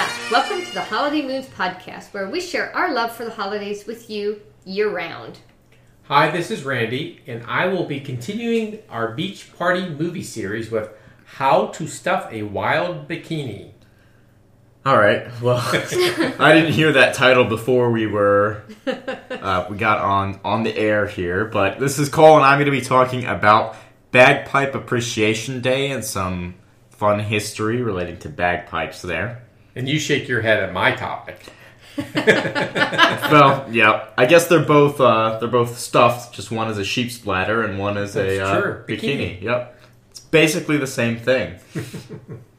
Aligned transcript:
back. 0.00 0.30
Welcome 0.30 0.64
to 0.64 0.72
the 0.72 0.80
Holiday 0.80 1.20
Moons 1.20 1.44
podcast, 1.44 2.14
where 2.14 2.26
we 2.26 2.40
share 2.40 2.74
our 2.74 2.90
love 2.90 3.14
for 3.14 3.26
the 3.26 3.30
holidays 3.30 3.86
with 3.86 4.08
you 4.08 4.40
year 4.64 4.88
round. 4.88 5.40
Hi, 6.04 6.30
this 6.30 6.50
is 6.50 6.64
Randy, 6.64 7.20
and 7.26 7.44
I 7.46 7.66
will 7.66 7.84
be 7.84 8.00
continuing 8.00 8.78
our 8.88 9.12
beach 9.12 9.52
party 9.58 9.90
movie 9.90 10.22
series 10.22 10.70
with 10.70 10.88
How 11.26 11.66
to 11.66 11.86
Stuff 11.86 12.32
a 12.32 12.44
Wild 12.44 13.08
Bikini. 13.08 13.72
All 14.86 14.96
right. 14.96 15.28
Well, 15.42 15.58
I 16.38 16.54
didn't 16.54 16.72
hear 16.72 16.92
that 16.92 17.14
title 17.14 17.44
before 17.44 17.90
we 17.90 18.06
were 18.06 18.62
uh, 18.86 19.66
we 19.68 19.76
got 19.76 19.98
on 19.98 20.40
on 20.42 20.62
the 20.62 20.74
air 20.74 21.06
here, 21.08 21.44
but 21.44 21.78
this 21.78 21.98
is 21.98 22.08
Cole, 22.08 22.36
and 22.36 22.46
I'm 22.46 22.56
going 22.56 22.72
to 22.72 22.72
be 22.72 22.80
talking 22.80 23.26
about 23.26 23.76
Bagpipe 24.12 24.74
Appreciation 24.74 25.60
Day 25.60 25.90
and 25.90 26.02
some 26.02 26.54
fun 26.88 27.20
history 27.20 27.82
relating 27.82 28.16
to 28.20 28.30
bagpipes 28.30 29.02
there. 29.02 29.42
And 29.74 29.88
you 29.88 29.98
shake 29.98 30.28
your 30.28 30.40
head 30.40 30.62
at 30.62 30.72
my 30.72 30.92
topic. 30.92 31.40
well, 32.16 33.66
yeah, 33.70 34.08
I 34.16 34.26
guess 34.26 34.46
they're 34.46 34.64
both 34.64 35.00
uh, 35.00 35.38
they're 35.38 35.48
both 35.48 35.78
stuffed. 35.78 36.34
Just 36.34 36.50
one 36.50 36.68
is 36.68 36.78
a 36.78 36.84
sheep's 36.84 37.18
bladder 37.18 37.62
and 37.62 37.78
one 37.78 37.96
is 37.96 38.16
a 38.16 38.40
uh, 38.40 38.62
bikini. 38.84 38.86
Bikini. 38.86 39.42
Yep, 39.42 39.80
it's 40.10 40.20
basically 40.20 40.78
the 40.78 40.86
same 40.86 41.18
thing. 41.18 41.58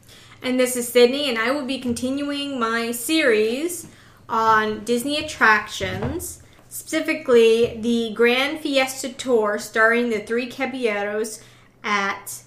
And 0.43 0.59
this 0.59 0.75
is 0.75 0.87
Sydney, 0.87 1.29
and 1.29 1.37
I 1.37 1.51
will 1.51 1.65
be 1.65 1.79
continuing 1.79 2.59
my 2.59 2.91
series 2.91 3.87
on 4.27 4.83
Disney 4.83 5.23
attractions, 5.23 6.41
specifically 6.67 7.77
the 7.79 8.11
Grand 8.15 8.59
Fiesta 8.59 9.09
Tour 9.09 9.59
starring 9.59 10.09
the 10.09 10.19
three 10.19 10.47
Caballeros 10.47 11.43
at 11.83 12.41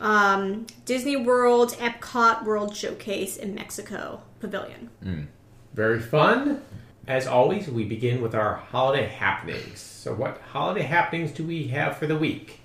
um, 0.00 0.66
Disney 0.84 1.16
World 1.16 1.72
Epcot 1.78 2.44
World 2.44 2.76
Showcase 2.76 3.36
in 3.36 3.54
Mexico 3.54 4.22
Pavilion. 4.40 4.90
Very 5.74 6.00
fun. 6.00 6.62
As 7.06 7.26
always, 7.26 7.68
we 7.68 7.84
begin 7.84 8.20
with 8.22 8.34
our 8.34 8.56
holiday 8.56 9.06
happenings. 9.06 9.80
So, 9.80 10.14
what 10.14 10.40
holiday 10.52 10.82
happenings 10.82 11.32
do 11.32 11.44
we 11.44 11.68
have 11.68 11.96
for 11.96 12.06
the 12.06 12.16
week? 12.16 12.60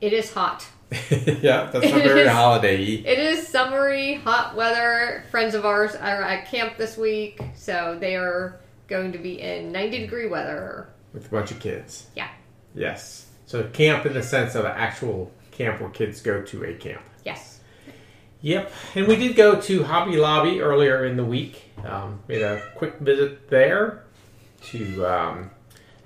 It 0.00 0.12
is 0.12 0.32
hot. 0.32 0.66
yeah, 1.10 1.68
that's 1.72 1.90
not 1.90 2.02
very 2.02 2.28
holiday 2.28 2.84
It 2.84 3.18
is 3.18 3.48
summery, 3.48 4.14
hot 4.14 4.54
weather. 4.54 5.24
Friends 5.32 5.54
of 5.56 5.64
ours 5.64 5.96
are 5.96 6.22
at 6.22 6.46
camp 6.46 6.76
this 6.76 6.96
week, 6.96 7.40
so 7.56 7.96
they 7.98 8.14
are 8.14 8.60
going 8.86 9.10
to 9.10 9.18
be 9.18 9.40
in 9.40 9.72
90 9.72 9.98
degree 9.98 10.28
weather. 10.28 10.88
with 11.12 11.26
a 11.26 11.28
bunch 11.28 11.50
of 11.50 11.58
kids. 11.58 12.06
Yeah. 12.14 12.28
Yes. 12.74 13.26
So, 13.46 13.64
camp 13.64 14.06
in 14.06 14.12
the 14.12 14.22
sense 14.22 14.54
of 14.54 14.64
an 14.64 14.72
actual 14.76 15.32
camp 15.56 15.80
where 15.80 15.90
kids 15.90 16.20
go 16.20 16.42
to 16.42 16.64
a 16.64 16.74
camp. 16.74 17.02
Yes. 17.24 17.60
Yep, 18.42 18.72
and 18.94 19.08
we 19.08 19.16
did 19.16 19.34
go 19.34 19.60
to 19.60 19.82
Hobby 19.82 20.16
Lobby 20.16 20.60
earlier 20.60 21.04
in 21.06 21.16
the 21.16 21.24
week. 21.24 21.72
Um, 21.84 22.20
made 22.28 22.42
a 22.42 22.62
quick 22.76 22.98
visit 22.98 23.48
there 23.48 24.04
to 24.66 25.06
um, 25.06 25.50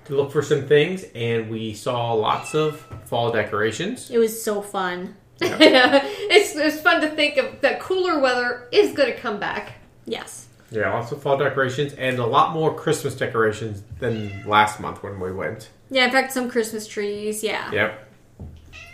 to 0.05 0.15
look 0.15 0.31
for 0.31 0.41
some 0.41 0.67
things, 0.67 1.03
and 1.13 1.49
we 1.49 1.73
saw 1.73 2.13
lots 2.13 2.55
of 2.55 2.79
fall 3.05 3.31
decorations. 3.31 4.09
It 4.09 4.17
was 4.17 4.41
so 4.41 4.61
fun. 4.61 5.15
it's, 5.41 6.55
it's 6.55 6.81
fun 6.81 7.01
to 7.01 7.09
think 7.09 7.37
of 7.37 7.61
that 7.61 7.79
cooler 7.79 8.19
weather 8.19 8.67
is 8.71 8.93
going 8.93 9.11
to 9.11 9.17
come 9.17 9.39
back. 9.39 9.73
Yes. 10.05 10.47
Yeah, 10.69 10.93
lots 10.93 11.11
of 11.11 11.21
fall 11.21 11.37
decorations, 11.37 11.93
and 11.93 12.17
a 12.19 12.25
lot 12.25 12.53
more 12.53 12.73
Christmas 12.73 13.15
decorations 13.15 13.83
than 13.99 14.47
last 14.47 14.79
month 14.79 15.03
when 15.03 15.19
we 15.19 15.31
went. 15.31 15.69
Yeah, 15.89 16.05
in 16.05 16.11
fact, 16.11 16.31
some 16.31 16.49
Christmas 16.49 16.87
trees. 16.87 17.43
Yeah. 17.43 17.71
Yep. 17.71 18.10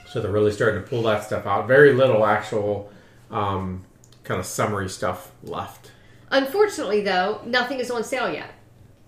So 0.07 0.21
they're 0.21 0.31
really 0.31 0.51
starting 0.51 0.81
to 0.81 0.87
pull 0.87 1.03
that 1.03 1.23
stuff 1.23 1.45
out. 1.45 1.67
Very 1.67 1.93
little 1.93 2.25
actual 2.25 2.91
um, 3.29 3.83
kind 4.23 4.39
of 4.39 4.45
summary 4.45 4.89
stuff 4.89 5.31
left. 5.43 5.91
Unfortunately, 6.29 7.01
though, 7.01 7.41
nothing 7.45 7.79
is 7.79 7.91
on 7.91 8.03
sale 8.03 8.31
yet. 8.31 8.51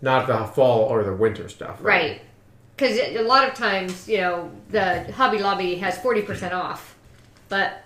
Not 0.01 0.27
the 0.27 0.45
fall 0.45 0.81
or 0.81 1.03
the 1.03 1.13
winter 1.13 1.49
stuff. 1.49 1.79
Right. 1.81 2.21
Because 2.75 2.97
a 2.97 3.21
lot 3.23 3.47
of 3.47 3.53
times, 3.55 4.07
you 4.07 4.17
know, 4.17 4.51
the 4.69 5.11
Hobby 5.11 5.39
Lobby 5.39 5.75
has 5.75 5.97
40% 5.97 6.53
off. 6.53 6.95
But 7.49 7.83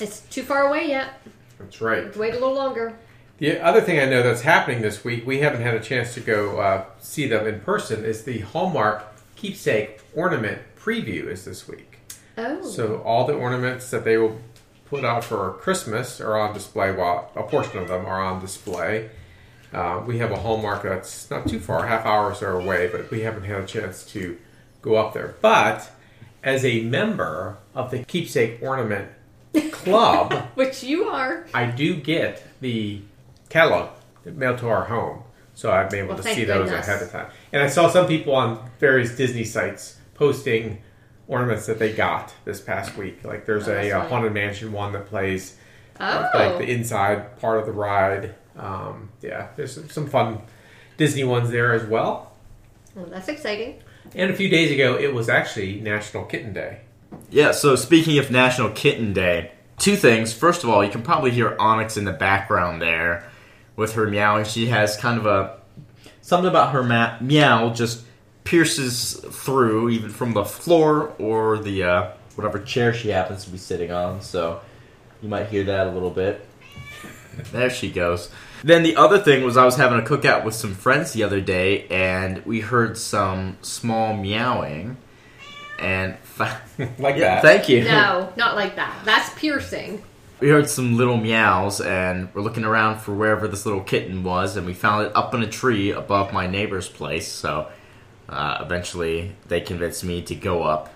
it's 0.00 0.20
too 0.20 0.42
far 0.42 0.68
away 0.68 0.88
yet. 0.88 1.20
That's 1.58 1.80
right. 1.80 2.14
Wait 2.16 2.30
a 2.30 2.38
little 2.38 2.54
longer. 2.54 2.98
The 3.38 3.60
other 3.60 3.82
thing 3.82 4.00
I 4.00 4.06
know 4.06 4.22
that's 4.22 4.40
happening 4.40 4.80
this 4.80 5.04
week, 5.04 5.26
we 5.26 5.40
haven't 5.40 5.60
had 5.60 5.74
a 5.74 5.80
chance 5.80 6.14
to 6.14 6.20
go 6.20 6.58
uh, 6.58 6.84
see 6.98 7.26
them 7.26 7.46
in 7.46 7.60
person, 7.60 8.04
is 8.04 8.24
the 8.24 8.40
Hallmark 8.40 9.04
keepsake 9.36 10.00
ornament 10.14 10.62
preview 10.78 11.26
is 11.26 11.44
this 11.44 11.68
week. 11.68 11.95
Oh. 12.36 12.62
So 12.62 13.02
all 13.02 13.26
the 13.26 13.34
ornaments 13.34 13.90
that 13.90 14.04
they 14.04 14.16
will 14.16 14.40
put 14.86 15.04
out 15.04 15.24
for 15.24 15.54
Christmas 15.54 16.20
are 16.20 16.38
on 16.38 16.54
display. 16.54 16.92
While 16.92 17.30
a 17.34 17.42
portion 17.42 17.78
of 17.78 17.88
them 17.88 18.06
are 18.06 18.22
on 18.22 18.40
display. 18.40 19.10
Uh, 19.72 20.02
we 20.06 20.18
have 20.18 20.30
a 20.30 20.36
Hallmark 20.36 20.84
that's 20.84 21.28
not 21.30 21.48
too 21.48 21.58
far, 21.58 21.86
half 21.86 22.06
hours 22.06 22.40
are 22.40 22.58
away, 22.58 22.88
but 22.90 23.10
we 23.10 23.22
haven't 23.22 23.42
had 23.42 23.60
a 23.62 23.66
chance 23.66 24.04
to 24.12 24.38
go 24.80 24.94
up 24.94 25.12
there. 25.12 25.34
But 25.40 25.90
as 26.42 26.64
a 26.64 26.82
member 26.82 27.58
of 27.74 27.90
the 27.90 28.04
keepsake 28.04 28.62
ornament 28.62 29.10
club. 29.72 30.32
Which 30.54 30.84
you 30.84 31.04
are. 31.04 31.46
I 31.52 31.66
do 31.66 31.96
get 31.96 32.42
the 32.60 33.02
catalog 33.48 33.90
mailed 34.24 34.58
to 34.58 34.68
our 34.68 34.84
home, 34.84 35.24
so 35.54 35.72
I've 35.72 35.90
been 35.90 36.04
able 36.04 36.14
Well, 36.14 36.22
to 36.22 36.34
see 36.34 36.44
those 36.44 36.70
ahead 36.70 37.02
of 37.02 37.10
time. 37.10 37.30
And 37.52 37.62
I 37.62 37.66
saw 37.66 37.90
some 37.90 38.06
people 38.06 38.34
on 38.34 38.70
various 38.78 39.16
Disney 39.16 39.44
sites 39.44 39.98
posting 40.14 40.82
ornaments 41.28 41.66
that 41.66 41.78
they 41.78 41.92
got 41.92 42.32
this 42.44 42.60
past 42.60 42.96
week. 42.96 43.24
Like 43.24 43.46
there's 43.46 43.68
Oh, 43.68 43.72
a, 43.72 43.74
that's 43.90 43.94
uh 43.94 44.08
haunted 44.08 44.32
mansion 44.32 44.72
one 44.72 44.92
that 44.92 45.06
plays 45.06 45.56
Oh. 45.98 46.30
like 46.34 46.58
the 46.58 46.70
inside 46.70 47.38
part 47.40 47.58
of 47.58 47.66
the 47.66 47.72
ride. 47.72 48.34
Um, 48.56 49.10
yeah, 49.22 49.48
there's 49.56 49.74
some, 49.74 49.88
some 49.90 50.06
fun 50.08 50.40
Disney 50.96 51.24
ones 51.24 51.50
there 51.50 51.72
as 51.72 51.84
well. 51.84 52.32
Well, 52.94 53.06
that's 53.06 53.28
exciting. 53.28 53.82
And 54.14 54.30
a 54.30 54.34
few 54.34 54.48
days 54.48 54.70
ago, 54.70 54.96
it 54.98 55.12
was 55.12 55.28
actually 55.28 55.80
National 55.80 56.24
Kitten 56.24 56.52
Day. 56.52 56.80
Yeah, 57.30 57.50
so 57.52 57.76
speaking 57.76 58.18
of 58.18 58.30
National 58.30 58.70
Kitten 58.70 59.12
Day, 59.12 59.50
two 59.78 59.96
things. 59.96 60.32
First 60.32 60.64
of 60.64 60.70
all, 60.70 60.84
you 60.84 60.90
can 60.90 61.02
probably 61.02 61.30
hear 61.32 61.56
Onyx 61.58 61.96
in 61.96 62.04
the 62.04 62.12
background 62.12 62.80
there 62.80 63.28
with 63.74 63.94
her 63.94 64.06
meowing. 64.06 64.44
She 64.44 64.66
has 64.66 64.96
kind 64.96 65.18
of 65.18 65.26
a 65.26 65.58
something 66.22 66.48
about 66.48 66.72
her 66.72 66.82
ma- 66.82 67.16
meow 67.20 67.70
just 67.70 68.04
pierces 68.46 69.14
through 69.30 69.90
even 69.90 70.08
from 70.10 70.32
the 70.32 70.44
floor 70.44 71.12
or 71.18 71.58
the 71.58 71.82
uh, 71.82 72.10
whatever 72.36 72.58
chair 72.58 72.94
she 72.94 73.08
happens 73.10 73.44
to 73.44 73.50
be 73.50 73.58
sitting 73.58 73.92
on. 73.92 74.22
So 74.22 74.60
you 75.20 75.28
might 75.28 75.48
hear 75.48 75.64
that 75.64 75.88
a 75.88 75.90
little 75.90 76.10
bit. 76.10 76.46
There 77.52 77.68
she 77.68 77.90
goes. 77.90 78.30
Then 78.64 78.82
the 78.82 78.96
other 78.96 79.18
thing 79.18 79.44
was 79.44 79.56
I 79.58 79.64
was 79.66 79.76
having 79.76 79.98
a 79.98 80.02
cookout 80.02 80.44
with 80.44 80.54
some 80.54 80.74
friends 80.74 81.12
the 81.12 81.22
other 81.22 81.40
day, 81.42 81.86
and 81.88 82.44
we 82.46 82.60
heard 82.60 82.96
some 82.96 83.58
small 83.60 84.14
meowing. 84.16 84.96
And 85.78 86.16
Like 86.38 87.16
yeah, 87.16 87.40
that. 87.40 87.42
thank 87.42 87.68
you. 87.68 87.84
No, 87.84 88.32
not 88.36 88.54
like 88.56 88.76
that. 88.76 89.02
That's 89.04 89.28
piercing. 89.38 90.02
we 90.40 90.48
heard 90.48 90.68
some 90.70 90.96
little 90.96 91.16
meows 91.18 91.80
and 91.82 92.28
we're 92.34 92.40
looking 92.42 92.64
around 92.64 93.00
for 93.00 93.12
wherever 93.14 93.46
this 93.48 93.64
little 93.66 93.82
kitten 93.82 94.22
was 94.24 94.56
and 94.56 94.66
we 94.66 94.72
found 94.74 95.06
it 95.06 95.12
up 95.16 95.32
in 95.34 95.42
a 95.42 95.46
tree 95.46 95.90
above 95.90 96.30
my 96.32 96.46
neighbor's 96.46 96.88
place 96.90 97.26
so 97.26 97.68
uh, 98.28 98.58
eventually 98.60 99.32
they 99.46 99.60
convinced 99.60 100.04
me 100.04 100.22
to 100.22 100.34
go 100.34 100.62
up 100.62 100.92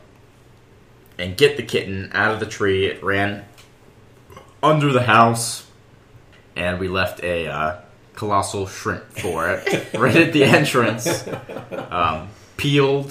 and 1.18 1.36
get 1.36 1.56
the 1.56 1.62
kitten 1.62 2.10
out 2.12 2.32
of 2.32 2.40
the 2.40 2.46
tree 2.46 2.86
it 2.86 3.02
ran 3.02 3.44
under 4.62 4.92
the 4.92 5.02
house 5.02 5.66
and 6.56 6.78
we 6.78 6.88
left 6.88 7.22
a 7.22 7.46
uh, 7.46 7.80
colossal 8.14 8.66
shrimp 8.66 9.04
for 9.12 9.48
it 9.50 9.94
right 9.98 10.16
at 10.16 10.32
the 10.32 10.44
entrance 10.44 11.28
um, 11.90 12.28
peeled 12.56 13.08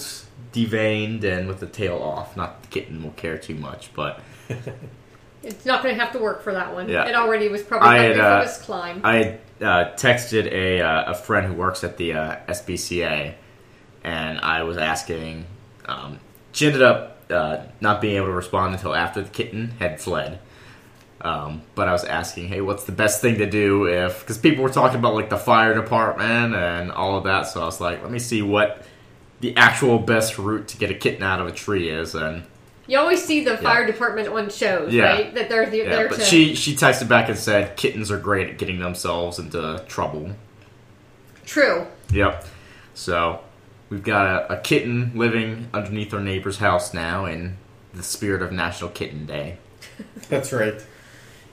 deveined 0.53 1.23
and 1.23 1.47
with 1.47 1.59
the 1.59 1.67
tail 1.67 1.97
off 2.01 2.35
not 2.35 2.61
the 2.63 2.67
kitten 2.69 3.03
will 3.03 3.11
care 3.11 3.37
too 3.37 3.55
much 3.55 3.93
but 3.93 4.21
It's 5.41 5.65
not 5.65 5.83
going 5.83 5.95
to 5.95 6.03
have 6.03 6.11
to 6.13 6.19
work 6.19 6.43
for 6.43 6.53
that 6.53 6.73
one. 6.73 6.89
Yeah. 6.89 7.07
It 7.07 7.15
already 7.15 7.47
was 7.47 7.63
probably 7.63 7.87
I 7.87 7.97
hungry 7.97 8.17
had, 8.17 8.25
uh, 8.25 8.41
for 8.41 8.47
this 8.47 8.61
climb. 8.61 9.01
I 9.03 9.37
uh, 9.61 9.95
texted 9.95 10.51
a, 10.51 10.81
uh, 10.81 11.11
a 11.11 11.15
friend 11.15 11.47
who 11.47 11.53
works 11.53 11.83
at 11.83 11.97
the 11.97 12.13
uh, 12.13 12.35
SPCA, 12.47 13.35
and 14.03 14.39
I 14.39 14.63
was 14.63 14.77
asking. 14.77 15.45
Um, 15.85 16.19
she 16.51 16.67
ended 16.67 16.81
up 16.81 17.17
uh, 17.29 17.63
not 17.81 18.01
being 18.01 18.15
able 18.17 18.27
to 18.27 18.33
respond 18.33 18.73
until 18.75 18.93
after 18.95 19.21
the 19.21 19.29
kitten 19.29 19.71
had 19.79 19.99
fled. 20.01 20.39
Um, 21.21 21.63
but 21.75 21.89
I 21.89 21.91
was 21.91 22.05
asking, 22.05 22.47
hey, 22.47 22.61
what's 22.61 22.85
the 22.85 22.91
best 22.91 23.21
thing 23.21 23.39
to 23.39 23.49
do 23.49 23.85
if? 23.87 24.21
Because 24.21 24.37
people 24.37 24.63
were 24.63 24.69
talking 24.69 24.99
about 24.99 25.15
like 25.15 25.29
the 25.29 25.37
fire 25.37 25.73
department 25.73 26.55
and 26.55 26.91
all 26.91 27.17
of 27.17 27.25
that. 27.25 27.43
So 27.47 27.61
I 27.61 27.65
was 27.65 27.81
like, 27.81 28.01
let 28.01 28.11
me 28.11 28.19
see 28.19 28.41
what 28.41 28.85
the 29.41 29.55
actual 29.57 29.99
best 29.99 30.37
route 30.37 30.67
to 30.69 30.77
get 30.77 30.91
a 30.91 30.93
kitten 30.93 31.23
out 31.23 31.41
of 31.41 31.47
a 31.47 31.51
tree 31.51 31.89
is. 31.89 32.15
And 32.15 32.43
you 32.87 32.97
always 32.97 33.23
see 33.23 33.43
the 33.43 33.57
fire 33.57 33.85
department 33.85 34.29
on 34.29 34.49
shows, 34.49 34.93
Yeah. 34.93 35.03
right? 35.03 35.33
That 35.35 35.49
they're, 35.49 35.69
they're 35.69 35.83
yeah, 35.83 35.89
there 35.89 36.07
but 36.09 36.19
to. 36.19 36.25
she 36.25 36.55
she 36.55 36.73
texted 36.75 37.07
back 37.09 37.27
and 37.29 37.37
said 37.37 37.75
kittens 37.75 38.11
are 38.11 38.17
great 38.17 38.49
at 38.49 38.57
getting 38.57 38.79
themselves 38.79 39.39
into 39.39 39.83
trouble. 39.87 40.31
True. 41.45 41.85
Yep. 42.11 42.45
So 42.93 43.41
we've 43.89 44.03
got 44.03 44.25
a, 44.25 44.53
a 44.53 44.61
kitten 44.61 45.11
living 45.15 45.69
underneath 45.73 46.13
our 46.13 46.19
neighbor's 46.19 46.57
house 46.57 46.93
now 46.93 47.25
in 47.25 47.57
the 47.93 48.03
spirit 48.03 48.41
of 48.41 48.51
National 48.51 48.89
Kitten 48.89 49.25
Day. 49.25 49.57
That's 50.29 50.53
right. 50.53 50.83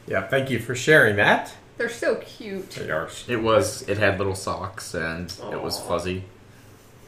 Yeah, 0.07 0.27
thank 0.29 0.51
you 0.51 0.59
for 0.59 0.75
sharing 0.75 1.17
that. 1.17 1.55
They're 1.79 1.89
so 1.89 2.17
cute. 2.17 2.71
They 2.71 2.91
are. 2.91 3.09
It 3.29 3.43
was. 3.43 3.87
It 3.89 3.99
had 3.99 4.19
little 4.19 4.35
socks 4.35 4.95
and 4.95 5.33
it 5.53 5.63
was 5.63 5.79
fuzzy. 5.81 6.25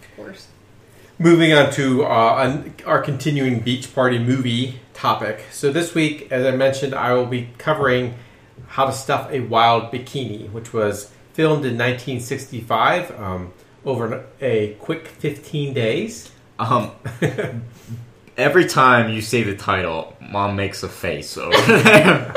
Of 0.03 0.17
course. 0.17 0.49
Moving 1.19 1.53
on 1.53 1.73
to 1.73 2.05
uh, 2.05 2.65
our 2.87 3.01
continuing 3.01 3.61
beach 3.61 3.95
party 3.95 4.19
movie 4.19 4.81
topic. 4.95 5.45
So 5.53 5.73
this 5.73 5.95
week, 5.95 6.31
as 6.31 6.47
I 6.47 6.55
mentioned, 6.55 6.95
I 6.95 7.13
will 7.15 7.27
be 7.27 7.51
covering 7.59 8.15
how 8.69 8.87
to 8.87 8.93
stuff 8.93 9.31
a 9.31 9.41
wild 9.41 9.93
bikini, 9.93 10.51
which 10.53 10.73
was 10.73 11.11
filmed 11.33 11.65
in 11.65 11.79
1965 11.79 13.19
um, 13.19 13.53
over 13.89 14.27
a 14.43 14.75
quick 14.81 15.09
15 15.09 15.73
days. 15.73 16.31
Um, 16.59 16.91
every 18.37 18.67
time 18.67 19.11
you 19.11 19.23
say 19.23 19.43
the 19.43 19.57
title, 19.57 20.15
mom 20.21 20.57
makes 20.57 20.83
a 20.83 20.89
face 20.89 21.39
over 21.39 21.57
there. 21.67 22.33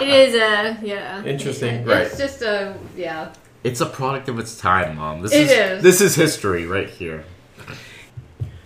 It 0.00 0.08
is 0.08 0.34
a 0.34 0.78
yeah. 0.82 1.22
Interesting, 1.24 1.84
right? 1.84 2.06
It's 2.06 2.16
just 2.16 2.40
a 2.42 2.74
yeah. 2.96 3.32
it's 3.62 3.80
a 3.80 3.86
product 3.86 4.28
of 4.28 4.38
its 4.38 4.56
time, 4.56 4.96
mom. 4.96 5.20
This 5.20 5.32
It 5.32 5.42
is, 5.42 5.50
is. 5.50 5.82
this 5.82 6.00
is 6.00 6.14
history 6.16 6.66
right 6.66 6.88
here. 6.88 7.24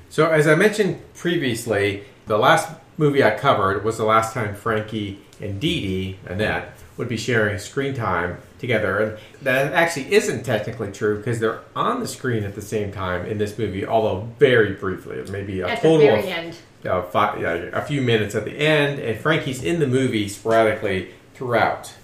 So, 0.08 0.30
as 0.30 0.46
I 0.46 0.54
mentioned 0.54 1.00
previously, 1.14 2.04
the 2.26 2.38
last 2.38 2.70
movie 2.96 3.22
I 3.22 3.36
covered 3.36 3.84
was 3.84 3.98
the 3.98 4.04
last 4.04 4.32
time 4.32 4.54
Frankie 4.54 5.20
and 5.40 5.60
Dee 5.60 5.80
Dee, 5.80 6.18
Annette, 6.24 6.75
would 6.96 7.08
be 7.08 7.16
sharing 7.16 7.58
screen 7.58 7.94
time 7.94 8.38
together. 8.58 8.98
And 8.98 9.18
that 9.42 9.72
actually 9.72 10.14
isn't 10.14 10.44
technically 10.44 10.92
true 10.92 11.18
because 11.18 11.40
they're 11.40 11.60
on 11.74 12.00
the 12.00 12.08
screen 12.08 12.44
at 12.44 12.54
the 12.54 12.62
same 12.62 12.92
time 12.92 13.26
in 13.26 13.38
this 13.38 13.58
movie, 13.58 13.86
although 13.86 14.28
very 14.38 14.72
briefly. 14.74 15.22
Maybe 15.30 15.60
a 15.60 15.68
At 15.68 15.82
the 15.82 15.88
total 15.88 16.06
very 16.06 16.20
of 16.20 16.24
end. 16.26 16.56
uh, 16.88 17.02
five, 17.02 17.42
a 17.42 17.82
few 17.82 18.00
minutes 18.00 18.34
at 18.34 18.44
the 18.44 18.56
end, 18.56 18.98
and 18.98 19.18
Frankie's 19.20 19.62
in 19.62 19.78
the 19.80 19.86
movie 19.86 20.28
sporadically 20.28 21.10
throughout. 21.34 21.94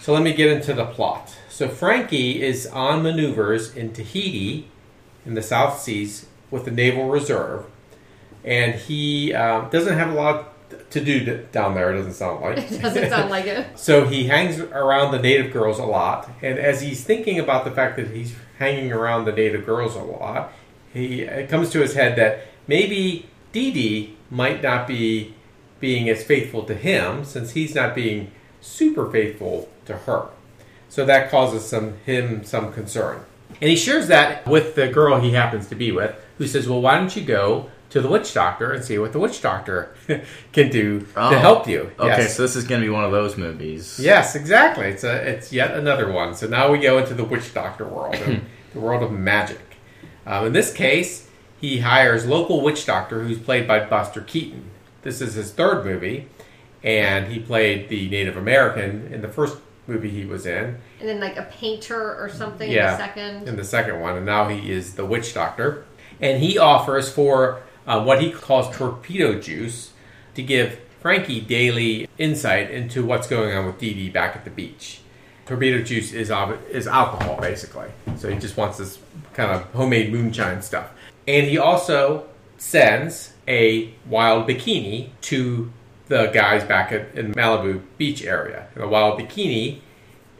So 0.00 0.12
let 0.14 0.22
me 0.22 0.32
get 0.32 0.50
into 0.50 0.72
the 0.72 0.86
plot. 0.86 1.36
So 1.50 1.68
Frankie 1.68 2.42
is 2.42 2.66
on 2.68 3.02
maneuvers 3.02 3.74
in 3.74 3.92
Tahiti, 3.92 4.68
in 5.26 5.34
the 5.34 5.42
South 5.42 5.80
Seas, 5.80 6.26
with 6.50 6.64
the 6.64 6.70
Naval 6.70 7.08
Reserve, 7.10 7.66
and 8.44 8.74
he 8.76 9.34
um, 9.34 9.68
doesn't 9.68 9.98
have 9.98 10.10
a 10.10 10.14
lot 10.14 10.54
to 10.90 11.04
do 11.04 11.24
d- 11.24 11.42
down 11.52 11.74
there. 11.74 11.92
It 11.92 11.98
doesn't 11.98 12.14
sound 12.14 12.40
like. 12.40 12.58
It 12.70 12.82
doesn't 12.82 13.10
sound 13.10 13.30
like 13.30 13.46
it. 13.46 13.78
So 13.78 14.06
he 14.06 14.26
hangs 14.26 14.58
around 14.60 15.12
the 15.12 15.18
native 15.18 15.52
girls 15.52 15.78
a 15.78 15.84
lot, 15.84 16.30
and 16.42 16.58
as 16.58 16.80
he's 16.80 17.04
thinking 17.04 17.38
about 17.38 17.64
the 17.64 17.70
fact 17.70 17.96
that 17.96 18.08
he's 18.08 18.34
hanging 18.58 18.92
around 18.92 19.24
the 19.24 19.32
native 19.32 19.64
girls 19.64 19.94
a 19.94 20.00
lot, 20.02 20.52
he 20.92 21.22
it 21.22 21.48
comes 21.48 21.70
to 21.70 21.80
his 21.80 21.94
head 21.94 22.16
that 22.16 22.46
maybe 22.66 23.26
Dee 23.52 23.70
Dee 23.70 24.16
might 24.30 24.62
not 24.62 24.86
be 24.86 25.34
being 25.80 26.08
as 26.08 26.24
faithful 26.24 26.64
to 26.64 26.74
him 26.74 27.24
since 27.24 27.52
he's 27.52 27.74
not 27.74 27.94
being 27.94 28.30
super 28.60 29.10
faithful 29.10 29.68
to 29.86 29.96
her. 29.96 30.28
So 30.88 31.04
that 31.04 31.30
causes 31.30 31.64
some 31.64 31.98
him 32.04 32.44
some 32.44 32.72
concern. 32.72 33.24
And 33.60 33.70
he 33.70 33.76
shares 33.76 34.08
that 34.08 34.46
with 34.46 34.74
the 34.74 34.88
girl 34.88 35.20
he 35.20 35.32
happens 35.32 35.68
to 35.68 35.74
be 35.74 35.92
with, 35.92 36.14
who 36.38 36.46
says, 36.46 36.68
"Well, 36.68 36.80
why 36.80 36.96
don't 36.98 37.14
you 37.14 37.22
go 37.22 37.70
to 37.90 38.00
the 38.00 38.08
witch 38.08 38.34
doctor 38.34 38.72
and 38.72 38.84
see 38.84 38.98
what 38.98 39.12
the 39.12 39.18
witch 39.18 39.40
doctor 39.40 39.94
can 40.52 40.70
do 40.70 41.06
Oh. 41.16 41.30
to 41.30 41.38
help 41.38 41.66
you?" 41.68 41.90
Okay, 41.98 42.08
Yes. 42.08 42.36
so 42.36 42.42
this 42.42 42.56
is 42.56 42.64
going 42.64 42.80
to 42.80 42.86
be 42.86 42.90
one 42.90 43.04
of 43.04 43.12
those 43.12 43.36
movies. 43.36 43.98
Yes, 44.02 44.34
exactly. 44.34 44.86
It's 44.86 45.04
a 45.04 45.14
it's 45.28 45.52
yet 45.52 45.72
another 45.74 46.10
one. 46.10 46.34
So 46.34 46.46
now 46.46 46.70
we 46.70 46.78
go 46.78 46.98
into 46.98 47.14
the 47.14 47.24
witch 47.24 47.52
doctor 47.54 47.86
world, 47.86 48.16
the 48.74 48.80
world 48.80 49.02
of 49.02 49.10
magic. 49.12 49.60
Um, 50.26 50.46
in 50.46 50.52
this 50.52 50.72
case, 50.72 51.28
he 51.60 51.78
hires 51.80 52.26
local 52.26 52.60
witch 52.60 52.84
doctor 52.86 53.24
who's 53.24 53.38
played 53.38 53.66
by 53.66 53.80
Buster 53.84 54.20
Keaton. 54.20 54.64
This 55.02 55.20
is 55.22 55.34
his 55.34 55.52
third 55.52 55.84
movie, 55.86 56.28
and 56.84 57.28
he 57.32 57.38
played 57.38 57.88
the 57.88 58.08
Native 58.10 58.36
American 58.36 59.10
in 59.12 59.22
the 59.22 59.28
first 59.28 59.56
movie 59.86 60.10
he 60.10 60.26
was 60.26 60.44
in, 60.44 60.76
And 61.00 61.08
then 61.08 61.18
like 61.18 61.38
a 61.38 61.44
painter 61.50 61.98
or 62.22 62.28
something 62.28 62.70
Yeah. 62.70 62.92
in 62.92 62.98
the 62.98 63.04
second. 63.04 63.48
in 63.48 63.56
the 63.56 63.64
second 63.64 64.00
one, 64.00 64.16
and 64.18 64.26
now 64.26 64.48
he 64.48 64.70
is 64.70 64.94
the 64.96 65.06
witch 65.06 65.32
doctor. 65.32 65.84
And 66.20 66.42
he 66.42 66.58
offers 66.58 67.08
for 67.10 67.62
uh, 67.88 68.04
what 68.04 68.20
he 68.20 68.30
calls 68.30 68.76
torpedo 68.76 69.40
juice 69.40 69.92
to 70.34 70.42
give 70.42 70.78
Frankie 71.00 71.40
daily 71.40 72.08
insight 72.18 72.70
into 72.70 73.04
what's 73.04 73.26
going 73.26 73.56
on 73.56 73.66
with 73.66 73.78
Dee 73.78 73.94
Dee 73.94 74.10
back 74.10 74.36
at 74.36 74.44
the 74.44 74.50
beach. 74.50 75.00
Torpedo 75.46 75.82
juice 75.82 76.12
is 76.12 76.30
is 76.70 76.86
alcohol 76.86 77.40
basically, 77.40 77.88
so 78.18 78.28
he 78.28 78.38
just 78.38 78.56
wants 78.56 78.76
this 78.76 78.98
kind 79.32 79.50
of 79.50 79.62
homemade 79.72 80.12
moonshine 80.12 80.60
stuff. 80.60 80.90
And 81.26 81.46
he 81.46 81.56
also 81.56 82.26
sends 82.58 83.32
a 83.46 83.94
wild 84.06 84.46
bikini 84.46 85.10
to 85.22 85.72
the 86.08 86.26
guys 86.26 86.64
back 86.64 86.92
at 86.92 87.14
in 87.14 87.32
Malibu 87.32 87.82
beach 87.96 88.22
area. 88.22 88.68
And 88.74 88.84
the 88.84 88.88
wild 88.88 89.18
bikini 89.18 89.80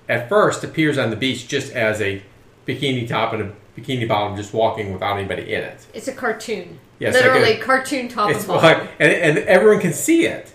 at 0.08 0.28
first 0.28 0.62
appears 0.62 0.98
on 0.98 1.08
the 1.08 1.16
beach 1.16 1.48
just 1.48 1.72
as 1.72 2.02
a 2.02 2.22
bikini 2.66 3.08
top 3.08 3.32
and 3.32 3.42
a 3.42 3.52
bikini 3.80 4.06
bottom 4.08 4.36
just 4.36 4.52
walking 4.52 4.92
without 4.92 5.16
anybody 5.18 5.52
in 5.54 5.62
it. 5.64 5.86
It's 5.94 6.08
a 6.08 6.12
cartoon. 6.12 6.78
Yes, 6.98 7.14
Literally 7.14 7.40
like 7.54 7.60
a- 7.60 7.64
cartoon 7.64 8.08
top 8.08 8.30
It's 8.30 8.40
and 8.40 8.48
bottom. 8.48 8.80
like, 8.80 8.90
and, 8.98 9.12
and 9.12 9.38
everyone 9.46 9.80
can 9.80 9.92
see 9.92 10.26
it, 10.26 10.52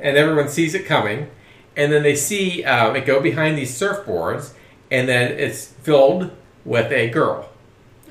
and 0.00 0.16
everyone 0.16 0.48
sees 0.48 0.74
it 0.74 0.86
coming, 0.86 1.30
and 1.76 1.92
then 1.92 2.02
they 2.02 2.14
see 2.16 2.64
um, 2.64 2.96
it 2.96 3.04
go 3.04 3.20
behind 3.20 3.58
these 3.58 3.78
surfboards, 3.78 4.52
and 4.90 5.08
then 5.08 5.32
it's 5.38 5.66
filled 5.66 6.30
with 6.64 6.90
a 6.92 7.10
girl, 7.10 7.50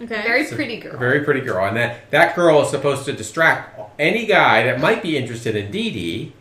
Okay. 0.02 0.22
Very 0.24 0.46
pretty 0.46 0.78
girl. 0.78 0.96
a 0.96 0.98
very 0.98 1.22
pretty 1.24 1.42
girl, 1.42 1.66
and 1.66 1.78
that 1.78 2.10
that 2.12 2.36
girl 2.36 2.62
is 2.64 2.70
supposed 2.70 3.06
to 3.06 3.14
distract 3.14 3.80
any 4.00 4.26
guy 4.26 4.64
that 4.64 4.80
might 4.80 5.02
be 5.04 5.16
interested 5.18 5.56
in 5.56 5.72
Dee 5.72 5.90
Dee 5.92 6.34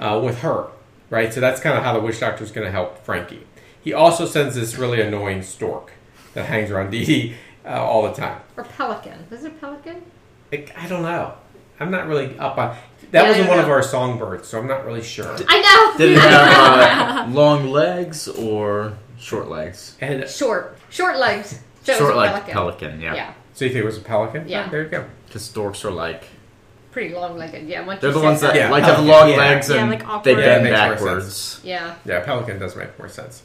uh, 0.00 0.20
with 0.22 0.38
her, 0.40 0.66
right? 1.10 1.32
So 1.32 1.40
that's 1.40 1.60
kind 1.60 1.76
of 1.76 1.84
how 1.84 1.92
the 1.94 2.00
witch 2.00 2.20
doctor 2.20 2.44
is 2.44 2.50
going 2.50 2.66
to 2.66 2.70
help 2.70 3.02
Frankie. 3.04 3.46
He 3.82 3.92
also 3.92 4.26
sends 4.26 4.54
this 4.54 4.76
really 4.78 5.00
annoying 5.00 5.42
stork 5.42 5.92
that 6.36 6.44
hangs 6.46 6.70
around 6.70 6.90
Dee 6.90 7.04
Dee 7.04 7.34
uh, 7.64 7.82
all 7.82 8.02
the 8.02 8.12
time. 8.12 8.40
or 8.56 8.64
pelican. 8.64 9.26
Was 9.30 9.42
it 9.44 9.48
a 9.52 9.54
pelican? 9.56 10.02
I, 10.52 10.66
I 10.76 10.86
don't 10.86 11.02
know. 11.02 11.32
I'm 11.80 11.90
not 11.90 12.06
really 12.06 12.38
up 12.38 12.56
on. 12.58 12.76
That 13.10 13.20
Yeah, 13.20 13.22
I 13.22 13.28
wasn't 13.28 13.46
don't 13.46 13.56
one 13.56 13.58
of 13.64 13.66
know. 13.68 13.72
our 13.72 13.82
songbirds, 13.82 14.48
so 14.48 14.58
I'm 14.60 14.66
not 14.68 14.84
really 14.84 15.02
sure. 15.02 15.34
I 15.48 15.60
know. 15.60 15.98
Did 15.98 16.12
it 16.12 16.18
have 16.20 17.28
uh, 17.28 17.30
long 17.32 17.70
legs 17.70 18.28
or 18.28 18.96
short 19.18 19.48
legs? 19.48 19.96
And 20.00 20.28
short, 20.28 20.78
short 20.90 21.16
legs. 21.18 21.58
So 21.84 21.92
it 21.92 21.94
was 21.94 21.98
short 21.98 22.12
a 22.14 22.16
like 22.16 22.30
pelican. 22.46 22.52
pelican, 22.52 23.00
yeah. 23.00 23.14
Yeah, 23.14 23.34
so 23.54 23.64
you 23.64 23.70
think 23.72 23.82
it 23.82 23.86
was 23.86 23.96
a 23.98 24.00
pelican? 24.02 24.48
Yeah. 24.48 24.68
there 24.68 24.82
you 24.84 24.88
go. 24.88 25.04
Because 25.26 25.42
storks 25.42 25.84
are 25.84 25.90
like 25.90 26.24
pretty 26.92 27.14
long 27.14 27.36
legged. 27.38 27.66
Yeah, 27.68 27.84
once 27.86 28.00
they're 28.00 28.10
you 28.10 28.14
the 28.14 28.20
said 28.20 28.26
ones 28.26 28.40
that 28.42 28.54
Yeah, 28.56 28.70
like 28.70 28.84
have 28.84 28.96
pelican, 28.96 29.12
long 29.20 29.30
yeah. 29.30 29.36
legs 29.36 29.68
Yeah, 29.70 29.76
and 29.82 29.90
like 29.90 30.00
they 30.00 30.06
awkward. 30.06 30.38
Yeah, 30.38 30.44
bend 30.46 30.64
makes 30.64 30.78
more 30.78 31.10
backwards. 31.14 31.60
Yeah, 31.64 31.94
Yeah, 32.04 32.24
pelican 32.24 32.58
does 32.58 32.74
make 32.76 32.98
more 32.98 33.08
sense. 33.08 33.42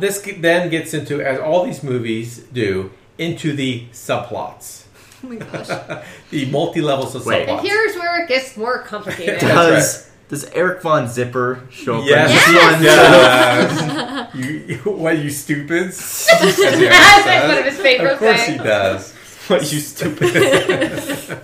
This 0.00 0.20
then 0.38 0.68
gets 0.70 0.94
into, 0.94 1.20
as 1.20 1.38
all 1.38 1.64
these 1.64 1.82
movies 1.82 2.38
do, 2.52 2.90
into 3.18 3.52
the 3.54 3.84
subplots, 3.92 4.84
Oh 5.22 5.28
my 5.28 5.36
gosh. 5.36 5.68
the 6.30 6.46
multi-levels 6.46 7.14
of 7.14 7.26
Wait. 7.26 7.46
subplots. 7.46 7.58
and 7.58 7.66
here's 7.66 7.94
where 7.96 8.22
it 8.24 8.28
gets 8.28 8.56
more 8.56 8.82
complicated. 8.82 9.40
That's 9.40 10.08
Does 10.28 10.44
does 10.44 10.44
Eric 10.52 10.80
Von 10.82 11.08
Zipper 11.08 11.66
show 11.70 11.98
up? 11.98 12.04
Yes, 12.06 12.30
in 12.76 12.82
this 12.82 12.94
Yes. 12.94 14.32
one? 14.32 14.42
he 14.42 14.48
does. 14.48 14.68
you, 14.70 14.76
what 14.92 15.18
you 15.18 15.28
stupids? 15.30 16.26
That's 16.30 17.48
one 17.48 17.58
of 17.58 17.64
his 17.64 17.78
favorite 17.80 18.12
Of 18.12 18.18
course 18.20 18.40
he 18.42 18.52
things. 18.52 18.62
does. 18.62 19.12
what 19.48 19.72
you 19.72 19.80
stupid? 19.80 20.28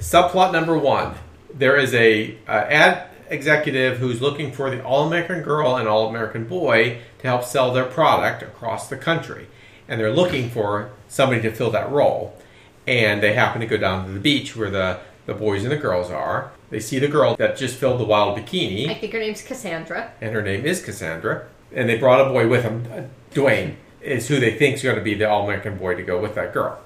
Subplot 0.00 0.52
number 0.52 0.76
one: 0.78 1.14
There 1.54 1.76
is 1.76 1.94
a 1.94 2.36
uh, 2.48 2.50
ad 2.50 3.08
executive 3.32 3.98
who's 3.98 4.20
looking 4.20 4.52
for 4.52 4.70
the 4.70 4.84
all-American 4.84 5.42
girl 5.42 5.76
and 5.76 5.88
all-American 5.88 6.44
boy 6.44 6.98
to 7.18 7.26
help 7.26 7.44
sell 7.44 7.72
their 7.72 7.84
product 7.84 8.42
across 8.42 8.88
the 8.88 8.96
country, 8.96 9.46
and 9.88 10.00
they're 10.00 10.12
looking 10.12 10.50
for 10.50 10.90
somebody 11.08 11.40
to 11.42 11.50
fill 11.50 11.70
that 11.70 11.90
role. 11.90 12.36
And 12.86 13.22
they 13.22 13.32
happen 13.34 13.60
to 13.60 13.66
go 13.66 13.76
down 13.76 14.06
to 14.06 14.12
the 14.12 14.20
beach 14.20 14.56
where 14.56 14.70
the 14.70 15.00
the 15.26 15.34
boys 15.34 15.62
and 15.62 15.70
the 15.70 15.76
girls 15.76 16.10
are. 16.10 16.50
They 16.70 16.80
see 16.80 16.98
the 16.98 17.08
girl 17.08 17.36
that 17.36 17.56
just 17.56 17.76
filled 17.76 18.00
the 18.00 18.04
wild 18.04 18.36
bikini, 18.36 18.88
I 18.88 18.94
think 18.94 19.12
her 19.12 19.18
name's 19.20 19.42
Cassandra. 19.42 20.12
and 20.20 20.34
her 20.34 20.42
name 20.42 20.64
is 20.66 20.82
Cassandra. 20.84 21.46
And 21.72 21.88
they 21.88 21.96
brought 21.96 22.20
a 22.26 22.30
boy 22.30 22.48
with 22.48 22.64
them. 22.64 22.88
Uh, 22.92 23.02
Dwayne 23.34 23.76
is 24.00 24.28
who 24.28 24.40
they 24.40 24.56
think 24.58 24.76
is 24.76 24.82
going 24.82 24.96
to 24.96 25.02
be 25.02 25.14
the 25.14 25.28
all-American 25.28 25.78
boy 25.78 25.94
to 25.94 26.02
go 26.02 26.20
with 26.20 26.34
that 26.34 26.52
girl. 26.52 26.78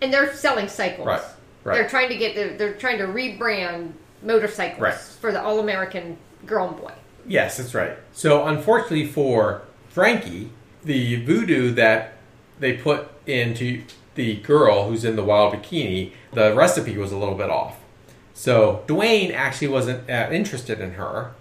And 0.00 0.12
they're 0.12 0.32
selling 0.34 0.68
cycles. 0.68 1.06
Right, 1.06 1.22
right. 1.64 1.74
They're 1.74 1.88
trying 1.88 2.08
to 2.08 2.16
get 2.16 2.34
the, 2.34 2.56
they're 2.56 2.74
trying 2.74 2.98
to 2.98 3.04
rebrand 3.04 3.92
motorcycles 4.26 4.80
Right. 4.80 4.94
for 4.94 5.32
the 5.32 5.40
all 5.42 5.60
American 5.60 6.18
girl 6.44 6.68
and 6.68 6.76
boy. 6.76 6.92
Yes, 7.26 7.56
that's 7.56 7.74
right. 7.74 7.92
So, 8.12 8.46
unfortunately 8.46 9.06
for 9.06 9.62
Frankie, 9.88 10.50
the 10.84 11.24
voodoo 11.24 11.72
that 11.72 12.12
they 12.60 12.74
put 12.74 13.08
into 13.26 13.82
the 14.14 14.36
girl 14.36 14.88
who's 14.88 15.04
in 15.04 15.16
the 15.16 15.24
wild 15.24 15.54
bikini, 15.54 16.12
the 16.32 16.54
recipe 16.54 16.96
was 16.96 17.12
a 17.12 17.16
little 17.16 17.34
bit 17.34 17.50
off. 17.50 17.76
So, 18.34 18.84
Dwayne 18.86 19.32
actually 19.34 19.68
wasn't 19.68 20.08
uh, 20.10 20.28
interested 20.30 20.80
in 20.80 20.92
her, 20.92 21.32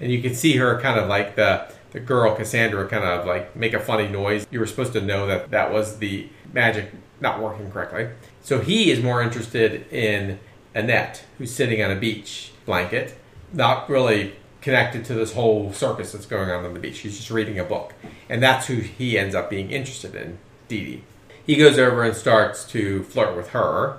and 0.00 0.10
you 0.12 0.20
could 0.20 0.36
see 0.36 0.56
her 0.56 0.80
kind 0.80 0.98
of 0.98 1.08
like 1.08 1.36
the 1.36 1.70
the 1.92 2.00
girl 2.00 2.34
Cassandra 2.36 2.86
kind 2.86 3.02
of 3.02 3.26
like 3.26 3.56
make 3.56 3.72
a 3.74 3.80
funny 3.80 4.06
noise. 4.08 4.46
You 4.50 4.60
were 4.60 4.66
supposed 4.66 4.92
to 4.92 5.00
know 5.00 5.26
that 5.26 5.50
that 5.50 5.72
was 5.72 5.98
the 5.98 6.28
magic 6.52 6.92
not 7.20 7.40
working 7.42 7.68
correctly. 7.72 8.08
So 8.42 8.60
he 8.60 8.92
is 8.92 9.02
more 9.02 9.20
interested 9.22 9.92
in 9.92 10.38
Annette, 10.74 11.24
who's 11.38 11.54
sitting 11.54 11.82
on 11.82 11.90
a 11.90 11.96
beach 11.96 12.52
blanket, 12.64 13.16
not 13.52 13.88
really 13.88 14.34
connected 14.60 15.04
to 15.06 15.14
this 15.14 15.32
whole 15.32 15.72
circus 15.72 16.12
that's 16.12 16.26
going 16.26 16.50
on 16.50 16.64
on 16.64 16.74
the 16.74 16.80
beach. 16.80 16.98
He's 16.98 17.16
just 17.16 17.30
reading 17.30 17.58
a 17.58 17.64
book, 17.64 17.94
and 18.28 18.42
that's 18.42 18.66
who 18.66 18.76
he 18.76 19.18
ends 19.18 19.34
up 19.34 19.50
being 19.50 19.70
interested 19.70 20.14
in, 20.14 20.38
Dee 20.68 20.84
Dee. 20.84 21.04
He 21.44 21.56
goes 21.56 21.78
over 21.78 22.04
and 22.04 22.14
starts 22.14 22.64
to 22.66 23.02
flirt 23.04 23.36
with 23.36 23.50
her, 23.50 23.98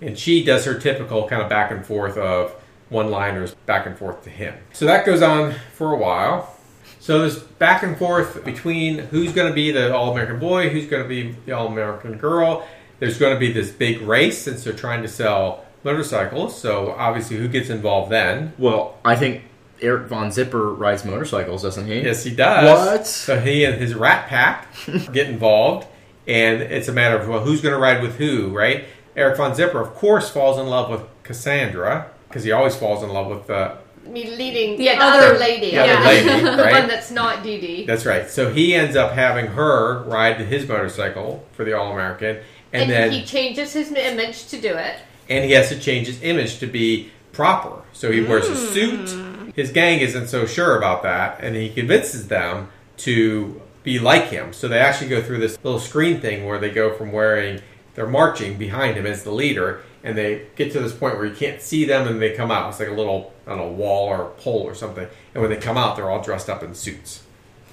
and 0.00 0.18
she 0.18 0.42
does 0.42 0.64
her 0.64 0.74
typical 0.74 1.28
kind 1.28 1.42
of 1.42 1.48
back 1.48 1.70
and 1.70 1.84
forth 1.84 2.16
of 2.16 2.52
one-liners 2.88 3.54
back 3.66 3.86
and 3.86 3.96
forth 3.96 4.24
to 4.24 4.30
him. 4.30 4.54
So 4.72 4.86
that 4.86 5.04
goes 5.04 5.22
on 5.22 5.54
for 5.74 5.92
a 5.92 5.98
while. 5.98 6.54
So 7.00 7.20
there's 7.20 7.38
back 7.38 7.82
and 7.82 7.96
forth 7.96 8.44
between 8.44 8.98
who's 8.98 9.32
going 9.32 9.48
to 9.48 9.54
be 9.54 9.70
the 9.70 9.94
all-American 9.94 10.38
boy, 10.38 10.70
who's 10.70 10.86
going 10.86 11.02
to 11.02 11.08
be 11.08 11.36
the 11.46 11.52
all-American 11.52 12.16
girl. 12.18 12.66
There's 12.98 13.18
going 13.18 13.34
to 13.34 13.38
be 13.38 13.52
this 13.52 13.70
big 13.70 14.00
race 14.00 14.38
since 14.38 14.64
they're 14.64 14.72
trying 14.72 15.02
to 15.02 15.08
sell 15.08 15.64
motorcycles. 15.84 16.60
So 16.60 16.92
obviously, 16.92 17.36
who 17.36 17.48
gets 17.48 17.70
involved 17.70 18.10
then? 18.12 18.52
Well, 18.58 18.96
I 19.04 19.16
think 19.16 19.42
Eric 19.80 20.08
Von 20.08 20.30
Zipper 20.32 20.72
rides 20.74 21.04
motorcycles, 21.04 21.62
doesn't 21.62 21.86
he? 21.86 22.00
Yes, 22.00 22.24
he 22.24 22.34
does. 22.34 22.64
What? 22.64 23.06
So 23.06 23.38
he 23.40 23.64
and 23.64 23.80
his 23.80 23.94
Rat 23.94 24.28
Pack 24.28 24.66
get 25.12 25.28
involved, 25.28 25.86
and 26.26 26.60
it's 26.62 26.88
a 26.88 26.92
matter 26.92 27.16
of 27.18 27.28
well, 27.28 27.40
who's 27.40 27.60
going 27.60 27.74
to 27.74 27.80
ride 27.80 28.02
with 28.02 28.16
who, 28.16 28.48
right? 28.56 28.84
Eric 29.16 29.36
Von 29.36 29.54
Zipper, 29.54 29.80
of 29.80 29.94
course, 29.94 30.30
falls 30.30 30.58
in 30.58 30.66
love 30.66 30.90
with 30.90 31.02
Cassandra 31.22 32.10
because 32.28 32.44
he 32.44 32.52
always 32.52 32.76
falls 32.76 33.02
in 33.02 33.10
love 33.10 33.26
with 33.28 33.50
uh, 33.50 33.76
Me 34.06 34.30
leading 34.36 34.76
The 34.78 34.84
yeah, 34.84 34.98
the 34.98 35.04
other- 35.04 35.26
other 35.26 35.38
lady. 35.38 35.70
the 35.72 35.78
other 35.78 35.92
yeah. 35.92 36.08
lady, 36.08 36.40
the 36.56 36.68
one 36.80 36.88
that's 36.88 37.10
not 37.10 37.42
Dee 37.42 37.60
Dee. 37.60 37.86
That's 37.86 38.06
right. 38.06 38.28
So 38.30 38.52
he 38.52 38.74
ends 38.74 38.96
up 38.96 39.12
having 39.12 39.46
her 39.48 40.02
ride 40.04 40.36
his 40.40 40.68
motorcycle 40.68 41.44
for 41.52 41.64
the 41.64 41.72
All 41.76 41.92
American, 41.92 42.36
and, 42.72 42.82
And, 42.82 42.90
then 42.90 43.10
he 43.12 43.24
changes 43.24 43.72
his 43.72 43.90
image 43.92 44.46
to 44.48 44.60
do 44.60 44.74
it. 44.74 44.96
And 45.28 45.44
he 45.44 45.52
has 45.52 45.68
to 45.70 45.78
change 45.78 46.06
his 46.06 46.22
image 46.22 46.58
to 46.58 46.66
be 46.66 47.10
proper. 47.32 47.82
So 47.92 48.10
he 48.10 48.20
wears 48.22 48.48
a 48.48 48.54
Hmm. 48.54 48.72
suit. 48.74 49.54
His 49.54 49.70
gang 49.72 50.00
isn't 50.00 50.28
so 50.28 50.46
sure 50.46 50.76
about 50.76 51.02
that, 51.02 51.40
and 51.42 51.56
he 51.56 51.68
convinces 51.68 52.28
them 52.28 52.68
to 52.98 53.60
be 53.82 53.98
like 53.98 54.28
him. 54.30 54.52
So 54.52 54.68
they 54.68 54.78
actually 54.78 55.08
go 55.08 55.22
through 55.22 55.38
this 55.38 55.58
little 55.62 55.80
screen 55.80 56.20
thing 56.20 56.46
where 56.46 56.58
they 56.58 56.70
go 56.70 56.92
from 56.94 57.12
wearing 57.12 57.60
they're 57.94 58.06
marching 58.06 58.56
behind 58.56 58.96
him 58.96 59.06
as 59.06 59.24
the 59.24 59.32
leader, 59.32 59.80
and 60.04 60.16
they 60.16 60.42
get 60.54 60.70
to 60.72 60.78
this 60.80 60.92
point 60.92 61.16
where 61.16 61.26
you 61.26 61.34
can't 61.34 61.60
see 61.60 61.84
them, 61.84 62.06
and 62.06 62.22
they 62.22 62.30
come 62.30 62.50
out. 62.52 62.68
It's 62.70 62.78
like 62.78 62.88
a 62.88 62.92
little 62.92 63.32
I 63.46 63.50
don't 63.50 63.58
know 63.58 63.68
wall 63.68 64.08
or 64.08 64.22
a 64.22 64.26
pole 64.26 64.62
or 64.62 64.74
something. 64.74 65.06
And 65.34 65.42
when 65.42 65.50
they 65.50 65.56
come 65.56 65.76
out, 65.76 65.96
they're 65.96 66.08
all 66.10 66.22
dressed 66.22 66.48
up 66.48 66.62
in 66.62 66.74
suits. 66.74 67.22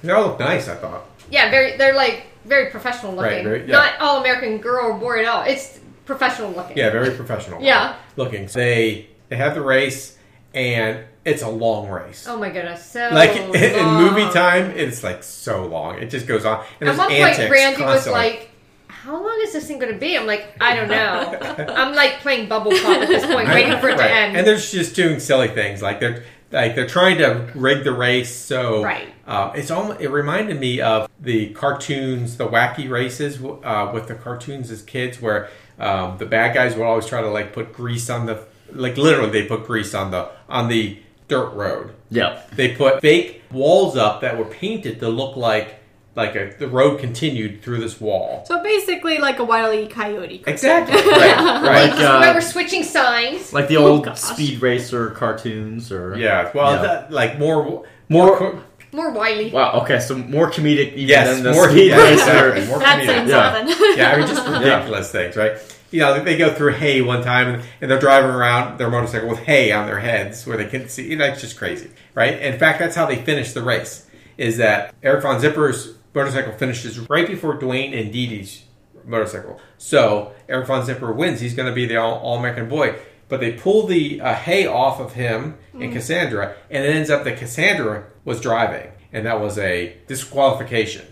They 0.02 0.10
all 0.12 0.26
look 0.28 0.40
nice, 0.40 0.68
I 0.68 0.74
thought. 0.74 1.04
Yeah, 1.30 1.50
very. 1.50 1.76
They're 1.76 1.94
like 1.94 2.24
very 2.44 2.70
professional 2.70 3.12
looking. 3.14 3.30
Right, 3.32 3.44
very- 3.44 3.60
yeah. 3.66 3.72
Not 3.72 3.92
all 4.00 4.20
American 4.20 4.58
girl 4.58 4.86
or 4.92 4.98
boy 4.98 5.20
at 5.20 5.26
all. 5.26 5.42
It's 5.42 5.78
professional 6.06 6.50
looking. 6.52 6.76
Yeah, 6.78 6.90
very 6.90 7.14
professional. 7.14 7.60
Yeah. 7.62 7.96
looking. 8.16 8.48
So 8.48 8.58
they 8.60 9.08
they 9.28 9.36
have 9.36 9.54
the 9.54 9.60
race, 9.62 10.16
and 10.54 11.00
it's 11.24 11.42
a 11.42 11.48
long 11.48 11.88
race. 11.90 12.26
Oh 12.28 12.38
my 12.38 12.48
goodness. 12.50 12.84
So 12.84 13.10
like 13.12 13.30
in 13.36 13.86
movie 13.94 14.30
time, 14.32 14.70
it's 14.70 15.02
like 15.04 15.22
so 15.22 15.66
long. 15.66 15.98
It 15.98 16.08
just 16.10 16.26
goes 16.26 16.44
on. 16.44 16.64
And 16.80 16.88
At 16.88 16.96
one 16.96 17.08
point, 17.10 17.48
Brandy 17.48 17.82
was 17.82 18.06
like, 18.08 18.50
"How 18.88 19.14
long 19.14 19.38
is 19.42 19.52
this 19.52 19.66
thing 19.66 19.78
going 19.78 19.92
to 19.92 19.98
be?" 19.98 20.16
I'm 20.16 20.26
like, 20.26 20.56
"I 20.60 20.76
don't 20.76 20.88
know." 20.88 21.66
I'm 21.74 21.94
like 21.94 22.20
playing 22.20 22.48
bubble 22.48 22.70
pop 22.72 23.02
at 23.02 23.08
this 23.08 23.26
point, 23.26 23.48
waiting 23.48 23.78
for 23.80 23.88
it 23.90 23.96
to 23.96 24.10
end. 24.10 24.36
And 24.36 24.46
they're 24.46 24.56
just 24.56 24.94
doing 24.94 25.18
silly 25.20 25.48
things 25.48 25.82
like 25.82 26.00
they're 26.00 26.24
like 26.52 26.76
they're 26.76 26.86
trying 26.86 27.18
to 27.18 27.50
rig 27.56 27.82
the 27.82 27.92
race. 27.92 28.32
So 28.32 28.84
Right. 28.84 29.08
uh, 29.26 29.50
it's 29.56 29.72
almost 29.72 30.00
it 30.00 30.08
reminded 30.10 30.60
me 30.60 30.80
of 30.80 31.10
the 31.20 31.50
cartoons, 31.54 32.36
the 32.36 32.46
wacky 32.46 32.88
races 32.88 33.40
uh, 33.42 33.90
with 33.92 34.06
the 34.06 34.14
cartoons 34.14 34.70
as 34.70 34.82
kids, 34.82 35.20
where 35.20 35.48
um, 35.78 36.18
the 36.18 36.26
bad 36.26 36.54
guys 36.54 36.74
would 36.76 36.84
always 36.84 37.06
try 37.06 37.20
to 37.20 37.28
like 37.28 37.52
put 37.52 37.72
grease 37.72 38.08
on 38.10 38.26
the 38.26 38.44
like 38.72 38.96
literally 38.96 39.30
they 39.30 39.46
put 39.46 39.64
grease 39.66 39.94
on 39.94 40.10
the 40.10 40.28
on 40.48 40.68
the 40.68 40.98
dirt 41.28 41.50
road. 41.54 41.92
Yeah. 42.10 42.40
They 42.54 42.74
put 42.74 43.00
fake 43.00 43.42
walls 43.50 43.96
up 43.96 44.20
that 44.20 44.38
were 44.38 44.44
painted 44.44 45.00
to 45.00 45.08
look 45.08 45.36
like 45.36 45.80
like 46.14 46.34
a, 46.34 46.54
the 46.58 46.66
road 46.66 46.98
continued 46.98 47.60
through 47.62 47.78
this 47.78 48.00
wall. 48.00 48.42
So 48.46 48.62
basically, 48.62 49.18
like 49.18 49.38
a 49.38 49.44
wile 49.44 49.70
E. 49.72 49.86
coyote. 49.86 50.38
cartoon. 50.38 50.52
Exactly. 50.54 50.96
right. 50.96 51.62
Right. 51.62 51.90
Like, 51.90 52.00
uh, 52.00 52.32
we're 52.34 52.40
switching 52.40 52.84
signs. 52.84 53.52
Like 53.52 53.68
the 53.68 53.76
Oh, 53.76 53.86
old 53.86 54.04
gosh. 54.06 54.18
Speed 54.20 54.62
Racer 54.62 55.10
cartoons, 55.10 55.92
or 55.92 56.16
yeah. 56.16 56.50
Well, 56.54 56.72
Yeah. 56.76 56.82
That, 56.82 57.12
like 57.12 57.38
more 57.38 57.84
More- 58.08 58.38
co- 58.38 58.62
More 58.96 59.10
wily. 59.12 59.50
Wow. 59.50 59.80
Okay, 59.82 60.00
so 60.00 60.16
more 60.16 60.50
comedic 60.50 60.94
even 60.94 61.08
Yes, 61.08 61.28
than 61.34 61.42
the 61.44 61.52
more- 61.52 61.68
Speed 61.70 61.88
yeah, 61.90 61.96
Racer. 62.02 62.66
More 62.66 62.78
That's 62.78 63.06
comedic. 63.06 63.28
Yeah. 63.28 63.52
something. 63.66 63.98
yeah, 63.98 64.10
I 64.12 64.16
mean, 64.16 64.26
just 64.26 64.48
ridiculous 64.48 65.12
things, 65.12 65.36
right? 65.36 65.52
You 65.90 66.00
know, 66.00 66.24
they 66.24 66.36
go 66.36 66.52
through 66.52 66.72
hay 66.72 67.00
one 67.02 67.22
time 67.22 67.46
and, 67.48 67.62
and 67.80 67.90
they're 67.90 68.00
driving 68.00 68.30
around 68.30 68.78
their 68.78 68.88
motorcycle 68.90 69.28
with 69.28 69.38
hay 69.40 69.70
on 69.70 69.86
their 69.86 70.00
heads 70.00 70.46
where 70.46 70.56
they 70.56 70.64
can 70.66 70.88
see. 70.88 71.08
You 71.10 71.16
know, 71.16 71.26
it's 71.26 71.40
just 71.42 71.56
crazy, 71.58 71.90
right? 72.14 72.40
In 72.40 72.58
fact, 72.58 72.78
that's 72.80 72.96
how 72.96 73.06
they 73.06 73.16
finish 73.16 73.52
the 73.52 73.62
race. 73.62 74.06
Is 74.38 74.56
that 74.56 74.94
Eric 75.02 75.22
Von 75.22 75.40
Zipper's 75.40 75.94
motorcycle 76.14 76.52
finishes 76.54 76.98
right 77.10 77.26
before 77.28 77.58
Dwayne 77.58 77.98
and 77.98 78.10
Dee 78.12 78.26
Dee's 78.26 78.64
motorcycle. 79.04 79.60
So 79.78 80.32
Eric 80.48 80.66
Von 80.66 80.84
Zipper 80.84 81.12
wins. 81.12 81.40
He's 81.40 81.54
going 81.54 81.68
to 81.68 81.74
be 81.74 81.86
the 81.86 81.96
all, 81.98 82.18
all 82.18 82.38
American 82.38 82.68
boy. 82.68 82.96
But 83.28 83.40
they 83.40 83.52
pull 83.52 83.86
the 83.86 84.20
uh, 84.20 84.34
hay 84.34 84.66
off 84.66 85.00
of 85.00 85.14
him 85.14 85.58
and 85.74 85.92
Cassandra, 85.92 86.54
and 86.70 86.84
it 86.84 86.94
ends 86.94 87.10
up 87.10 87.24
that 87.24 87.38
Cassandra 87.38 88.04
was 88.24 88.40
driving, 88.40 88.92
and 89.12 89.26
that 89.26 89.40
was 89.40 89.58
a 89.58 89.96
disqualification. 90.06 91.06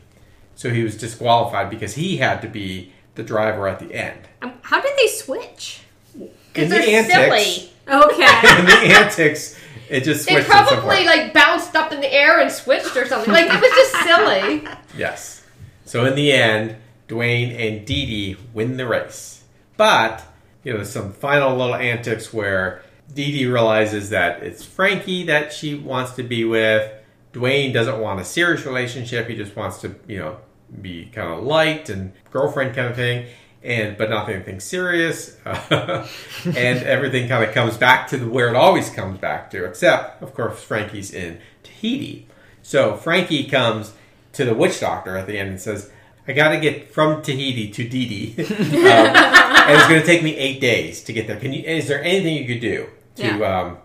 So 0.55 0.71
he 0.71 0.85
was 0.85 0.97
disqualified 0.97 1.71
because 1.71 1.95
he 1.95 2.19
had 2.19 2.41
to 2.43 2.49
be 2.49 2.93
the 3.15 3.23
driver 3.23 3.67
at 3.69 3.81
the 3.81 3.93
end. 3.93 4.21
Um, 4.43 4.55
How 4.63 4.81
did 4.81 4.97
they 4.97 5.09
switch? 5.09 5.83
Because 6.13 6.71
the 6.71 6.77
they're 6.77 7.05
antics, 7.05 7.45
silly. 7.45 7.71
Okay. 7.89 8.23
in 8.59 8.65
the 8.67 8.95
antics, 8.97 9.59
it 9.89 10.05
just 10.05 10.29
They 10.29 10.43
probably 10.43 11.05
like 11.05 11.33
bounced 11.33 11.75
up 11.75 11.93
in 11.93 12.01
the 12.01 12.13
air 12.13 12.41
and 12.41 12.51
switched 12.51 12.97
or 12.97 13.07
something. 13.07 13.33
Like 13.33 13.47
it 13.47 13.61
was 13.61 13.71
just 13.71 14.05
silly. 14.05 14.69
Yes. 14.97 15.43
So 15.85 16.05
in 16.05 16.15
the 16.15 16.31
end, 16.33 16.77
Dwayne 17.09 17.51
and 17.51 17.85
Dee 17.85 18.07
Dee 18.07 18.37
win 18.53 18.77
the 18.77 18.87
race. 18.87 19.43
But, 19.77 20.25
you 20.65 20.73
know, 20.73 20.83
some 20.83 21.13
final 21.13 21.57
little 21.57 21.75
antics 21.75 22.33
where 22.33 22.83
Dee 23.13 23.33
Dee 23.33 23.47
realizes 23.47 24.11
that 24.11 24.43
it's 24.43 24.65
Frankie 24.65 25.25
that 25.25 25.53
she 25.53 25.75
wants 25.75 26.13
to 26.13 26.23
be 26.23 26.45
with. 26.45 26.91
Dwayne 27.33 27.73
doesn't 27.73 28.01
want 28.01 28.21
a 28.21 28.25
serious 28.25 28.65
relationship. 28.65 29.29
He 29.29 29.37
just 29.37 29.55
wants 29.55 29.81
to, 29.83 29.95
you 30.09 30.19
know, 30.19 30.39
be 30.81 31.07
kind 31.07 31.33
of 31.33 31.45
light 31.45 31.89
and 31.89 32.13
girlfriend 32.31 32.75
kind 32.75 32.89
of 32.89 32.97
thing. 32.97 33.27
And 33.63 33.97
but 33.97 34.11
not 34.11 34.29
anything 34.29 34.61
serious, 34.61 35.39
and 35.47 36.07
everything 36.55 37.29
kind 37.29 37.43
of 37.43 37.55
comes 37.55 37.79
back 37.79 38.09
to 38.09 38.19
the, 38.19 38.29
where 38.29 38.49
it 38.51 38.57
always 38.57 38.91
comes 38.91 39.19
back 39.19 39.51
to. 39.53 39.65
Except, 39.65 40.23
of 40.23 40.35
course, 40.35 40.63
Frankie's 40.63 41.15
in 41.15 41.39
Tahiti, 41.63 42.29
so 42.61 42.95
Frankie 42.95 43.49
comes 43.49 43.95
to 44.35 44.45
the 44.45 44.55
witch 44.55 44.81
doctor 44.81 45.17
at 45.17 45.27
the 45.27 45.39
end 45.39 45.49
and 45.49 45.61
says, 45.61 45.91
I 46.27 46.33
got 46.33 46.51
to 46.51 46.61
get 46.61 46.93
from 46.93 47.23
Tahiti 47.23 47.71
to 47.71 47.89
Dee 47.89 48.35
Dee. 48.35 48.43
um, 48.45 49.44
and 49.55 49.77
it's 49.79 49.89
going 49.89 50.01
to 50.01 50.07
take 50.07 50.23
me 50.23 50.37
eight 50.37 50.61
days 50.61 51.03
to 51.05 51.13
get 51.13 51.27
there. 51.27 51.37
Can 51.37 51.53
you? 51.53 51.63
Is 51.63 51.89
there 51.89 52.03
anything 52.03 52.35
you 52.37 52.47
could 52.47 52.61
do 52.61 52.87
to 53.17 53.45
um, 53.45 53.79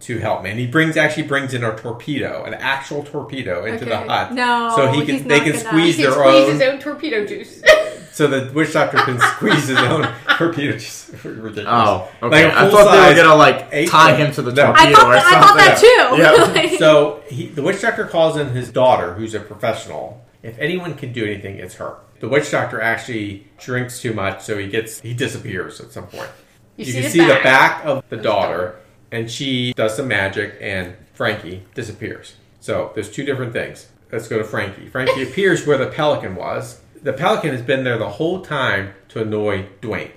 to 0.00 0.18
help 0.18 0.42
me? 0.42 0.50
And 0.50 0.58
he 0.60 0.66
brings 0.66 0.96
actually 0.96 1.24
brings 1.24 1.54
in 1.54 1.64
a 1.64 1.74
torpedo, 1.76 2.44
an 2.44 2.54
actual 2.54 3.02
torpedo, 3.04 3.64
into 3.64 3.84
the 3.84 3.96
hut. 3.98 4.32
No, 4.32 4.72
so 4.76 4.92
he 4.92 5.04
can 5.04 5.26
they 5.28 5.40
can 5.40 5.56
squeeze 5.58 5.96
He 5.96 6.02
can 6.04 6.12
their 6.12 6.20
squeeze 6.20 6.44
own. 6.48 6.52
his 6.52 6.62
own 6.62 6.78
torpedo 6.80 7.26
juice. 7.26 7.62
So 8.14 8.28
the 8.28 8.52
witch 8.52 8.72
doctor 8.72 8.98
can 8.98 9.18
squeeze 9.18 9.66
his 9.66 9.76
own 9.76 10.06
torpedo. 10.38 10.74
juice. 10.74 11.10
ridiculous. 11.24 11.66
Oh, 11.68 12.08
Like 12.22 12.32
okay. 12.32 12.44
a 12.44 12.48
I 12.48 12.70
thought 12.70 12.92
they 12.92 13.08
were 13.12 13.20
gonna 13.20 13.34
like 13.34 13.66
eight- 13.72 13.88
tie 13.88 14.14
him 14.14 14.30
to 14.34 14.42
the 14.42 14.52
No. 14.52 14.66
torpedo 14.66 14.88
I 14.88 14.92
thought 14.92 15.06
or 15.08 15.14
that, 15.14 15.22
something. 15.22 15.38
I 15.38 15.42
thought 15.42 15.56
that 15.56 16.52
too. 16.54 16.62
Yeah. 16.62 16.62
Like- 16.70 16.78
So 16.78 17.22
he, 17.28 17.48
the 17.48 17.60
witch 17.62 17.80
doctor 17.82 18.04
calls 18.06 18.36
in 18.36 18.50
his 18.50 18.70
daughter, 18.70 19.14
who's 19.14 19.34
a 19.34 19.40
professional. 19.40 20.24
If 20.44 20.56
anyone 20.60 20.94
can 20.94 21.12
do 21.12 21.24
anything, 21.24 21.56
it's 21.58 21.74
her. 21.74 21.96
The 22.24 22.30
witch 22.30 22.50
doctor 22.50 22.80
actually 22.80 23.46
drinks 23.58 24.00
too 24.00 24.14
much, 24.14 24.40
so 24.40 24.56
he 24.56 24.66
gets 24.66 24.98
he 24.98 25.12
disappears 25.12 25.78
at 25.78 25.92
some 25.92 26.06
point. 26.06 26.30
You 26.78 26.86
You, 26.86 26.92
see 26.92 26.92
can 26.92 27.02
the 27.02 27.10
see 27.10 27.20
the 27.20 27.34
back 27.34 27.42
back 27.42 27.84
of 27.84 28.08
the 28.08 28.16
the 28.16 28.22
daughter, 28.22 28.76
and 29.12 29.30
she 29.30 29.74
does 29.74 29.94
some 29.94 30.08
magic, 30.08 30.56
and 30.58 30.96
Frankie 31.12 31.64
disappears. 31.74 32.36
So 32.60 32.92
there's 32.94 33.12
two 33.12 33.26
different 33.26 33.52
things. 33.52 33.88
Let's 34.10 34.26
go 34.26 34.38
to 34.38 34.44
Frankie. 34.44 34.88
Frankie 34.88 35.22
appears 35.30 35.66
where 35.66 35.76
the 35.76 35.88
pelican 35.88 36.34
was. 36.34 36.80
The 37.02 37.12
pelican 37.12 37.50
has 37.50 37.60
been 37.60 37.84
there 37.84 37.98
the 37.98 38.08
whole 38.08 38.40
time 38.40 38.94
to 39.10 39.20
annoy 39.20 39.66
Dwayne, 39.82 40.12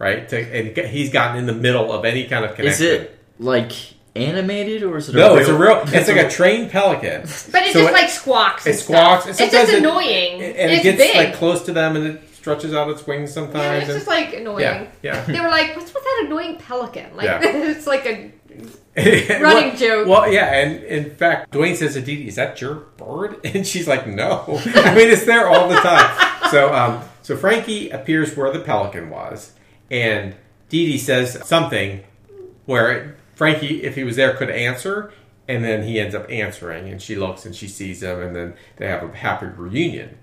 right? 0.00 0.28
To, 0.28 0.36
and 0.36 0.76
he's 0.76 1.12
gotten 1.12 1.36
in 1.38 1.46
the 1.46 1.54
middle 1.54 1.92
of 1.92 2.04
any 2.04 2.26
kind 2.26 2.44
of 2.44 2.56
connection. 2.56 2.86
Is 2.86 2.92
it 3.02 3.18
like 3.38 3.70
animated 4.16 4.82
or 4.82 4.96
is 4.96 5.08
it? 5.08 5.14
No, 5.14 5.34
a 5.36 5.40
it's 5.40 5.48
a 5.48 5.56
real. 5.56 5.82
It's 5.86 6.08
like 6.08 6.16
a 6.16 6.28
trained 6.30 6.70
pelican. 6.70 7.22
But 7.22 7.28
it 7.28 7.72
So 7.72 7.80
just 7.80 7.90
it- 7.90 7.92
like 7.92 8.08
squawks. 8.10 8.66
It 8.66 8.70
and 8.70 8.78
squawks. 8.78 9.24
Stuff. 9.24 9.24
and 9.24 9.30
It's 9.30 9.38
just 9.38 9.50
sometimes 9.52 9.68
it- 9.70 9.78
annoying. 9.78 10.42
and 10.42 10.70
it's 10.72 10.80
it 10.80 10.82
gets 10.82 10.98
big. 10.98 11.16
like 11.16 11.34
close 11.34 11.62
to 11.64 11.72
them, 11.72 11.96
and 11.96 12.06
it 12.06 12.22
stretches 12.34 12.74
out 12.74 12.88
its 12.90 13.06
wings 13.06 13.32
sometimes. 13.32 13.54
yeah, 13.56 13.60
sometimes. 13.62 13.82
it's 13.82 13.90
and- 13.90 13.98
just 13.98 14.08
like 14.08 14.34
annoying. 14.34 14.60
yeah, 14.60 14.86
yeah. 15.02 15.20
They 15.24 15.40
were 15.40 15.48
like, 15.48 15.76
"What's 15.76 15.92
with 15.94 16.02
that 16.04 16.22
annoying 16.26 16.56
pelican?" 16.58 17.16
Like 17.16 17.26
Yeah. 17.26 17.40
it's 17.44 17.86
like 17.86 18.06
a 18.06 18.32
Running 18.96 19.42
Running 19.42 19.76
joke. 19.76 20.06
Well, 20.08 20.32
yeah, 20.32 20.46
and 20.54 20.82
in 20.84 21.14
fact, 21.14 21.52
Dwayne 21.52 21.76
says 21.76 21.94
to 21.94 22.00
Dee 22.00 22.16
Dee, 22.16 22.28
"Is 22.28 22.36
that 22.36 22.60
your 22.62 22.74
bird?" 22.96 23.38
And 23.44 23.66
she's 23.66 23.86
like, 23.86 24.06
"No." 24.06 24.44
I 24.74 24.94
mean, 24.94 25.08
it's 25.10 25.26
there 25.26 25.46
all 25.48 25.68
the 25.68 25.76
time. 25.76 26.50
So, 26.50 26.72
um, 26.72 27.02
so 27.22 27.36
Frankie 27.36 27.90
appears 27.90 28.34
where 28.36 28.50
the 28.50 28.60
pelican 28.60 29.10
was, 29.10 29.52
and 29.90 30.34
Dee 30.70 30.86
Dee 30.92 30.98
says 30.98 31.38
something 31.46 32.04
where 32.64 33.16
Frankie, 33.36 33.84
if 33.84 33.94
he 33.94 34.02
was 34.02 34.16
there, 34.16 34.34
could 34.34 34.50
answer, 34.50 35.12
and 35.46 35.62
then 35.62 35.84
he 35.84 36.00
ends 36.00 36.14
up 36.14 36.26
answering, 36.28 36.88
and 36.88 37.00
she 37.00 37.14
looks 37.14 37.46
and 37.46 37.54
she 37.54 37.68
sees 37.68 38.02
him, 38.02 38.20
and 38.20 38.34
then 38.34 38.54
they 38.78 38.88
have 38.88 39.04
a 39.04 39.16
happy 39.16 39.46
reunion. 39.46 40.18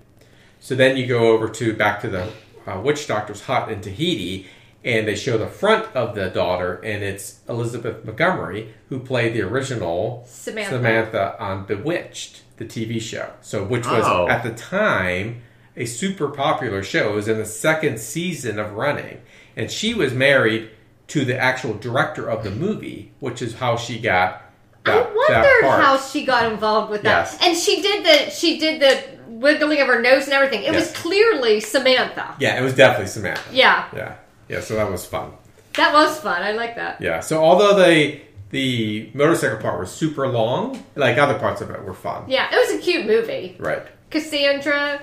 So 0.60 0.74
then 0.74 0.96
you 0.98 1.06
go 1.06 1.28
over 1.28 1.48
to 1.48 1.72
back 1.74 2.00
to 2.02 2.08
the 2.08 2.30
uh, 2.66 2.80
witch 2.80 3.06
doctor's 3.06 3.42
hut 3.42 3.70
in 3.70 3.80
Tahiti, 3.80 4.46
and 4.84 5.08
they 5.08 5.14
show 5.14 5.38
the 5.38 5.46
front 5.46 5.86
of 5.96 6.14
the 6.14 6.28
daughter, 6.28 6.74
and 6.84 7.02
it's 7.02 7.40
Elizabeth 7.48 8.04
Montgomery 8.04 8.74
who 8.90 8.98
played 8.98 9.32
the 9.32 9.42
original 9.42 10.24
Samantha. 10.26 11.40
on 11.40 11.64
Bewitched, 11.64 12.42
the 12.58 12.64
TV 12.66 13.00
show. 13.00 13.30
So 13.40 13.64
which 13.64 13.86
was 13.86 14.04
Oh. 14.06 14.28
at 14.28 14.42
the 14.42 14.52
time 14.52 15.42
a 15.76 15.86
super 15.86 16.28
popular 16.28 16.82
show. 16.82 17.12
It 17.12 17.14
was 17.14 17.28
in 17.28 17.38
the 17.38 17.44
second 17.46 17.98
season 17.98 18.58
of 18.58 18.72
running, 18.72 19.20
and 19.56 19.70
she 19.70 19.94
was 19.94 20.12
married 20.12 20.70
to 21.08 21.24
the 21.24 21.38
actual 21.38 21.74
director 21.74 22.28
of 22.30 22.44
the 22.44 22.50
movie, 22.50 23.12
which 23.20 23.42
is 23.42 23.54
how 23.54 23.76
she 23.76 23.98
got. 23.98 24.42
I 24.86 24.90
That, 24.92 25.14
that 25.28 25.62
wondered 25.62 25.82
how 25.82 25.96
she 25.98 26.24
got 26.24 26.50
involved 26.52 26.90
with 26.90 27.02
that. 27.02 27.30
Yes. 27.32 27.38
And 27.42 27.56
she 27.56 27.80
did 27.82 28.04
the 28.04 28.30
she 28.30 28.58
did 28.58 28.80
the 28.80 29.02
wiggling 29.28 29.80
of 29.80 29.86
her 29.88 30.00
nose 30.00 30.24
and 30.24 30.32
everything. 30.32 30.62
It 30.62 30.74
was 30.74 30.92
clearly 30.92 31.60
Samantha. 31.60 32.34
Yeah, 32.38 32.58
it 32.58 32.62
was 32.62 32.74
definitely 32.74 33.08
Samantha. 33.08 33.42
Yeah, 33.52 33.86
Yeah, 33.94 34.16
yeah. 34.48 34.60
So 34.60 34.74
that 34.76 34.90
was 34.90 35.04
fun. 35.04 35.32
that 35.74 35.92
was 35.92 36.18
fun. 36.20 36.42
I 36.42 36.52
like 36.52 36.76
that. 36.76 37.00
Yeah. 37.00 37.20
So 37.20 37.42
although 37.42 37.74
the 37.82 38.20
the 38.50 39.10
motorcycle 39.14 39.58
part 39.58 39.80
was 39.80 39.90
super 39.90 40.28
long, 40.28 40.84
like 40.96 41.18
other 41.18 41.38
parts 41.38 41.60
of 41.60 41.70
it 41.70 41.82
were 41.82 41.94
fun. 41.94 42.24
Yeah, 42.28 42.48
it 42.54 42.56
was 42.56 42.78
a 42.78 42.82
cute 42.82 43.06
movie. 43.06 43.56
Right. 43.58 43.82
Cassandra, 44.10 45.02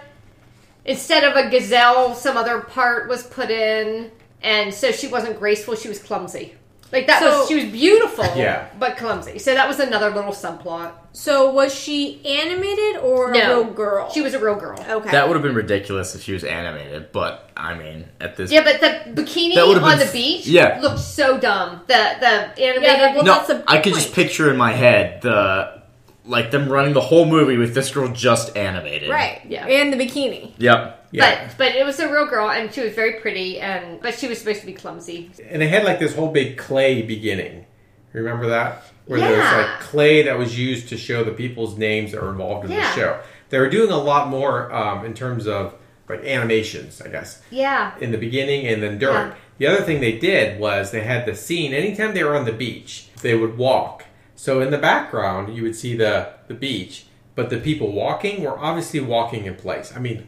instead 0.85 1.23
of 1.23 1.35
a 1.35 1.49
gazelle, 1.49 2.13
some 2.15 2.37
other 2.37 2.61
part 2.61 3.09
was 3.09 3.23
put 3.23 3.49
in, 3.51 4.09
and 4.43 4.73
so 4.73 4.91
she 4.91 5.07
wasn't 5.07 5.37
graceful. 5.39 5.75
She 5.75 5.87
was 5.89 5.99
clumsy. 5.99 6.55
Like 6.91 7.07
that 7.07 7.19
So- 7.21 7.39
was 7.39 7.47
she 7.47 7.55
was 7.55 7.65
beautiful, 7.65 8.25
Yeah. 8.35 8.65
but 8.77 8.97
clumsy. 8.97 9.39
So 9.39 9.53
that 9.53 9.65
was 9.67 9.79
another 9.79 10.09
little 10.09 10.33
subplot. 10.33 10.91
So 11.13 11.49
was 11.51 11.73
she 11.73 12.19
animated 12.25 12.97
or 13.01 13.31
a 13.31 13.37
No. 13.37 13.47
real 13.61 13.63
girl? 13.71 14.11
She 14.11 14.19
was 14.21 14.33
a 14.33 14.39
real 14.39 14.55
girl. 14.55 14.77
okay. 14.89 15.09
That 15.11 15.27
would 15.27 15.35
have 15.35 15.43
been 15.43 15.55
ridiculous 15.55 16.15
if 16.15 16.21
she 16.23 16.33
was 16.33 16.43
animated, 16.43 17.13
but 17.13 17.49
I 17.55 17.75
mean, 17.75 18.05
at 18.19 18.35
this 18.35 18.51
Yeah, 18.51 18.63
but 18.63 18.81
the 18.81 19.21
bikini 19.21 19.55
on 19.57 19.81
been 19.97 19.99
the 20.05 20.11
beach 20.11 20.45
yeah. 20.47 20.79
looked 20.81 20.99
so 20.99 21.37
dumb. 21.37 21.81
The 21.87 21.93
the 22.19 22.61
animated 22.61 22.83
Yeah, 22.83 23.15
well, 23.15 23.23
no, 23.23 23.33
that's 23.35 23.47
the 23.47 23.63
I 23.67 23.77
could 23.77 23.93
just 23.93 24.13
picture 24.13 24.49
in 24.51 24.57
my 24.57 24.73
head 24.73 25.21
the 25.21 25.79
like 26.25 26.51
them 26.51 26.67
running 26.69 26.93
the 26.93 27.01
whole 27.01 27.25
movie 27.25 27.57
with 27.57 27.73
this 27.73 27.89
girl 27.89 28.09
just 28.09 28.55
animated. 28.57 29.09
right. 29.09 29.39
Yeah. 29.47 29.65
And 29.65 29.93
the 29.93 29.97
bikini. 29.97 30.51
Yep. 30.57 31.00
Yeah. 31.11 31.47
But 31.47 31.57
but 31.57 31.75
it 31.75 31.85
was 31.85 31.99
a 31.99 32.11
real 32.11 32.25
girl, 32.27 32.49
and 32.49 32.73
she 32.73 32.81
was 32.81 32.93
very 32.93 33.19
pretty, 33.19 33.59
and 33.59 34.01
but 34.01 34.15
she 34.15 34.27
was 34.27 34.39
supposed 34.39 34.61
to 34.61 34.65
be 34.65 34.73
clumsy. 34.73 35.31
and 35.49 35.61
they 35.61 35.67
had 35.67 35.83
like 35.83 35.99
this 35.99 36.15
whole 36.15 36.31
big 36.31 36.57
clay 36.57 37.01
beginning. 37.01 37.65
Remember 38.13 38.47
that? 38.47 38.83
Where 39.05 39.19
there 39.19 39.31
was 39.37 39.39
like 39.67 39.79
clay 39.81 40.21
that 40.23 40.37
was 40.37 40.57
used 40.57 40.89
to 40.89 40.97
show 40.97 41.23
the 41.23 41.31
people's 41.31 41.77
names 41.77 42.11
that 42.11 42.21
were 42.21 42.29
involved 42.31 42.65
in 42.65 42.71
Yeah. 42.71 42.89
the 42.93 42.95
show. 43.01 43.19
They 43.49 43.59
were 43.59 43.69
doing 43.69 43.91
a 43.91 43.97
lot 43.97 44.29
more 44.29 44.71
um, 44.73 45.05
in 45.05 45.13
terms 45.13 45.47
of 45.47 45.75
like 46.09 46.23
animations, 46.25 47.01
I 47.01 47.07
guess, 47.09 47.41
Yeah, 47.51 47.93
in 47.99 48.11
the 48.11 48.17
beginning 48.17 48.67
and 48.67 48.81
then 48.83 48.97
during. 48.97 49.15
Yeah. 49.29 49.35
The 49.59 49.67
other 49.67 49.81
thing 49.83 50.01
they 50.01 50.17
did 50.17 50.59
was 50.59 50.91
they 50.91 51.01
had 51.03 51.25
the 51.25 51.35
scene 51.35 51.73
anytime 51.73 52.13
they 52.13 52.23
were 52.23 52.35
on 52.35 52.45
the 52.45 52.51
beach, 52.51 53.07
they 53.21 53.35
would 53.35 53.57
walk. 53.57 54.05
So 54.35 54.59
in 54.61 54.71
the 54.71 54.77
background, 54.77 55.55
you 55.55 55.63
would 55.63 55.75
see 55.75 55.95
the 55.95 56.29
the 56.47 56.53
beach, 56.53 57.05
but 57.35 57.49
the 57.49 57.57
people 57.57 57.91
walking 57.91 58.43
were 58.43 58.57
obviously 58.57 58.99
walking 58.99 59.45
in 59.45 59.55
place. 59.55 59.93
I 59.95 59.99
mean, 59.99 60.27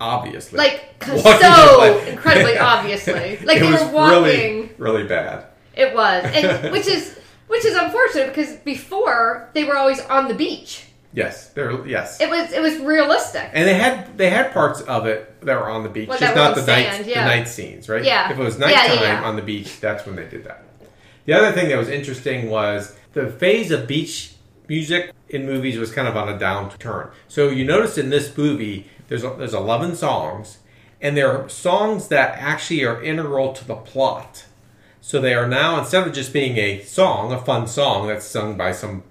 obviously, 0.00 0.58
like 0.58 0.94
in 1.08 1.18
so 1.18 1.98
incredibly 2.06 2.58
obviously, 2.58 3.38
like 3.38 3.58
it 3.58 3.60
they 3.60 3.70
was 3.72 3.82
were 3.82 3.92
walking. 3.92 4.22
really 4.22 4.70
really 4.78 5.04
bad. 5.04 5.46
It 5.76 5.94
was, 5.94 6.24
and 6.24 6.72
which 6.72 6.86
is 6.86 7.18
which 7.48 7.64
is 7.64 7.76
unfortunate 7.76 8.28
because 8.28 8.56
before 8.56 9.50
they 9.54 9.64
were 9.64 9.76
always 9.76 10.00
on 10.00 10.28
the 10.28 10.34
beach. 10.34 10.86
Yes, 11.12 11.50
there. 11.50 11.86
Yes, 11.86 12.20
It 12.20 12.28
was 12.28 12.52
it 12.52 12.60
was 12.60 12.76
realistic. 12.78 13.48
and 13.52 13.68
they 13.68 13.74
had 13.74 14.18
they 14.18 14.30
had 14.30 14.52
parts 14.52 14.80
of 14.80 15.06
it 15.06 15.40
that 15.42 15.54
were 15.60 15.68
on 15.70 15.84
the 15.84 15.88
beach, 15.88 16.08
Well, 16.08 16.18
just 16.18 16.34
not 16.34 16.56
the 16.56 16.60
on 16.62 16.66
night 16.66 16.90
sand, 16.92 17.04
the 17.04 17.14
night 17.14 17.48
scenes, 17.48 17.88
right? 17.88 18.02
Yeah. 18.04 18.32
If 18.32 18.38
it 18.38 18.42
was 18.42 18.58
Yeah, 18.58 18.68
yeah, 18.70 18.76
nighttime 18.76 19.02
yeah. 19.02 19.24
on 19.24 19.36
the 19.36 19.42
beach, 19.42 19.78
that's 19.80 20.04
when 20.06 20.16
they 20.16 20.26
did 20.26 20.42
that. 20.44 20.64
The 21.26 21.32
other 21.34 21.52
thing 21.52 21.68
that 21.68 21.78
was 21.78 21.88
interesting 21.88 22.50
was 22.50 22.96
the 23.12 23.30
phase 23.30 23.70
of 23.70 23.86
beach 23.86 24.33
music 24.68 25.12
in 25.28 25.46
movies 25.46 25.78
was 25.78 25.92
kind 25.92 26.08
of 26.08 26.16
on 26.16 26.28
a 26.28 26.38
downturn. 26.38 27.10
So 27.28 27.48
you 27.48 27.64
notice 27.64 27.98
in 27.98 28.10
this 28.10 28.36
movie, 28.36 28.88
there's 29.08 29.22
there's 29.22 29.54
eleven 29.54 29.94
songs, 29.94 30.58
and 31.00 31.16
there 31.16 31.30
are 31.30 31.48
songs 31.48 32.08
that 32.08 32.38
actually 32.38 32.84
are 32.84 33.02
integral 33.02 33.52
to 33.52 33.66
the 33.66 33.76
plot. 33.76 34.46
So 35.00 35.20
they 35.20 35.34
are 35.34 35.46
now 35.46 35.78
instead 35.78 36.06
of 36.06 36.14
just 36.14 36.32
being 36.32 36.56
a 36.56 36.82
song, 36.82 37.32
a 37.32 37.38
fun 37.38 37.66
song 37.66 38.08
that's 38.08 38.24
sung 38.24 38.56
by 38.56 38.72
some 38.72 39.02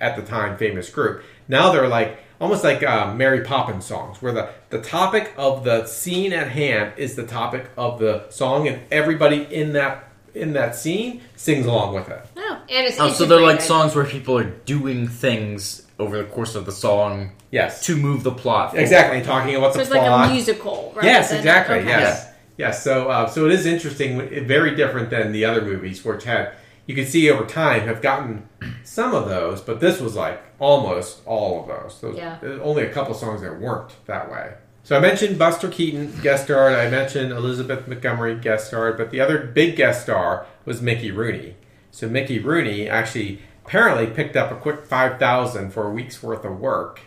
at 0.00 0.16
the 0.16 0.22
time 0.22 0.56
famous 0.56 0.90
group. 0.90 1.22
Now 1.46 1.70
they're 1.70 1.88
like 1.88 2.18
almost 2.40 2.64
like 2.64 2.82
uh, 2.82 3.14
Mary 3.14 3.42
Poppins 3.42 3.84
songs, 3.84 4.20
where 4.20 4.32
the 4.32 4.50
the 4.70 4.80
topic 4.80 5.32
of 5.36 5.64
the 5.64 5.86
scene 5.86 6.32
at 6.32 6.48
hand 6.48 6.92
is 6.96 7.14
the 7.14 7.26
topic 7.26 7.70
of 7.76 7.98
the 7.98 8.28
song, 8.30 8.66
and 8.66 8.80
everybody 8.90 9.42
in 9.42 9.72
that 9.74 10.07
in 10.34 10.52
that 10.54 10.74
scene 10.76 11.22
sings 11.36 11.66
along 11.66 11.94
with 11.94 12.08
it. 12.08 12.20
Oh. 12.36 12.60
And 12.70 12.86
it's 12.86 12.98
Oh, 13.00 13.10
so 13.12 13.24
they're 13.24 13.40
like 13.40 13.60
songs 13.60 13.94
where 13.94 14.04
people 14.04 14.36
are 14.38 14.44
doing 14.44 15.08
things 15.08 15.86
over 15.98 16.18
the 16.18 16.24
course 16.24 16.54
of 16.54 16.64
the 16.66 16.72
song 16.72 17.32
Yes, 17.50 17.86
to 17.86 17.96
move 17.96 18.22
the 18.24 18.30
plot. 18.30 18.70
forward. 18.70 18.82
exactly. 18.82 19.22
Talking 19.22 19.56
about 19.56 19.72
So 19.72 19.78
the 19.78 19.82
it's 19.82 19.90
like 19.90 20.28
a 20.28 20.32
musical, 20.32 20.92
right? 20.94 21.04
Yes, 21.06 21.32
exactly. 21.32 21.76
okay. 21.78 21.88
Yes, 21.88 22.28
yes. 22.58 22.84
So, 22.84 23.08
uh, 23.08 23.26
so 23.26 23.46
it 23.46 23.52
is 23.52 23.64
interesting. 23.66 24.46
Very 24.46 24.74
different 24.76 25.08
than 25.10 25.32
the 25.32 25.44
other 25.46 25.62
movies, 25.62 26.04
which 26.04 26.24
had 26.24 26.52
you 26.86 26.94
can 26.94 27.06
see 27.06 27.30
over 27.30 27.44
time 27.46 27.86
have 27.86 28.00
gotten 28.02 28.48
some 28.84 29.14
of 29.14 29.28
those, 29.28 29.60
but 29.62 29.80
this 29.80 29.98
was 30.00 30.14
like 30.14 30.40
almost 30.58 31.20
all 31.26 31.60
of 31.62 31.68
those. 31.68 32.00
those 32.00 32.16
Yeah. 32.18 32.36
only 32.62 32.82
a 32.84 32.92
couple 32.92 33.14
songs 33.14 33.40
that 33.42 33.58
weren't 33.60 33.92
that 34.06 34.30
way. 34.30 34.52
So 34.88 34.96
I 34.96 35.00
mentioned 35.00 35.38
Buster 35.38 35.68
Keaton 35.68 36.18
guest 36.22 36.44
starred. 36.44 36.74
I 36.74 36.88
mentioned 36.88 37.30
Elizabeth 37.30 37.86
Montgomery 37.86 38.36
guest 38.36 38.68
starred, 38.68 38.96
but 38.96 39.10
the 39.10 39.20
other 39.20 39.36
big 39.36 39.76
guest 39.76 40.00
star 40.04 40.46
was 40.64 40.80
Mickey 40.80 41.10
Rooney. 41.10 41.56
So 41.90 42.08
Mickey 42.08 42.38
Rooney 42.38 42.88
actually 42.88 43.42
apparently 43.66 44.06
picked 44.06 44.34
up 44.34 44.50
a 44.50 44.54
quick 44.54 44.86
five 44.86 45.18
thousand 45.18 45.72
for 45.74 45.86
a 45.86 45.90
week's 45.90 46.22
worth 46.22 46.42
of 46.42 46.58
work 46.58 47.00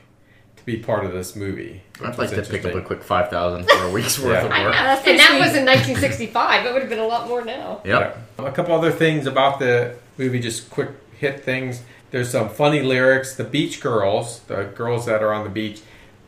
to 0.58 0.64
be 0.64 0.78
part 0.78 1.06
of 1.06 1.12
this 1.12 1.36
movie. 1.36 1.82
which 1.98 2.08
I'd 2.12 2.18
like 2.20 2.30
to 2.30 2.44
pick 2.44 2.66
up 2.66 2.76
a 2.76 2.82
quick 2.84 3.02
five 3.02 3.32
thousand 3.32 3.68
for 3.68 3.86
a 3.86 3.92
week's 3.92 4.20
worth 4.24 4.34
Yeah. 4.34 4.46
of 4.46 4.52
work. 4.52 4.74
know. 4.76 5.12
And 5.12 5.20
that 5.20 5.40
was 5.40 5.56
in 5.56 5.66
1965. 5.66 6.68
It 6.68 6.74
would 6.74 6.84
have 6.84 6.90
been 6.92 7.00
a 7.00 7.08
lot 7.08 7.28
more 7.28 7.44
now. 7.44 7.82
Yep. 7.84 8.26
Yeah. 8.38 8.46
A 8.46 8.52
couple 8.52 8.76
other 8.76 8.92
things 8.92 9.26
about 9.26 9.58
the 9.58 9.96
movie, 10.20 10.40
just 10.40 10.70
quick 10.70 10.90
hit 11.18 11.44
things. 11.44 11.82
There's 12.12 12.30
some 12.30 12.50
funny 12.50 12.84
lyrics. 12.84 13.34
The 13.34 13.44
Beach 13.44 13.82
Girls, 13.82 14.42
the 14.42 14.66
girls 14.76 15.08
that 15.08 15.24
are 15.24 15.34
on 15.34 15.46
the 15.46 15.50
beach, 15.50 15.82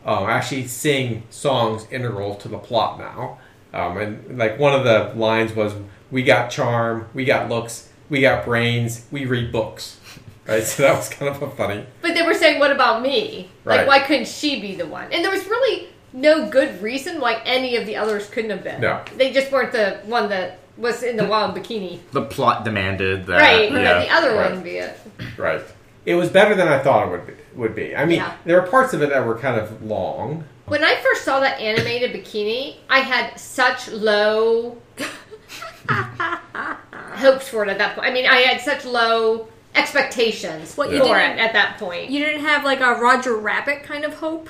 um, 0.06 0.30
actually 0.30 0.68
sing 0.68 1.24
songs 1.30 1.88
integral 1.92 2.36
to 2.36 2.48
the 2.48 2.58
plot 2.58 3.00
now. 3.00 3.38
Um, 3.74 3.98
and 3.98 4.38
like 4.38 4.60
one 4.60 4.74
of 4.74 4.84
the 4.84 5.14
lines 5.20 5.54
was, 5.54 5.74
"We 6.12 6.24
got 6.24 6.50
charm, 6.52 7.08
we 7.14 7.26
got 7.26 7.50
looks, 7.50 7.90
we 8.10 8.22
got 8.22 8.46
brains, 8.46 9.06
we 9.12 9.26
read 9.26 9.52
books." 9.52 10.00
Right, 10.46 10.62
so 10.64 10.84
that 10.84 10.98
was 10.98 11.08
kind 11.08 11.34
of 11.34 11.42
a 11.42 11.50
funny. 11.52 11.86
But 12.02 12.16
they 12.16 12.22
were 12.22 12.34
saying, 12.34 12.60
"What 12.60 12.70
about 12.70 13.02
me? 13.02 13.50
Like, 13.64 13.78
Right. 13.78 13.88
why 13.88 14.00
couldn't 14.00 14.28
she 14.28 14.60
be 14.60 14.76
the 14.76 14.86
one?" 14.86 15.06
And 15.14 15.24
there 15.24 15.32
was 15.32 15.46
really 15.48 15.88
no 16.12 16.50
good 16.50 16.82
reason 16.82 17.22
why 17.22 17.42
any 17.46 17.78
of 17.78 17.86
the 17.86 17.96
others 17.96 18.30
couldn't 18.30 18.50
have 18.50 18.62
been. 18.62 18.82
No. 18.82 19.00
they 19.16 19.32
just 19.32 19.54
weren't 19.54 19.72
the 19.72 20.00
one 20.04 20.28
that 20.30 20.60
was 20.76 21.02
in 21.02 21.16
the 21.16 21.24
wild 21.24 21.56
bikini. 21.56 22.00
The 22.12 22.24
plot 22.24 22.66
demanded 22.66 23.26
that. 23.28 23.40
right, 23.40 23.72
Yeah. 23.72 23.94
but 23.94 24.00
the 24.06 24.12
other 24.14 24.36
right. 24.36 24.52
one 24.52 24.62
be 24.64 24.72
it. 24.72 25.00
Right. 25.38 25.62
It 26.06 26.16
was 26.16 26.28
better 26.28 26.56
than 26.56 26.68
I 26.68 26.80
thought 26.80 27.08
it 27.08 27.12
would 27.12 27.26
be. 27.26 27.34
Would 27.56 27.76
be. 27.76 27.96
I 27.96 28.06
mean, 28.06 28.18
Yeah. 28.18 28.34
there 28.46 28.60
were 28.62 28.68
parts 28.68 28.94
of 28.94 29.02
it 29.02 29.10
that 29.10 29.26
were 29.26 29.38
kind 29.38 29.60
of 29.60 29.84
long. 29.84 30.44
When 30.66 30.84
I 30.84 30.96
first 31.02 31.24
saw 31.24 31.40
that 31.42 31.60
animated 31.60 32.14
bikini, 32.14 32.78
I 32.90 33.00
had 33.00 33.38
such 33.40 33.90
low 33.90 34.78
hopes 37.16 37.48
for 37.48 37.64
it 37.64 37.70
at 37.70 37.78
that 37.78 37.96
point. 37.96 38.08
I 38.08 38.12
mean, 38.14 38.26
I 38.26 38.38
had 38.38 38.62
such 38.62 38.86
low 38.86 39.48
expectations 39.76 40.76
What, 40.78 40.88
for 40.88 40.94
you 40.94 41.02
it 41.02 41.06
didn't- 41.06 41.40
at 41.40 41.54
that 41.54 41.78
point. 41.80 42.10
You 42.10 42.24
didn't 42.26 42.42
have 42.42 42.64
like 42.64 42.80
a 42.80 42.94
Roger 42.96 43.36
Rabbit 43.36 43.84
kind 43.84 44.06
of 44.06 44.14
hope 44.16 44.50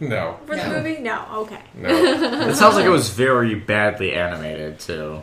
No, 0.00 0.38
for 0.46 0.56
the 0.56 0.64
movie? 0.68 0.98
No. 0.98 1.24
Okay. 1.32 1.60
no, 1.74 1.88
It 2.48 2.54
sounds 2.56 2.76
like 2.76 2.84
it 2.84 2.90
was 2.90 3.10
very 3.10 3.54
badly 3.54 4.12
animated 4.14 4.78
too. 4.80 5.22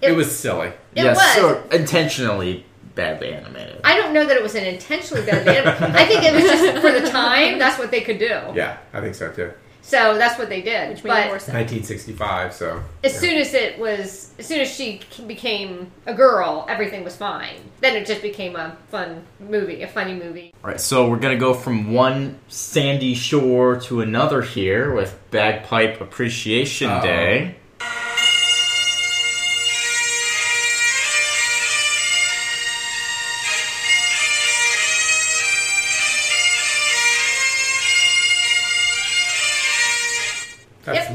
it 0.00 0.12
was 0.12 0.34
silly. 0.36 0.68
It 0.68 1.04
yes, 1.04 1.16
was. 1.16 1.34
so 1.34 1.62
intentionally 1.76 2.64
badly 2.94 3.32
animated. 3.32 3.80
I 3.84 3.96
don't 3.96 4.12
know 4.12 4.24
that 4.26 4.36
it 4.36 4.42
was 4.42 4.54
an 4.54 4.64
intentionally 4.64 5.24
bad 5.24 5.46
animated. 5.46 5.96
I 5.96 6.04
think 6.06 6.22
it 6.24 6.34
was 6.34 6.44
just 6.44 6.80
for 6.80 6.92
the 6.92 7.08
time. 7.10 7.58
That's 7.58 7.78
what 7.78 7.90
they 7.90 8.00
could 8.00 8.18
do. 8.18 8.40
Yeah, 8.54 8.78
I 8.92 9.00
think 9.00 9.14
so 9.14 9.32
too. 9.32 9.52
So 9.82 10.18
that's 10.18 10.38
what 10.38 10.48
they 10.48 10.62
did. 10.62 10.90
Which 10.90 11.04
made 11.04 11.10
but 11.10 11.26
more 11.26 11.38
sense. 11.38 11.54
1965. 11.54 12.54
So 12.54 12.82
as 13.02 13.12
yeah. 13.14 13.18
soon 13.18 13.38
as 13.38 13.54
it 13.54 13.78
was, 13.78 14.32
as 14.38 14.46
soon 14.46 14.60
as 14.60 14.72
she 14.72 15.00
became 15.26 15.90
a 16.06 16.14
girl, 16.14 16.66
everything 16.68 17.02
was 17.02 17.16
fine. 17.16 17.56
Then 17.80 17.96
it 17.96 18.06
just 18.06 18.22
became 18.22 18.56
a 18.56 18.76
fun 18.88 19.24
movie, 19.40 19.82
a 19.82 19.88
funny 19.88 20.14
movie. 20.14 20.52
All 20.62 20.70
right, 20.70 20.80
so 20.80 21.08
we're 21.08 21.18
gonna 21.18 21.36
go 21.36 21.54
from 21.54 21.92
one 21.92 22.38
sandy 22.48 23.14
shore 23.14 23.80
to 23.80 24.00
another 24.00 24.42
here 24.42 24.94
with 24.94 25.18
Bagpipe 25.30 26.00
Appreciation 26.00 26.90
Uh-oh. 26.90 27.02
Day. 27.02 27.56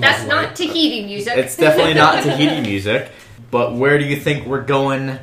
That's 0.05 0.27
lovely. 0.27 0.45
not 0.45 0.55
Tahiti 0.55 1.05
music. 1.05 1.37
It's 1.37 1.55
definitely 1.57 1.93
not 1.95 2.23
Tahiti 2.23 2.61
music. 2.61 3.11
But 3.51 3.73
where 3.75 3.97
do 3.97 4.05
you 4.05 4.15
think 4.17 4.45
we're 4.47 4.63
going 4.63 5.19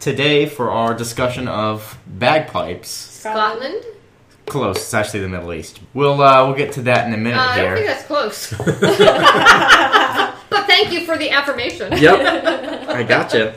today 0.00 0.46
for 0.46 0.70
our 0.70 0.94
discussion 0.94 1.48
of 1.48 1.98
bagpipes? 2.06 2.88
Scotland. 2.88 3.84
Close. 4.46 4.76
It's 4.76 4.92
actually 4.94 5.20
the 5.20 5.28
Middle 5.28 5.52
East. 5.52 5.80
We'll 5.94 6.20
uh, 6.20 6.44
we'll 6.46 6.56
get 6.56 6.72
to 6.72 6.82
that 6.82 7.06
in 7.06 7.14
a 7.14 7.16
minute 7.16 7.38
Uh, 7.38 7.42
I 7.42 7.62
don't 7.62 7.74
think 7.76 7.86
that's 7.86 8.04
close. 8.06 8.50
but 10.50 10.66
thank 10.66 10.92
you 10.92 11.06
for 11.06 11.16
the 11.16 11.30
affirmation. 11.30 11.92
Yep, 11.96 12.88
I 12.88 13.02
gotcha. 13.04 13.54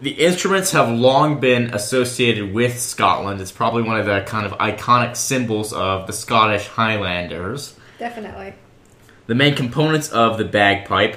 The 0.00 0.12
instruments 0.12 0.70
have 0.72 0.88
long 0.88 1.38
been 1.40 1.74
associated 1.74 2.52
with 2.52 2.78
Scotland. 2.80 3.40
It's 3.40 3.52
probably 3.52 3.82
one 3.82 3.98
of 4.00 4.06
the 4.06 4.22
kind 4.22 4.46
of 4.46 4.52
iconic 4.52 5.16
symbols 5.16 5.72
of 5.72 6.06
the 6.06 6.12
Scottish 6.12 6.66
Highlanders. 6.66 7.74
Definitely. 7.98 8.54
The 9.32 9.36
main 9.36 9.54
components 9.54 10.10
of 10.10 10.36
the 10.36 10.44
bagpipe 10.44 11.16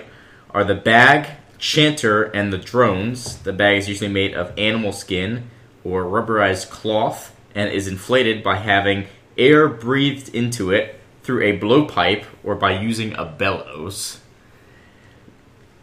are 0.52 0.64
the 0.64 0.74
bag, 0.74 1.32
chanter, 1.58 2.24
and 2.24 2.54
the 2.54 2.58
drones. 2.58 3.40
The 3.40 3.52
bag 3.52 3.80
is 3.80 3.90
usually 3.90 4.10
made 4.10 4.34
of 4.34 4.58
animal 4.58 4.94
skin 4.94 5.50
or 5.84 6.06
rubberized 6.06 6.70
cloth 6.70 7.36
and 7.54 7.70
is 7.70 7.90
inflated 7.90 8.42
by 8.42 8.56
having 8.56 9.08
air 9.38 9.68
breathed 9.68 10.34
into 10.34 10.72
it 10.72 10.98
through 11.24 11.42
a 11.44 11.60
blowpipe 11.60 12.24
or 12.42 12.56
by 12.56 12.80
using 12.80 13.14
a 13.16 13.26
bellows. 13.26 14.22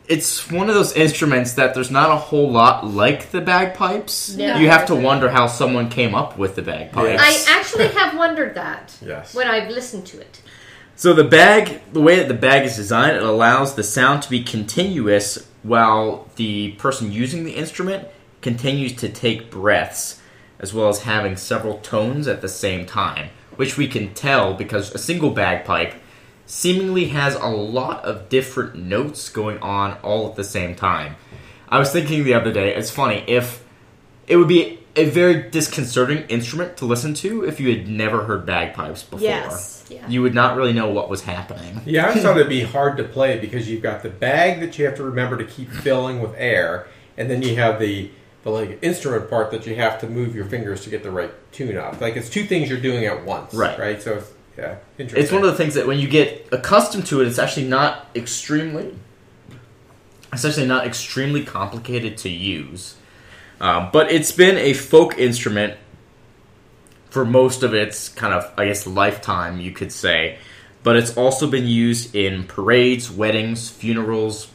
It's 0.09 0.51
one 0.51 0.71
of 0.71 0.75
those 0.75 0.95
instruments 0.95 1.53
that 1.55 1.75
there's 1.75 1.91
not 1.91 2.11
a 2.11 2.17
whole 2.17 2.51
lot 2.51 2.87
like 2.87 3.31
the 3.31 3.43
bagpipes. 3.43 4.35
No. 4.37 4.57
You 4.57 4.71
have 4.71 4.87
to 4.87 4.95
wonder 4.95 5.29
how 5.29 5.49
someone 5.49 5.91
came 5.91 6.15
up 6.15 6.39
with 6.39 6.55
the 6.57 6.63
bagpipes. 6.63 7.21
I 7.23 7.45
actually 7.59 7.89
have 7.89 8.17
wondered 8.17 8.55
that 8.55 8.97
Yes. 9.05 9.35
when 9.35 9.49
I've 9.49 9.69
listened 9.69 10.07
to 10.07 10.19
it. 10.21 10.41
So 11.03 11.13
the 11.13 11.25
bag, 11.25 11.81
the 11.93 12.01
way 12.01 12.19
that 12.19 12.29
the 12.29 12.35
bag 12.35 12.65
is 12.65 12.77
designed, 12.77 13.17
it 13.17 13.25
allows 13.25 13.75
the 13.75 13.83
sound 13.83 14.23
to 14.23 14.31
be 14.31 14.45
continuous 14.45 15.49
while 15.65 16.29
the 16.37 16.75
person 16.75 17.11
using 17.11 17.43
the 17.43 17.57
instrument 17.57 18.07
continues 18.41 18.95
to 18.99 19.09
take 19.09 19.51
breaths, 19.51 20.23
as 20.61 20.73
well 20.73 20.89
as 20.89 21.03
having 21.03 21.35
several 21.35 21.79
tones 21.79 22.29
at 22.29 22.41
the 22.41 22.49
same 22.49 22.87
time, 22.87 23.31
which 23.57 23.77
we 23.77 23.89
can 23.89 24.15
tell 24.15 24.55
because 24.55 24.95
a 24.95 24.99
single 24.99 25.31
bagpipe 25.31 25.95
seemingly 26.47 27.07
has 27.07 27.35
a 27.35 27.49
lot 27.49 28.05
of 28.05 28.29
different 28.29 28.77
notes 28.77 29.29
going 29.29 29.59
on 29.59 29.99
all 30.05 30.31
at 30.31 30.37
the 30.37 30.45
same 30.45 30.77
time. 30.77 31.17
I 31.69 31.81
was 31.81 31.91
thinking 31.91 32.23
the 32.23 32.35
other 32.35 32.53
day, 32.53 32.77
it's 32.77 32.91
funny, 32.91 33.25
if 33.27 33.65
it 34.29 34.37
would 34.37 34.47
be 34.47 34.79
a 34.95 35.07
very 35.07 35.51
disconcerting 35.51 36.27
instrument 36.29 36.77
to 36.77 36.85
listen 36.85 37.15
to 37.15 37.45
if 37.45 37.59
you 37.59 37.77
had 37.77 37.89
never 37.89 38.25
heard 38.25 38.47
bagpipes 38.47 39.03
before 39.03 39.27
Yes. 39.27 39.82
Yeah. 39.95 40.09
you 40.09 40.23
would 40.23 40.35
not 40.35 40.57
really 40.57 40.73
know 40.73 40.89
what 40.89 41.09
was 41.09 41.23
happening. 41.23 41.81
Yeah, 41.85 42.07
I 42.09 42.15
thought 42.15 42.37
it'd 42.37 42.49
be 42.49 42.63
hard 42.63 42.97
to 42.99 43.05
play 43.05 43.39
because 43.39 43.69
you've 43.69 43.83
got 43.83 44.03
the 44.03 44.09
bag 44.09 44.61
that 44.61 44.79
you 44.79 44.85
have 44.87 44.97
to 44.97 45.03
remember 45.03 45.37
to 45.37 45.45
keep 45.45 45.71
filling 45.71 46.21
with 46.21 46.35
air, 46.37 46.87
and 47.17 47.31
then 47.31 47.43
you 47.43 47.57
have 47.57 47.79
the 47.79 48.11
the 48.45 48.51
like 48.51 48.79
instrument 48.83 49.31
part 49.31 49.51
that 49.53 49.67
you 49.67 49.77
have 49.77 50.01
to 50.01 50.09
move 50.09 50.35
your 50.35 50.45
fingers 50.45 50.83
to 50.83 50.91
get 50.91 51.03
the 51.03 51.11
right 51.11 51.31
tune 51.53 51.77
up. 51.77 52.01
Like 52.01 52.17
it's 52.17 52.29
two 52.29 52.45
things 52.45 52.69
you're 52.69 52.81
doing 52.81 53.05
at 53.05 53.25
once, 53.25 53.55
Right. 53.55 53.79
Right. 53.79 54.03
So 54.03 54.15
it's, 54.15 54.33
yeah, 54.59 54.77
interesting. 54.99 55.23
It's 55.23 55.33
one 55.33 55.45
of 55.45 55.51
the 55.51 55.57
things 55.57 55.75
that 55.75 55.87
when 55.87 55.99
you 55.99 56.09
get 56.09 56.49
accustomed 56.53 57.07
to 57.07 57.21
it, 57.21 57.29
it's 57.29 57.39
actually 57.39 57.69
not 57.69 58.09
extremely, 58.15 58.95
it's 60.33 60.45
actually 60.45 60.67
not 60.67 60.87
extremely 60.87 61.45
complicated 61.45 62.17
to 62.19 62.29
use. 62.29 62.97
Um, 63.61 63.91
but 63.93 64.11
it's 64.11 64.33
been 64.33 64.59
a 64.59 64.73
folk 64.73 65.17
instrument 65.19 65.75
for 67.13 67.27
most 67.27 67.63
of 67.63 67.75
its 67.75 68.09
kind 68.09 68.33
of, 68.33 68.51
I 68.57 68.65
guess, 68.67 68.87
lifetime, 68.87 69.61
you 69.61 69.71
could 69.71 69.93
say. 69.93 70.39
But 70.83 70.97
it's 70.97 71.15
also 71.17 71.47
been 71.47 71.67
used 71.67 72.15
in 72.17 72.45
parades, 72.45 73.11
weddings, 73.11 73.69
funerals, 73.69 74.49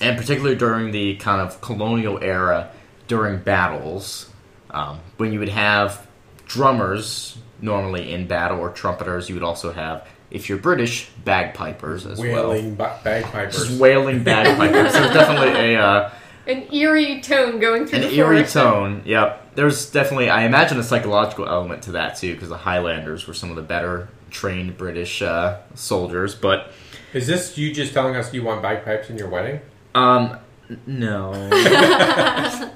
and 0.00 0.16
particularly 0.16 0.54
during 0.56 0.92
the 0.92 1.16
kind 1.16 1.40
of 1.40 1.60
colonial 1.60 2.22
era 2.22 2.70
during 3.08 3.40
battles, 3.40 4.30
um, 4.70 5.00
when 5.16 5.32
you 5.32 5.40
would 5.40 5.48
have 5.48 6.06
drummers 6.46 7.36
normally 7.60 8.12
in 8.12 8.28
battle 8.28 8.60
or 8.60 8.70
trumpeters, 8.70 9.28
you 9.28 9.34
would 9.34 9.42
also 9.44 9.72
have, 9.72 10.06
if 10.30 10.48
you're 10.48 10.58
British, 10.58 11.08
bagpipers 11.24 12.06
as 12.06 12.18
well. 12.20 12.50
wailing 12.50 12.76
ba- 12.76 12.98
bagpipers. 13.02 13.56
Just 13.56 13.80
wailing 13.80 14.22
bagpipers. 14.22 14.92
There's 14.92 15.12
definitely 15.14 15.74
a 15.74 15.80
uh, 15.82 16.10
An 16.46 16.72
eerie 16.72 17.20
tone 17.22 17.58
going 17.58 17.86
through 17.86 17.98
an 18.02 18.04
the 18.10 18.14
eerie 18.14 18.36
forest. 18.38 18.52
tone. 18.54 19.02
Yep. 19.04 19.42
There's 19.56 19.90
definitely, 19.90 20.30
I 20.30 20.44
imagine, 20.44 20.78
a 20.78 20.82
psychological 20.82 21.48
element 21.48 21.82
to 21.84 21.92
that 21.92 22.16
too, 22.16 22.34
because 22.34 22.48
the 22.48 22.58
Highlanders 22.58 23.26
were 23.26 23.34
some 23.34 23.50
of 23.50 23.56
the 23.56 23.62
better 23.62 24.08
trained 24.30 24.76
British 24.76 25.22
uh, 25.22 25.58
soldiers. 25.74 26.34
But 26.34 26.70
Is 27.12 27.26
this 27.26 27.56
you 27.58 27.72
just 27.72 27.92
telling 27.92 28.16
us 28.16 28.32
you 28.32 28.42
want 28.42 28.62
bagpipes 28.62 29.10
in 29.10 29.18
your 29.18 29.28
wedding? 29.28 29.60
um, 29.94 30.38
no. 30.86 31.32
Uh, 31.32 32.68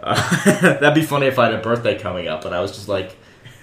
that'd 0.80 0.94
be 0.94 1.02
funny 1.02 1.26
if 1.26 1.38
I 1.38 1.46
had 1.46 1.54
a 1.54 1.62
birthday 1.62 1.98
coming 1.98 2.28
up 2.28 2.44
and 2.44 2.54
I 2.54 2.60
was 2.60 2.70
just 2.72 2.88
like 2.88 3.16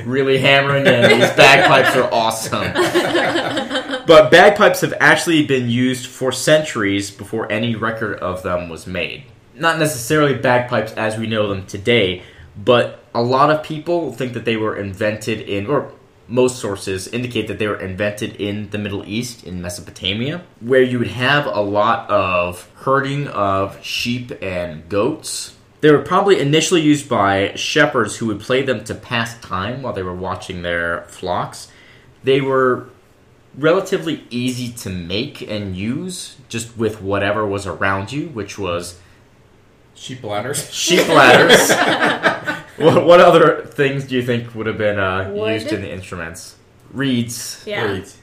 really 0.04 0.38
hammering 0.38 0.86
in. 0.86 1.10
These 1.10 1.32
bagpipes 1.32 1.96
are 1.96 2.14
awesome. 2.14 2.74
but 4.06 4.30
bagpipes 4.30 4.82
have 4.82 4.94
actually 5.00 5.46
been 5.46 5.70
used 5.70 6.08
for 6.08 6.32
centuries 6.32 7.10
before 7.12 7.50
any 7.52 7.76
record 7.76 8.20
of 8.20 8.44
them 8.44 8.68
was 8.70 8.86
made. 8.86 9.24
Not 9.54 9.80
necessarily 9.80 10.34
bagpipes 10.36 10.92
as 10.94 11.18
we 11.18 11.28
know 11.28 11.48
them 11.48 11.66
today, 11.66 12.24
but 12.58 13.04
a 13.14 13.22
lot 13.22 13.50
of 13.50 13.64
people 13.64 14.12
think 14.12 14.34
that 14.34 14.46
they 14.46 14.58
were 14.58 14.76
invented 14.76 15.42
in, 15.42 15.68
or 15.68 15.92
most 16.28 16.60
sources 16.60 17.08
indicate 17.08 17.48
that 17.48 17.60
they 17.60 17.68
were 17.68 17.80
invented 17.80 18.36
in 18.38 18.70
the 18.70 18.78
Middle 18.78 19.06
East, 19.06 19.44
in 19.44 19.62
Mesopotamia, 19.62 20.44
where 20.60 20.82
you 20.82 21.00
would 21.00 21.10
have 21.10 21.46
a 21.46 21.62
lot 21.62 22.10
of 22.10 22.70
herding 22.76 23.28
of 23.28 23.84
sheep 23.84 24.32
and 24.42 24.88
goats. 24.90 25.56
They 25.82 25.92
were 25.92 26.02
probably 26.02 26.40
initially 26.40 26.82
used 26.82 27.08
by 27.08 27.54
shepherds 27.56 28.18
who 28.18 28.28
would 28.28 28.40
play 28.40 28.64
them 28.64 28.84
to 28.86 28.96
pass 28.96 29.40
time 29.40 29.82
while 29.82 29.94
they 29.94 30.02
were 30.02 30.16
watching 30.16 30.62
their 30.62 31.04
flocks. 31.10 31.72
They 32.24 32.42
were 32.42 32.90
relatively 33.56 34.26
easy 34.30 34.72
to 34.72 34.90
make 34.90 35.42
and 35.42 35.76
use 35.76 36.38
just 36.50 36.76
with 36.78 37.02
whatever 37.02 37.46
was 37.46 37.68
around 37.68 38.12
you, 38.12 38.30
which 38.30 38.58
was 38.58 39.00
Sheep 39.94 40.22
bladders. 40.22 40.74
sheep 40.74 41.08
ladders. 41.08 41.70
what, 42.78 43.06
what 43.06 43.20
other 43.22 43.66
things 43.66 44.06
do 44.06 44.16
you 44.16 44.24
think 44.24 44.54
would 44.56 44.66
have 44.68 44.78
been 44.78 45.00
uh, 45.00 45.32
used 45.34 45.72
in 45.72 45.82
the 45.82 45.92
instruments? 45.92 46.56
Reeds, 46.92 47.64
Yeah. 47.66 47.86
Reeds. 47.92 48.18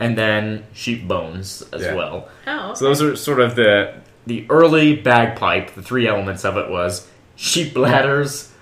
and 0.00 0.16
then 0.16 0.64
sheep 0.72 1.08
bones 1.08 1.62
as 1.72 1.82
Yeah. 1.82 1.94
well. 1.94 2.28
Oh. 2.46 2.74
So 2.74 2.84
those 2.84 3.02
are 3.02 3.16
sort 3.16 3.40
of 3.40 3.54
the 3.56 3.94
the 4.26 4.44
early 4.50 4.94
bagpipe. 4.94 5.74
The 5.74 5.82
three 5.82 6.06
elements 6.06 6.44
of 6.44 6.56
it 6.56 6.68
was 6.70 7.08
sheep 7.34 7.72
bladders, 7.74 8.52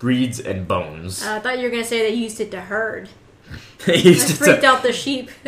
reeds, 0.00 0.38
and 0.38 0.68
bones. 0.68 1.24
Uh, 1.24 1.36
I 1.36 1.38
thought 1.40 1.58
you 1.58 1.64
were 1.64 1.70
gonna 1.70 1.84
say 1.84 2.00
they 2.08 2.14
used 2.14 2.40
it 2.40 2.50
to 2.52 2.60
herd. 2.60 3.08
They 3.86 3.94
I 3.94 3.96
used 3.96 4.30
it 4.30 4.34
to- 4.34 4.44
freaked 4.44 4.64
out 4.64 4.82
the 4.82 4.92
sheep. 4.92 5.30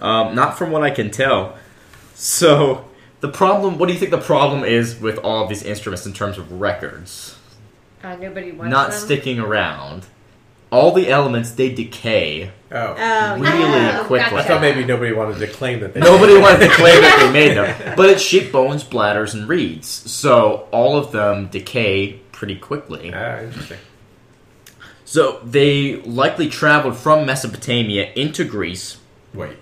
Um, 0.00 0.34
not 0.34 0.56
from 0.56 0.70
what 0.70 0.82
I 0.82 0.90
can 0.90 1.10
tell. 1.10 1.56
So, 2.14 2.84
the 3.20 3.28
problem. 3.28 3.78
What 3.78 3.86
do 3.86 3.92
you 3.92 3.98
think 3.98 4.10
the 4.10 4.18
problem 4.18 4.64
is 4.64 4.98
with 5.00 5.18
all 5.18 5.42
of 5.42 5.48
these 5.48 5.62
instruments 5.62 6.06
in 6.06 6.12
terms 6.12 6.38
of 6.38 6.50
records? 6.60 7.36
Uh, 8.02 8.16
nobody 8.16 8.52
wants 8.52 8.70
Not 8.70 8.90
them. 8.90 9.00
sticking 9.00 9.38
around. 9.40 10.06
All 10.70 10.92
the 10.92 11.08
elements 11.08 11.52
they 11.52 11.72
decay 11.72 12.50
Oh. 12.70 12.94
Oh, 12.98 13.34
really 13.40 13.58
yeah. 13.60 14.00
Oh, 14.02 14.04
quickly. 14.04 14.38
I 14.38 14.42
thought 14.42 14.60
maybe 14.60 14.84
nobody 14.84 15.12
wanted 15.12 15.38
to 15.38 15.46
claim 15.46 15.80
that 15.80 15.94
they 15.94 16.00
Nobody 16.00 16.36
wanted 16.38 16.68
to 16.68 16.74
claim 16.74 17.00
that 17.00 17.18
they 17.18 17.32
made 17.48 17.56
them, 17.56 17.94
but 17.96 18.10
it's 18.10 18.20
sheep 18.22 18.52
bones, 18.52 18.84
bladders, 18.84 19.32
and 19.34 19.48
reeds. 19.48 19.86
So 19.88 20.68
all 20.70 20.98
of 20.98 21.10
them 21.10 21.48
decay 21.48 22.20
pretty 22.32 22.56
quickly. 22.56 23.10
Ah, 23.14 23.38
interesting. 23.40 23.78
So 25.06 25.40
they 25.42 25.96
likely 26.02 26.48
traveled 26.50 26.96
from 26.98 27.24
Mesopotamia 27.24 28.12
into 28.14 28.44
Greece, 28.44 28.98
Wait, 29.32 29.56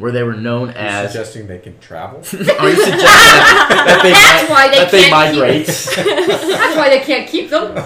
where 0.00 0.10
they 0.12 0.22
were 0.22 0.34
known 0.34 0.70
are 0.70 0.72
you 0.72 0.78
as. 0.78 1.12
suggesting 1.12 1.46
they 1.46 1.58
can 1.58 1.78
travel? 1.78 2.18
Are 2.22 2.24
you 2.24 2.76
suggesting 2.76 3.00
that, 3.04 3.84
that 3.86 4.00
they, 4.02 4.10
That's 4.12 4.42
mi- 4.48 4.50
why 4.50 4.68
they 4.68 4.78
that 4.78 4.90
they 4.90 5.02
can't 5.08 5.30
keep- 5.30 5.40
migrate? 5.40 5.66
That's 6.58 6.76
why 6.76 6.88
they 6.88 7.00
can't 7.00 7.28
keep 7.28 7.50
them. 7.50 7.76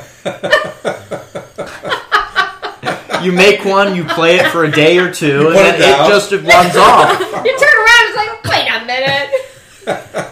you 3.24 3.33
make 3.33 3.64
one, 3.64 3.94
you 3.96 4.05
play 4.05 4.37
it 4.37 4.46
for 4.53 4.64
a 4.64 4.70
day 4.70 4.98
or 4.98 5.12
two, 5.12 5.48
and 5.48 5.55
put 5.55 5.55
then 5.55 5.74
it 5.74 5.81
it 5.81 5.87
down. 5.96 6.09
just 6.09 6.31
runs 6.33 6.77
off. 6.77 7.18
You 7.44 7.59
turn 7.59 7.77
around, 7.83 8.00
and 8.00 8.09
it's 8.09 8.16
like, 8.16 8.44
wait 8.44 8.68
a 8.70 8.85
minute. 8.87 9.31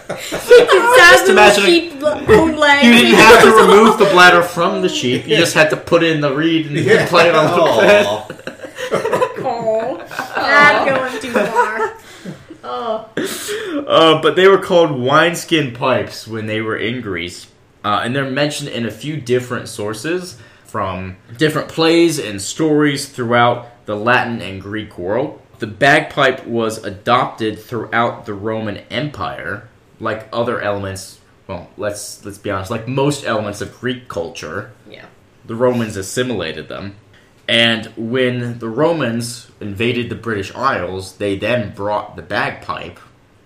Just 0.96 1.28
imagine- 1.28 1.64
sheep 1.64 2.00
bone 2.00 2.56
legs. 2.56 2.86
You 2.86 2.92
didn't 2.92 3.14
have 3.16 3.42
to 3.42 3.50
remove 3.50 3.98
the 3.98 4.06
bladder 4.06 4.42
from 4.42 4.80
the 4.82 4.88
sheep. 4.88 5.26
You 5.26 5.36
just 5.36 5.52
had 5.54 5.68
to 5.70 5.76
put 5.76 6.02
in 6.02 6.20
the 6.20 6.32
reed 6.34 6.66
and 6.66 7.08
play 7.08 7.28
it 7.28 7.34
a 7.34 7.42
little 7.42 7.80
bit. 7.80 8.06
Aw. 8.06 8.26
Oh, 9.44 9.98
I'm 10.36 10.86
going 10.88 11.11
Oh, 12.64 13.08
Uh, 13.88 14.22
but 14.22 14.36
they 14.36 14.46
were 14.46 14.58
called 14.58 14.92
wineskin 15.00 15.72
pipes 15.74 16.28
when 16.28 16.46
they 16.46 16.60
were 16.60 16.76
in 16.76 17.00
Greece. 17.00 17.48
Uh, 17.84 18.02
and 18.04 18.14
they're 18.14 18.30
mentioned 18.30 18.68
in 18.68 18.86
a 18.86 18.90
few 18.90 19.16
different 19.20 19.68
sources 19.68 20.38
from 20.64 21.16
different 21.36 21.68
plays 21.68 22.18
and 22.20 22.40
stories 22.40 23.08
throughout 23.08 23.84
the 23.86 23.96
Latin 23.96 24.40
and 24.40 24.60
Greek 24.62 24.96
world. 24.98 25.40
the 25.58 25.66
bagpipe 25.68 26.44
was 26.46 26.82
adopted 26.84 27.56
throughout 27.58 28.26
the 28.26 28.34
Roman 28.34 28.78
Empire, 28.90 29.68
like 30.00 30.28
other 30.32 30.60
elements. 30.60 31.20
Well, 31.46 31.68
let's 31.76 32.24
let's 32.24 32.38
be 32.38 32.50
honest. 32.50 32.68
Like 32.70 32.88
most 32.88 33.24
elements 33.24 33.60
of 33.60 33.78
Greek 33.80 34.08
culture, 34.08 34.72
Yeah. 34.90 35.04
the 35.44 35.54
Romans 35.54 35.96
assimilated 35.96 36.68
them. 36.68 36.94
And 37.48 37.86
when 37.96 38.58
the 38.60 38.68
Romans 38.68 39.50
invaded 39.60 40.08
the 40.08 40.14
British 40.14 40.54
Isles, 40.54 41.16
they 41.16 41.36
then 41.36 41.74
brought 41.74 42.16
the 42.16 42.22
bagpipe 42.22 42.98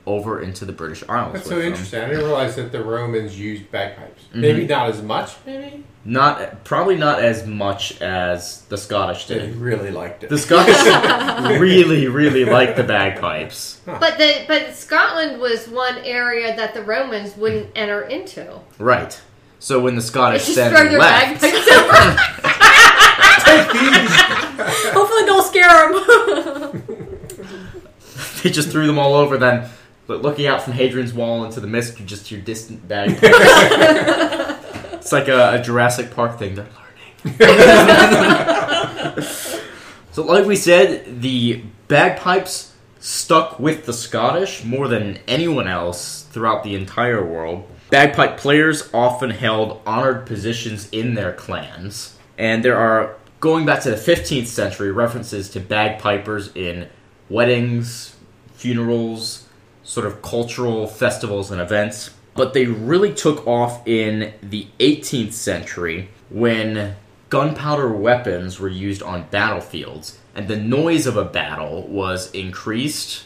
over 0.06 0.40
into 0.40 0.64
the 0.64 0.72
British 0.72 1.02
Isles. 1.09 1.32
That's 1.32 1.48
so 1.48 1.56
them. 1.59 1.66
interesting. 1.68 2.00
I 2.00 2.09
didn't 2.09 2.24
realize 2.24 2.54
that 2.56 2.70
the 2.70 2.85
Romans 2.85 3.38
used 3.38 3.68
bagpipes. 3.72 4.22
Mm-hmm. 4.24 4.40
Maybe 4.40 4.66
not 4.66 4.88
as 4.90 5.02
much. 5.02 5.32
Maybe 5.44 5.82
Not 6.04 6.62
probably 6.62 6.96
not 6.96 7.18
as 7.20 7.44
much 7.44 8.00
as 8.00 8.62
the 8.66 8.76
Scottish 8.78 9.26
did. 9.26 9.42
they 9.42 9.59
really 9.59 9.90
liked 9.90 10.22
it. 10.22 10.30
The 10.30 10.38
Scottish 10.38 10.76
really, 11.61 12.06
really 12.06 12.44
liked 12.44 12.76
the 12.76 12.85
bagpipes. 12.85 13.80
But 13.85 14.16
the 14.18 14.44
but 14.46 14.74
Scotland 14.76 15.40
was 15.40 15.66
one 15.66 15.98
area 15.98 16.54
that 16.54 16.74
the 16.74 16.82
Romans 16.85 17.37
wouldn't 17.37 17.70
enter 17.74 18.02
into. 18.02 18.61
Right. 18.78 19.20
So 19.59 19.80
when 19.80 19.96
the 19.96 20.00
They 20.02 20.06
Scottish 20.06 20.44
just 20.44 20.56
then 20.56 20.70
throw 20.70 20.88
their 20.88 20.98
left, 21.00 21.40
bagpipes 21.40 21.68
over. 21.72 21.92
Take 21.92 23.22
these. 23.22 23.36
Hopefully, 24.92 25.24
don't 25.26 25.46
scare 25.46 25.92
them. 25.92 26.82
they 28.42 28.50
just 28.50 28.70
threw 28.70 28.87
them 28.87 28.98
all 28.98 29.14
over. 29.14 29.38
Then, 29.38 29.68
but 30.06 30.22
looking 30.22 30.46
out 30.46 30.62
from 30.62 30.72
Hadrian's 30.74 31.12
Wall 31.12 31.44
into 31.44 31.61
the 31.61 31.66
mist, 31.66 31.98
you 32.00 32.06
just 32.06 32.26
hear 32.26 32.40
distant 32.40 32.87
bagpipes. 32.87 33.22
it's 34.94 35.12
like 35.12 35.28
a, 35.28 35.54
a 35.54 35.62
Jurassic 35.62 36.11
Park 36.11 36.38
thing. 36.38 36.54
They're 36.54 36.66
learning. 36.66 36.76
so, 40.12 40.24
like 40.24 40.46
we 40.46 40.56
said, 40.56 41.20
the 41.20 41.62
bagpipes 41.88 42.72
stuck 43.06 43.61
with 43.61 43.87
the 43.87 43.92
Scottish 43.92 44.64
more 44.64 44.88
than 44.88 45.18
anyone 45.28 45.68
else 45.68 46.24
throughout 46.30 46.64
the 46.64 46.74
entire 46.74 47.24
world. 47.24 47.68
Bagpipe 47.90 48.37
players 48.37 48.90
often 48.92 49.30
held 49.30 49.80
honored 49.87 50.26
positions 50.26 50.88
in 50.90 51.14
their 51.14 51.32
clans, 51.32 52.16
and 52.37 52.64
there 52.64 52.76
are, 52.76 53.14
going 53.40 53.66
back 53.66 53.83
to 53.83 53.90
the 53.90 53.96
15th 53.96 54.46
century, 54.46 54.90
references 54.90 55.49
to 55.51 55.61
bagpipers 55.61 56.55
in 56.55 56.88
weddings, 57.29 58.16
funerals, 58.55 59.46
sort 59.83 60.07
of 60.07 60.22
cultural 60.22 60.87
festivals 60.87 61.51
and 61.51 61.61
events. 61.61 62.11
But 62.35 62.53
they 62.53 62.66
really 62.66 63.14
took 63.14 63.46
off 63.46 63.87
in 63.87 64.35
the 64.42 64.66
18th 64.79 65.33
century 65.33 66.11
when 66.29 66.96
gunpowder 67.31 67.92
weapons 67.92 68.61
were 68.61 68.68
used 68.68 69.03
on 69.03 69.27
battlefields, 69.31 70.18
and 70.35 70.49
the 70.49 70.57
noise 70.57 71.07
of 71.07 71.16
a 71.16 71.25
battle 71.25 71.87
was 71.88 72.31
increased 72.33 73.25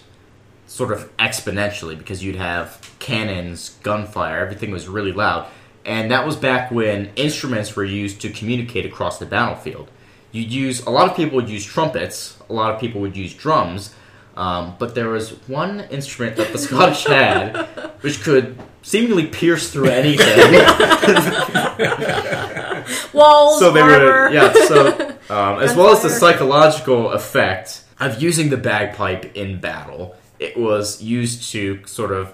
sort 0.66 0.92
of 0.92 1.14
exponentially 1.16 1.98
because 1.98 2.22
you'd 2.22 2.36
have 2.36 2.80
cannons, 3.00 3.70
gunfire, 3.82 4.38
everything 4.38 4.70
was 4.70 4.86
really 4.86 5.12
loud. 5.12 5.46
And 5.84 6.10
that 6.10 6.24
was 6.24 6.36
back 6.36 6.70
when 6.70 7.10
instruments 7.16 7.74
were 7.74 7.84
used 7.84 8.20
to 8.20 8.30
communicate 8.30 8.86
across 8.86 9.18
the 9.18 9.26
battlefield. 9.26 9.90
You'd 10.32 10.52
use, 10.52 10.84
a 10.86 10.90
lot 10.90 11.10
of 11.10 11.16
people 11.16 11.36
would 11.36 11.48
use 11.48 11.64
trumpets, 11.64 12.36
a 12.48 12.52
lot 12.52 12.74
of 12.74 12.80
people 12.80 13.00
would 13.00 13.16
use 13.16 13.34
drums, 13.34 13.94
um, 14.36 14.76
but 14.78 14.94
there 14.94 15.08
was 15.08 15.30
one 15.48 15.80
instrument 15.90 16.36
that 16.36 16.52
the 16.52 16.58
Scottish 16.66 17.04
had 17.04 17.66
which 18.00 18.22
could 18.22 18.58
seemingly 18.82 19.26
pierce 19.26 19.70
through 19.70 19.88
anything. 19.88 20.26
Walls, 23.12 23.58
so 23.58 23.70
they 23.70 23.80
armor. 23.80 23.98
were, 23.98 24.30
yeah, 24.30 24.52
so, 24.52 24.88
um, 25.30 25.60
as 25.60 25.76
well 25.76 25.92
as 25.92 26.02
the 26.02 26.10
psychological 26.10 27.12
effect 27.12 27.84
of 27.98 28.22
using 28.22 28.50
the 28.50 28.56
bagpipe 28.56 29.36
in 29.36 29.60
battle, 29.60 30.16
it 30.38 30.56
was 30.56 31.02
used 31.02 31.50
to 31.52 31.84
sort 31.86 32.12
of 32.12 32.32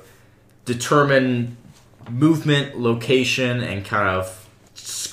determine 0.64 1.56
movement, 2.08 2.78
location, 2.78 3.62
and 3.62 3.84
kind 3.84 4.08
of 4.08 4.45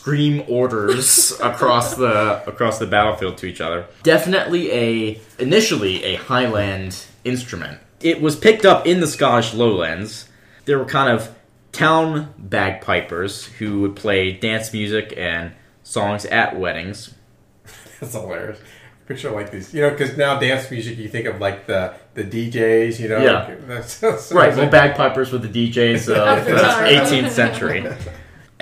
scream 0.04 0.44
orders 0.50 1.32
across 1.40 1.96
the 1.96 2.44
across 2.46 2.78
the 2.78 2.86
battlefield 2.86 3.38
to 3.38 3.46
each 3.46 3.62
other. 3.62 3.86
Definitely 4.04 4.70
a 4.70 5.22
initially 5.40 6.04
a 6.04 6.16
Highland 6.16 7.06
instrument. 7.24 7.80
It 8.02 8.20
was 8.22 8.36
picked 8.36 8.66
up 8.66 8.86
in 8.86 9.00
the 9.00 9.08
Scottish 9.08 9.54
Lowlands. 9.54 10.28
There 10.66 10.78
were 10.78 10.84
kind 10.84 11.10
of 11.10 11.34
town 11.72 12.34
bagpipers 12.38 13.46
who 13.46 13.80
would 13.80 13.96
play 13.96 14.34
dance 14.34 14.74
music 14.74 15.14
and 15.16 15.54
songs 15.84 16.26
at 16.26 16.60
weddings. 16.60 17.14
That's 18.02 18.12
hilarious. 18.12 18.60
Picture 19.08 19.32
like 19.32 19.52
these, 19.52 19.74
you 19.74 19.82
know, 19.82 19.90
because 19.90 20.18
now 20.18 20.38
dance 20.38 20.70
music, 20.70 20.98
you 20.98 21.08
think 21.08 21.28
of 21.28 21.40
like 21.40 21.66
the 21.66 21.94
the 22.14 22.26
DJs, 22.26 23.00
you 23.00 23.08
know. 23.08 23.24
Yeah. 23.24 23.46
like, 23.46 23.68
that's, 23.68 24.00
that's 24.00 24.32
Right, 24.34 24.54
well, 24.56 24.70
bagpipers 24.70 25.32
were 25.32 25.38
the 25.40 25.48
DJs 25.48 26.10
of 26.14 26.40
Of 26.40 26.46
the 26.46 26.52
the 26.52 26.58
18th 26.60 27.32
century. 27.32 27.86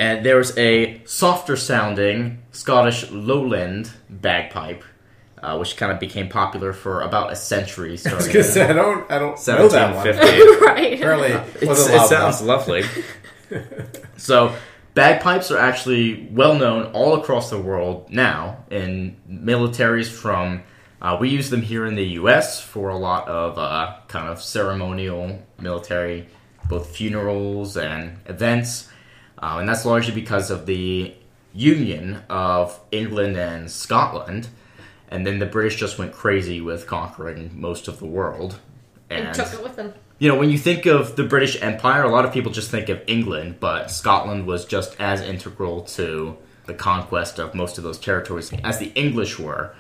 And 0.01 0.25
there 0.25 0.37
was 0.37 0.57
a 0.57 0.99
softer 1.05 1.55
sounding 1.55 2.41
Scottish 2.51 3.11
lowland 3.11 3.91
bagpipe, 4.09 4.83
uh, 5.43 5.57
which 5.59 5.77
kind 5.77 5.91
of 5.91 5.99
became 5.99 6.27
popular 6.27 6.73
for 6.73 7.01
about 7.01 7.31
a 7.31 7.35
century. 7.35 7.89
I 7.89 7.91
was 7.91 8.01
Starting 8.01 8.33
gonna 8.33 8.43
say 8.43 8.67
I 8.67 8.73
don't 8.73 9.11
I 9.11 9.19
don't 9.19 9.47
know 9.47 9.67
that 9.67 9.95
one. 9.95 10.07
1750. 10.07 10.65
right. 10.65 10.93
Apparently, 10.97 11.29
It's, 11.53 11.65
wasn't 11.65 11.93
it 11.93 11.97
loud 11.97 12.07
sounds 12.07 12.41
lovely. 12.41 12.83
so, 14.17 14.55
bagpipes 14.95 15.51
are 15.51 15.59
actually 15.59 16.27
well 16.31 16.55
known 16.55 16.91
all 16.93 17.21
across 17.21 17.51
the 17.51 17.59
world 17.59 18.09
now 18.09 18.65
in 18.71 19.17
militaries. 19.29 20.09
From 20.09 20.63
uh, 20.99 21.15
we 21.21 21.29
use 21.29 21.51
them 21.51 21.61
here 21.61 21.85
in 21.85 21.93
the 21.93 22.07
U.S. 22.21 22.59
for 22.59 22.89
a 22.89 22.97
lot 22.97 23.27
of 23.27 23.59
uh, 23.59 23.97
kind 24.07 24.29
of 24.29 24.41
ceremonial 24.41 25.43
military, 25.59 26.27
both 26.67 26.95
funerals 26.95 27.77
and 27.77 28.17
events, 28.25 28.89
uh, 29.41 29.57
and 29.59 29.67
that's 29.67 29.85
largely 29.85 30.13
because 30.13 30.51
of 30.51 30.65
the 30.65 31.13
union 31.53 32.21
of 32.29 32.79
England 32.91 33.37
and 33.37 33.69
Scotland. 33.69 34.47
And 35.09 35.27
then 35.27 35.39
the 35.39 35.45
British 35.45 35.75
just 35.75 35.97
went 35.97 36.13
crazy 36.13 36.61
with 36.61 36.87
conquering 36.87 37.51
most 37.59 37.87
of 37.87 37.99
the 37.99 38.05
world. 38.05 38.59
and 39.09 39.33
took 39.33 39.53
it 39.53 39.61
with 39.61 39.75
them. 39.75 39.93
You 40.19 40.29
know, 40.29 40.37
when 40.37 40.51
you 40.51 40.57
think 40.57 40.85
of 40.85 41.15
the 41.15 41.23
British 41.23 41.61
Empire, 41.61 42.03
a 42.03 42.09
lot 42.09 42.23
of 42.25 42.31
people 42.31 42.51
just 42.51 42.69
think 42.71 42.87
of 42.89 43.01
England, 43.07 43.55
but 43.59 43.89
Scotland 43.91 44.45
was 44.45 44.65
just 44.65 44.95
as 44.99 45.19
integral 45.19 45.81
to 45.81 46.37
the 46.65 46.73
conquest 46.75 47.39
of 47.39 47.55
most 47.55 47.77
of 47.77 47.83
those 47.83 47.97
territories 47.99 48.53
as 48.63 48.77
the 48.77 48.91
English 48.93 49.39
were. 49.39 49.75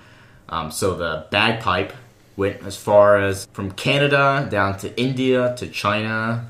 Um, 0.49 0.71
so 0.71 0.95
the 0.95 1.27
bagpipe 1.29 1.93
went 2.35 2.63
as 2.63 2.75
far 2.75 3.17
as 3.17 3.47
from 3.53 3.71
Canada 3.71 4.47
down 4.49 4.77
to 4.79 4.99
India 4.99 5.55
to 5.57 5.67
China, 5.67 6.49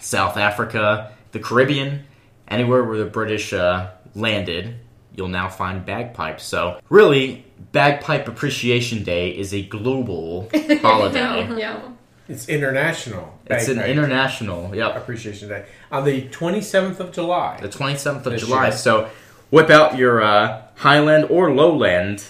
South 0.00 0.36
Africa, 0.36 1.11
the 1.32 1.40
Caribbean, 1.40 2.04
anywhere 2.48 2.84
where 2.84 2.98
the 2.98 3.06
British 3.06 3.52
uh, 3.52 3.90
landed, 4.14 4.76
you'll 5.14 5.28
now 5.28 5.48
find 5.48 5.84
bagpipes. 5.84 6.44
So, 6.44 6.80
really, 6.88 7.44
Bagpipe 7.72 8.28
Appreciation 8.28 9.02
Day 9.02 9.30
is 9.30 9.52
a 9.52 9.62
global 9.62 10.48
holiday. 10.80 11.58
Yeah. 11.58 11.80
It's 12.28 12.48
international. 12.48 13.38
It's 13.46 13.68
an 13.68 13.80
international, 13.80 14.74
yep. 14.74 14.96
appreciation 14.96 15.48
day 15.48 15.66
on 15.90 16.04
the 16.04 16.28
27th 16.28 17.00
of 17.00 17.12
July. 17.12 17.58
The 17.60 17.68
27th 17.68 18.24
of 18.24 18.38
July. 18.38 18.68
year. 18.68 18.72
So 18.76 19.10
whip 19.50 19.70
out 19.70 19.98
your 19.98 20.22
uh, 20.22 20.62
Highland 20.76 21.26
or 21.28 21.52
Lowland 21.52 22.24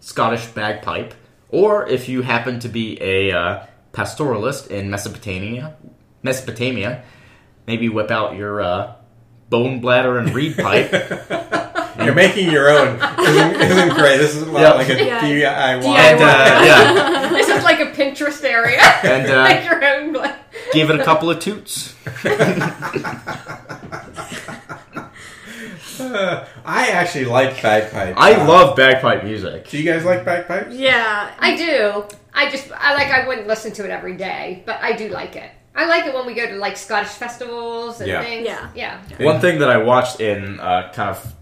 Scottish 0.00 0.46
bagpipe. 0.46 1.14
Or 1.50 1.88
if 1.88 2.08
you 2.08 2.22
happen 2.22 2.60
to 2.60 2.68
be 2.68 3.00
a 3.00 3.32
uh, 3.32 3.66
pastoralist 3.92 4.68
in 4.68 4.90
Mesopotamia, 4.90 5.76
Mesopotamia, 6.22 7.04
maybe 7.68 7.88
whip 7.88 8.10
out 8.10 8.34
your 8.34 8.60
uh, 8.60 8.94
bone 9.50 9.80
bladder 9.80 10.18
and 10.18 10.34
reed 10.34 10.56
pipe. 10.56 10.90
You're 11.98 12.14
making 12.14 12.50
your 12.50 12.70
own. 12.70 12.94
Isn't, 13.20 13.60
isn't 13.60 13.88
great. 13.96 14.18
This 14.18 14.34
is 14.36 14.42
a 14.42 14.50
lot 14.50 14.76
like 14.76 14.88
a 14.88 15.04
Yeah. 15.04 15.20
DIY. 15.20 15.84
and 15.84 16.20
uh, 16.22 16.62
yeah, 16.64 17.28
This 17.32 17.48
is 17.48 17.62
like 17.64 17.80
a 17.80 17.86
Pinterest 17.92 18.42
area. 18.44 18.80
and 18.80 19.28
uh, 19.30 19.42
Make 19.44 19.64
your 19.64 19.84
own. 19.84 20.12
Bla- 20.12 20.38
give 20.72 20.90
it 20.90 21.00
a 21.00 21.04
couple 21.04 21.28
of 21.28 21.40
toots. 21.40 21.94
Uh, 26.00 26.46
I 26.64 26.88
actually 26.90 27.24
like 27.24 27.60
bagpipes. 27.60 28.14
I 28.16 28.34
Uh, 28.34 28.46
love 28.46 28.76
bagpipe 28.76 29.24
music. 29.24 29.68
Do 29.68 29.76
you 29.78 29.84
guys 29.90 30.04
like 30.04 30.24
bagpipes? 30.24 30.74
Yeah. 30.76 31.32
I 31.38 31.56
do. 31.56 32.04
I 32.32 32.48
just 32.50 32.70
I 32.72 32.94
like. 32.94 33.08
I 33.08 33.26
wouldn't 33.26 33.48
listen 33.48 33.72
to 33.72 33.84
it 33.84 33.90
every 33.90 34.16
day, 34.16 34.62
but 34.66 34.78
I 34.80 34.92
do 34.92 35.08
like 35.08 35.34
it. 35.34 35.50
I 35.78 35.86
like 35.86 36.06
it 36.06 36.12
when 36.14 36.26
we 36.26 36.34
go 36.34 36.44
to 36.46 36.56
like 36.56 36.76
Scottish 36.76 37.10
festivals 37.10 38.00
and 38.00 38.08
Yeah. 38.10 38.22
things. 38.24 38.44
Yeah. 38.46 38.68
Yeah. 38.74 39.24
One 39.24 39.40
thing 39.40 39.60
that 39.60 39.70
I 39.70 39.76
watched 39.76 40.20
in 40.20 40.58
uh, 40.58 40.90
kind 40.92 41.10
of 41.10 41.34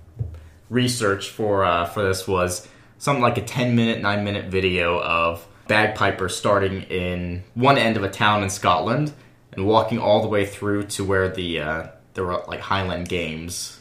research 0.69 1.31
for 1.31 1.65
uh, 1.65 1.87
for 1.87 2.03
this 2.03 2.29
was 2.29 2.69
something 2.99 3.23
like 3.23 3.39
a 3.39 3.43
ten 3.43 3.75
minute, 3.75 4.03
nine 4.03 4.25
minute 4.25 4.47
video 4.47 5.01
of 5.01 5.47
bagpipers 5.69 6.37
starting 6.37 6.83
in 6.83 7.43
one 7.55 7.79
end 7.79 7.97
of 7.97 8.05
a 8.05 8.11
town 8.11 8.43
in 8.43 8.51
Scotland 8.51 9.13
and 9.53 9.67
walking 9.67 9.99
all 9.99 10.21
the 10.23 10.29
way 10.29 10.45
through 10.45 10.83
to 10.85 11.05
where 11.05 11.29
the 11.29 11.61
uh, 11.61 11.87
there 12.15 12.25
were 12.25 12.43
like 12.47 12.61
Highland 12.61 13.09
Games 13.09 13.81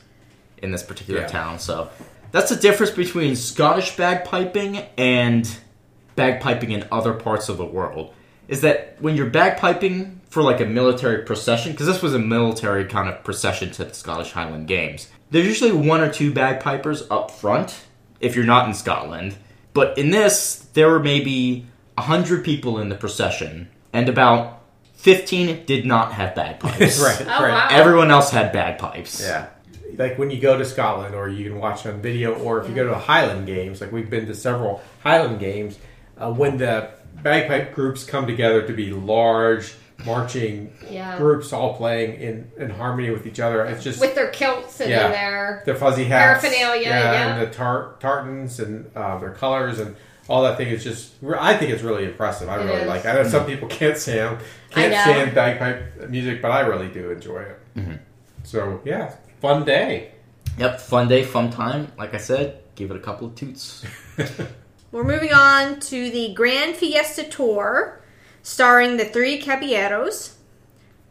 in 0.59 0.71
this 0.71 0.83
particular 0.83 1.21
Yeah. 1.21 1.27
town. 1.27 1.59
So 1.59 1.89
that's 2.31 2.49
the 2.49 2.55
difference 2.55 2.91
between 2.93 3.35
Scottish 3.35 3.95
bagpiping 3.97 4.85
and 4.97 5.49
bagpiping 6.17 6.69
in 6.71 6.87
other 6.93 7.13
parts 7.13 7.49
of 7.49 7.57
the 7.57 7.65
world 7.65 8.13
is 8.47 8.61
that 8.61 8.95
when 8.99 9.15
you're 9.15 9.29
bagpiping 9.29 10.17
for 10.29 10.41
like 10.43 10.59
a 10.59 10.65
military 10.65 11.23
procession, 11.23 11.71
because 11.71 11.87
this 11.87 12.01
was 12.01 12.13
a 12.13 12.19
military 12.19 12.85
kind 12.85 13.09
of 13.09 13.23
procession 13.23 13.71
to 13.71 13.85
the 13.85 13.93
Scottish 13.93 14.31
Highland 14.31 14.67
Games, 14.67 15.07
there's 15.31 15.45
usually 15.47 15.71
one 15.71 16.01
or 16.01 16.11
two 16.11 16.33
bagpipers 16.33 17.03
up 17.09 17.31
front 17.31 17.83
if 18.19 18.35
you're 18.35 18.45
not 18.45 18.67
in 18.67 18.73
Scotland. 18.73 19.35
But 19.73 19.97
in 19.97 20.09
this, 20.11 20.67
there 20.73 20.89
were 20.89 20.99
maybe 20.99 21.65
100 21.95 22.43
people 22.45 22.79
in 22.79 22.89
the 22.89 22.95
procession, 22.95 23.69
and 23.93 24.07
about 24.07 24.61
15 24.95 25.65
did 25.65 25.85
not 25.85 26.13
have 26.13 26.35
bagpipes. 26.35 26.99
right, 27.03 27.21
Oh, 27.21 27.25
right. 27.43 27.51
wow. 27.51 27.67
Everyone 27.71 28.11
else 28.11 28.29
had 28.31 28.51
bagpipes. 28.53 29.21
Yeah. 29.21 29.47
Like 29.97 30.17
when 30.17 30.29
you 30.31 30.39
go 30.41 30.57
to 30.57 30.65
Scotland, 30.65 31.15
or 31.15 31.29
you 31.29 31.49
can 31.49 31.59
watch 31.59 31.85
on 31.85 32.01
video, 32.01 32.33
or 32.35 32.61
if 32.61 32.67
you 32.69 32.75
go 32.75 32.83
to 32.83 32.89
the 32.89 32.97
Highland 32.97 33.45
Games, 33.47 33.81
like 33.81 33.91
we've 33.91 34.09
been 34.09 34.25
to 34.27 34.35
several 34.35 34.81
Highland 35.03 35.39
Games, 35.39 35.77
uh, 36.17 36.31
when 36.33 36.57
the 36.57 36.89
bagpipe 37.23 37.73
groups 37.73 38.03
come 38.03 38.27
together 38.27 38.65
to 38.67 38.73
be 38.73 38.91
large 38.91 39.73
marching 40.05 40.73
Yeah. 40.89 41.17
groups 41.17 41.53
all 41.53 41.75
playing 41.77 42.19
in, 42.19 42.51
in 42.57 42.69
harmony 42.69 43.09
with 43.11 43.25
each 43.25 43.39
other, 43.39 43.65
it's 43.65 43.83
just 43.83 44.01
With 44.01 44.13
their 44.15 44.29
kilts 44.29 44.79
and 44.81 44.89
Yeah. 44.89 45.07
their 45.07 45.63
their 45.65 45.75
fuzzy 45.75 46.03
hats, 46.03 46.41
Paraphernalia, 46.41 46.89
yeah. 46.89 47.27
and 47.39 47.41
the 47.47 47.53
tar- 47.53 47.95
tartans 47.99 48.59
and 48.59 48.89
uh, 48.95 49.17
their 49.19 49.31
colors 49.31 49.79
and 49.79 49.95
all 50.27 50.41
that 50.43 50.57
thing 50.57 50.67
is 50.69 50.83
just. 50.83 51.13
I 51.39 51.55
think 51.55 51.71
it's 51.71 51.83
really 51.83 52.03
impressive. 52.03 52.49
I 52.49 52.59
It 52.59 52.65
really 52.65 52.81
is. 52.81 52.87
like. 52.87 53.05
it. 53.05 53.09
I 53.09 53.13
know 53.13 53.23
some 53.29 53.45
people 53.45 53.67
can't 53.69 53.95
stand 53.95 54.39
can't 54.71 54.91
I 54.93 55.03
stand 55.03 55.35
bagpipe 55.35 56.09
music, 56.09 56.41
but 56.41 56.49
I 56.51 56.61
really 56.61 56.87
do 56.89 57.11
enjoy 57.11 57.43
it. 57.75 57.99
So 58.43 58.81
yeah, 58.83 59.13
fun 59.39 59.63
day. 59.65 60.11
Yep, 60.57 60.79
fun 60.81 61.07
day, 61.07 61.23
fun 61.23 61.51
time. 61.51 61.91
Like 61.97 62.13
I 62.13 62.17
said, 62.17 62.59
give 62.75 62.89
it 62.91 62.97
a 62.97 62.99
couple 62.99 63.27
of 63.27 63.35
toots. 63.35 63.85
We're 64.95 65.03
moving 65.03 65.33
on 65.33 65.81
to 65.81 66.09
the 66.09 66.33
Grand 66.33 66.77
Fiesta 66.77 67.25
Tour, 67.25 68.01
starring 68.43 68.95
the 68.95 69.03
Three 69.03 69.37
Caballeros, 69.39 70.37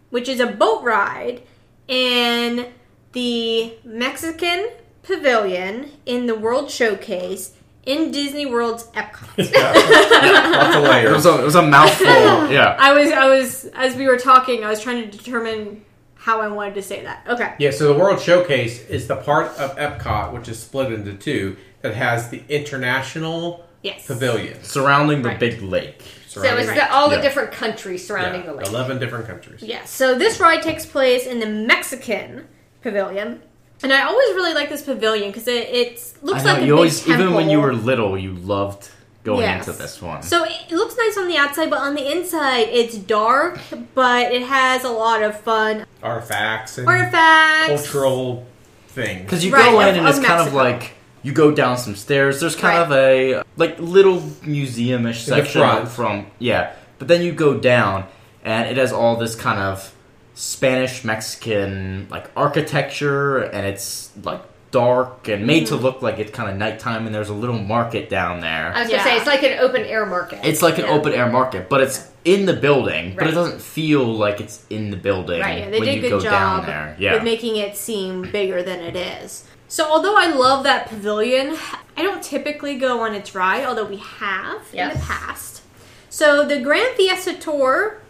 which 0.08 0.26
is 0.26 0.40
a 0.40 0.46
boat 0.46 0.82
ride 0.82 1.42
in 1.86 2.72
the 3.12 3.74
Mexican 3.84 4.70
Pavilion 5.02 5.90
in 6.06 6.24
the 6.24 6.34
World 6.34 6.70
Showcase 6.70 7.58
in 7.84 8.10
Disney 8.10 8.46
World's 8.46 8.84
Epcot. 8.92 9.36
Lots 9.36 10.76
of 10.76 11.04
It 11.04 11.12
was 11.12 11.26
a, 11.26 11.42
it 11.42 11.44
was 11.44 11.54
a 11.54 11.60
mouthful. 11.60 12.06
yeah. 12.50 12.78
I 12.80 12.94
was, 12.94 13.12
I 13.12 13.28
was, 13.28 13.66
as 13.74 13.96
we 13.96 14.06
were 14.06 14.16
talking, 14.16 14.64
I 14.64 14.70
was 14.70 14.80
trying 14.80 15.10
to 15.10 15.14
determine 15.14 15.84
how 16.14 16.40
I 16.40 16.48
wanted 16.48 16.72
to 16.76 16.82
say 16.82 17.02
that. 17.02 17.26
Okay. 17.28 17.52
Yeah, 17.58 17.70
so 17.70 17.92
the 17.92 17.98
World 18.00 18.18
Showcase 18.18 18.88
is 18.88 19.08
the 19.08 19.16
part 19.16 19.48
of 19.58 19.76
Epcot 19.76 20.32
which 20.32 20.48
is 20.48 20.58
split 20.58 20.90
into 20.90 21.12
two 21.12 21.58
that 21.82 21.94
has 21.94 22.30
the 22.30 22.42
international 22.48 23.66
Yes. 23.84 24.06
pavilion. 24.06 24.62
Surrounding 24.64 25.22
the 25.22 25.28
Right. 25.28 25.38
big 25.38 25.62
lake. 25.62 26.00
So 26.26 26.40
it's 26.42 26.50
surrounding- 26.50 26.74
the, 26.74 26.92
all 26.92 27.08
the 27.10 27.16
Yeah. 27.16 27.22
different 27.22 27.52
countries 27.52 28.04
surrounding 28.04 28.40
yeah, 28.40 28.46
the 28.50 28.54
lake. 28.54 28.66
eleven 28.66 28.98
different 28.98 29.26
countries. 29.28 29.62
Yes. 29.62 29.90
So 29.90 30.16
this 30.16 30.40
ride 30.40 30.62
takes 30.62 30.84
place 30.84 31.26
in 31.26 31.38
the 31.38 31.46
Mexican 31.46 32.46
Pavilion. 32.82 33.40
And 33.82 33.92
I 33.92 34.02
always 34.04 34.28
really 34.34 34.54
like 34.54 34.68
this 34.70 34.82
pavilion 34.82 35.30
because 35.30 35.46
it 35.46 35.68
it's, 35.70 36.14
looks 36.22 36.40
I 36.40 36.44
know 36.44 36.52
like 36.54 36.62
a 36.62 36.66
you 36.66 36.72
big 36.72 36.76
always, 36.78 37.00
temple. 37.04 37.14
even 37.22 37.34
when 37.34 37.50
you 37.50 37.60
were 37.60 37.72
little, 37.74 38.16
you 38.18 38.32
loved 38.32 38.88
going 39.24 39.40
Yes. 39.42 39.66
into 39.68 39.78
this 39.78 40.00
one. 40.02 40.22
So 40.22 40.44
it 40.44 40.70
looks 40.72 40.96
nice 40.96 41.16
on 41.18 41.28
the 41.28 41.36
outside, 41.36 41.70
but 41.70 41.78
on 41.80 41.94
the 41.94 42.10
inside 42.10 42.68
it's 42.70 42.96
dark, 42.96 43.58
but 43.94 44.32
it 44.32 44.42
has 44.42 44.84
a 44.84 44.88
lot 44.90 45.22
of 45.22 45.38
fun 45.40 45.84
Artifacts 46.02 46.78
and 46.78 46.88
artifacts. 46.88 47.68
cultural 47.68 48.46
things. 48.88 49.22
Because 49.22 49.44
you 49.44 49.52
Right, 49.52 49.64
go 49.70 49.80
in 49.80 49.88
of- 49.88 49.96
and 49.96 50.06
of 50.08 50.16
it's 50.16 50.26
kind 50.26 50.40
of 50.40 50.52
Mexico. 50.52 50.56
like 50.62 50.92
you 51.24 51.32
go 51.32 51.50
down 51.50 51.76
some 51.76 51.96
stairs. 51.96 52.38
There's 52.40 52.54
kind 52.54 52.78
Right. 52.78 52.82
of 52.84 52.92
a 52.92 53.42
like 53.56 53.76
little 53.80 54.22
museum-ish 54.44 55.26
In 55.26 55.30
the 55.34 55.36
section 55.42 55.60
front. 55.60 55.88
from 55.88 56.26
yeah, 56.38 56.70
but 57.00 57.08
then 57.08 57.22
you 57.22 57.32
go 57.32 57.54
down 57.54 58.04
and 58.44 58.68
it 58.68 58.76
has 58.76 58.92
all 58.92 59.16
this 59.16 59.34
kind 59.34 59.58
of 59.58 59.92
Spanish 60.34 61.02
Mexican 61.04 62.06
like 62.10 62.30
architecture, 62.36 63.38
and 63.38 63.66
it's 63.66 64.10
like 64.22 64.40
dark 64.70 65.28
and 65.28 65.46
made 65.46 65.64
Mm-hmm. 65.66 65.76
to 65.76 65.80
look 65.82 66.02
like 66.02 66.18
it's 66.18 66.32
kind 66.32 66.50
of 66.50 66.56
nighttime. 66.56 67.06
And 67.06 67.14
there's 67.14 67.28
a 67.28 67.34
little 67.34 67.58
market 67.58 68.10
down 68.10 68.40
there. 68.40 68.72
I 68.74 68.80
was 68.80 68.88
gonna 68.88 68.98
Yeah. 68.98 69.04
say 69.04 69.16
it's 69.16 69.26
like 69.26 69.42
an 69.44 69.58
open 69.60 69.82
air 69.84 70.04
market. 70.04 70.40
It's 70.42 70.62
like 70.62 70.78
an 70.78 70.84
Yeah. 70.86 70.90
open 70.90 71.12
air 71.14 71.28
market, 71.30 71.68
but 71.68 71.80
it's 71.80 72.08
in 72.24 72.46
the 72.46 72.54
building, 72.54 73.14
but 73.16 73.28
it 73.28 73.32
doesn't 73.34 73.60
feel 73.62 74.02
like 74.04 74.40
it's 74.40 74.62
in 74.70 74.90
the 74.90 74.96
building 74.96 75.40
Right, 75.40 75.58
yeah, 75.58 75.70
they 75.70 75.78
when 75.78 75.88
did 75.88 75.98
a 75.98 76.00
good 76.00 76.10
go 76.10 76.20
job 76.20 76.32
down 76.32 76.66
there. 76.66 76.96
Yeah. 76.98 77.14
with 77.14 77.22
making 77.22 77.56
it 77.56 77.76
seem 77.76 78.22
bigger 78.22 78.62
than 78.62 78.80
it 78.80 78.96
is. 78.96 79.44
So 79.74 79.90
although 79.90 80.16
I 80.16 80.28
love 80.28 80.62
that 80.62 80.88
pavilion, 80.88 81.56
I 81.96 82.02
don't 82.02 82.22
typically 82.22 82.78
go 82.78 83.00
on 83.00 83.12
its 83.12 83.34
ride, 83.34 83.64
although 83.64 83.84
we 83.84 83.96
have 83.96 84.62
in 84.72 84.88
the 84.90 85.04
past. 85.04 85.62
So 86.08 86.46
the 86.46 86.60
Grand 86.60 86.94
Fiesta 86.94 87.34
Tour, 87.34 88.00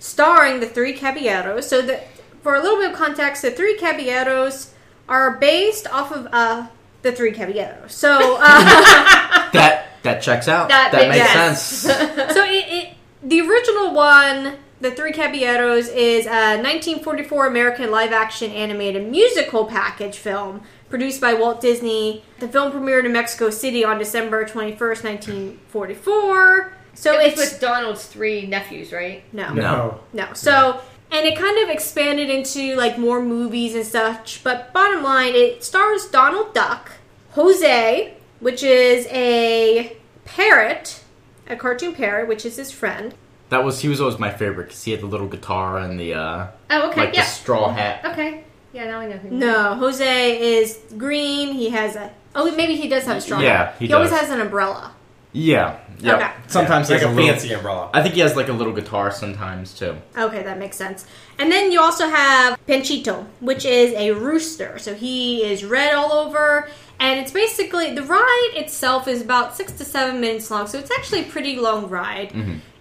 starring 0.00 0.58
the 0.58 0.66
Three 0.66 0.92
Caballeros. 0.92 1.68
So 1.68 1.82
the, 1.82 2.00
for 2.42 2.56
a 2.56 2.60
little 2.60 2.78
bit 2.78 2.90
of 2.90 2.96
context, 2.96 3.42
the 3.42 3.52
Three 3.52 3.78
Caballeros 3.78 4.74
are 5.08 5.36
based 5.36 5.86
off 5.86 6.10
of 6.10 6.26
uh, 6.32 6.66
the 7.02 7.12
Three 7.12 7.30
Caballeros. 7.30 7.94
So. 7.94 8.38
Uh, 8.40 8.64
that 9.52 9.86
that 10.02 10.20
checks 10.20 10.48
out. 10.48 10.68
That 10.68 10.90
That, 10.90 11.08
makes 11.10 11.20
makes 11.20 11.32
sense. 11.32 11.60
sense. 11.60 12.32
so 12.34 12.44
it, 12.44 12.64
it 12.66 12.96
the 13.22 13.40
original 13.40 13.94
one 13.94 14.56
the 14.80 14.90
three 14.90 15.12
caballeros 15.12 15.88
is 15.88 16.26
a 16.26 16.58
1944 16.60 17.46
american 17.46 17.90
live 17.90 18.12
action 18.12 18.50
animated 18.50 19.10
musical 19.10 19.64
package 19.64 20.18
film 20.18 20.60
produced 20.88 21.20
by 21.20 21.34
walt 21.34 21.60
disney 21.60 22.22
the 22.40 22.48
film 22.48 22.70
premiered 22.72 23.04
in 23.04 23.12
mexico 23.12 23.50
city 23.50 23.84
on 23.84 23.98
december 23.98 24.44
21st 24.44 25.04
1944 25.04 26.72
so 26.94 27.18
it 27.20 27.26
it's 27.26 27.40
was 27.40 27.50
with 27.52 27.60
Donald's 27.60 28.06
three 28.06 28.46
nephews, 28.46 28.92
right? 28.92 29.24
no 29.34 29.52
No. 29.52 30.00
no. 30.12 30.32
So, 30.32 30.80
and 31.10 31.26
it 31.26 31.36
kind 31.36 31.58
of 31.64 31.68
expanded 31.68 32.30
into 32.30 32.76
like 32.76 32.98
more 32.98 33.20
movies 33.20 33.74
and 33.74 33.84
such. 33.84 34.44
But 34.44 34.72
bottom 34.72 35.02
line, 35.02 35.34
it 35.34 35.64
stars 35.64 36.06
Donald 36.06 36.54
Duck, 36.54 36.92
Jose, 37.32 38.14
which 38.38 38.62
is 38.62 39.08
a 39.10 39.96
parrot, 40.24 41.02
a 41.48 41.56
cartoon 41.56 41.94
parrot, 41.94 42.28
which 42.28 42.44
is 42.46 42.56
his 42.56 42.70
friend. 42.70 43.12
That 43.48 43.64
was 43.64 43.80
he 43.80 43.88
was 43.88 44.00
always 44.00 44.18
my 44.20 44.30
favorite 44.30 44.66
because 44.66 44.84
he 44.84 44.92
had 44.92 45.00
the 45.00 45.06
little 45.06 45.26
guitar 45.28 45.78
and 45.78 45.98
the 45.98 46.14
uh, 46.14 46.46
Oh, 46.70 46.90
okay, 46.90 47.00
like 47.06 47.14
yeah. 47.14 47.22
the 47.22 47.26
straw 47.28 47.70
hat. 47.72 48.04
Okay, 48.04 48.44
yeah, 48.74 48.84
now 48.86 49.00
I 49.00 49.06
know 49.06 49.16
who. 49.16 49.30
No, 49.30 49.74
Jose 49.76 50.58
is 50.58 50.78
green. 50.98 51.54
He 51.54 51.70
has 51.70 51.96
a. 51.96 52.10
Oh, 52.34 52.54
maybe 52.54 52.74
he 52.76 52.88
does 52.88 53.04
have 53.04 53.16
a 53.18 53.20
straw. 53.20 53.38
Yeah, 53.40 53.66
hat. 53.66 53.76
he 53.78 53.92
always 53.92 54.10
does. 54.10 54.20
has 54.20 54.30
an 54.30 54.40
umbrella. 54.40 54.92
Yeah, 55.32 55.78
yeah. 55.98 56.14
Okay. 56.16 56.30
Sometimes 56.48 56.88
Yeah, 56.90 56.98
he 56.98 57.04
like 57.04 57.08
has 57.08 57.16
a 57.16 57.20
little- 57.20 57.32
fancy 57.40 57.54
umbrella. 57.54 57.90
I 57.92 58.02
think 58.02 58.14
he 58.14 58.20
has 58.20 58.36
like 58.36 58.48
a 58.48 58.52
little 58.52 58.72
guitar 58.72 59.10
sometimes 59.10 59.72
too. 59.74 59.96
Okay, 60.16 60.42
that 60.42 60.58
makes 60.58 60.76
sense. 60.76 61.06
And 61.38 61.50
then 61.50 61.72
you 61.72 61.80
also 61.80 62.08
have 62.08 62.58
Panchito, 62.68 63.26
which 63.40 63.64
is 63.64 63.92
a 63.94 64.12
rooster. 64.12 64.78
So 64.78 64.94
he 64.94 65.42
is 65.44 65.64
red 65.64 65.94
all 65.94 66.12
over. 66.12 66.68
And 67.00 67.18
it's 67.18 67.32
basically, 67.32 67.92
the 67.94 68.04
ride 68.04 68.50
itself 68.54 69.08
is 69.08 69.20
about 69.22 69.56
six 69.56 69.72
to 69.72 69.84
seven 69.84 70.20
minutes 70.20 70.48
long. 70.52 70.68
So 70.68 70.78
it's 70.78 70.92
actually 70.92 71.22
a 71.22 71.24
pretty 71.24 71.56
long 71.56 71.88
ride. 71.88 72.32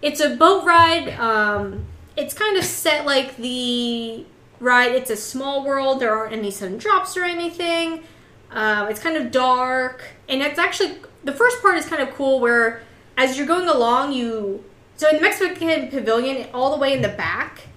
It's 0.03 0.19
a 0.21 0.35
boat 0.35 0.63
ride. 0.65 1.09
Um, 1.19 1.85
it's 2.15 2.35
kind 2.35 2.55
of 2.57 2.63
set 2.63 3.07
like 3.07 3.35
the 3.37 4.23
ride, 4.63 4.93
it's 4.93 5.09
a 5.09 5.15
small 5.15 5.63
world. 5.65 5.99
There 5.99 6.15
aren't 6.15 6.33
any 6.33 6.51
sudden 6.51 6.77
drops 6.77 7.15
or 7.17 7.23
anything. 7.23 8.03
Um, 8.51 8.87
it's 8.87 8.99
kind 8.99 9.17
of 9.17 9.31
dark. 9.31 10.03
And 10.29 10.41
it's 10.41 10.59
actually, 10.59 10.97
the 11.23 11.33
first 11.33 11.61
part 11.61 11.77
is 11.77 11.85
kind 11.85 12.01
of 12.01 12.13
cool 12.15 12.39
where 12.39 12.81
as 13.17 13.37
you're 13.37 13.47
going 13.47 13.67
along, 13.67 14.13
you. 14.13 14.63
So 14.95 15.09
in 15.09 15.17
the 15.17 15.21
Mexican 15.21 15.89
pavilion, 15.89 16.47
all 16.53 16.71
the 16.71 16.77
way 16.77 16.93
in 16.93 17.01
the 17.01 17.09
back, 17.09 17.67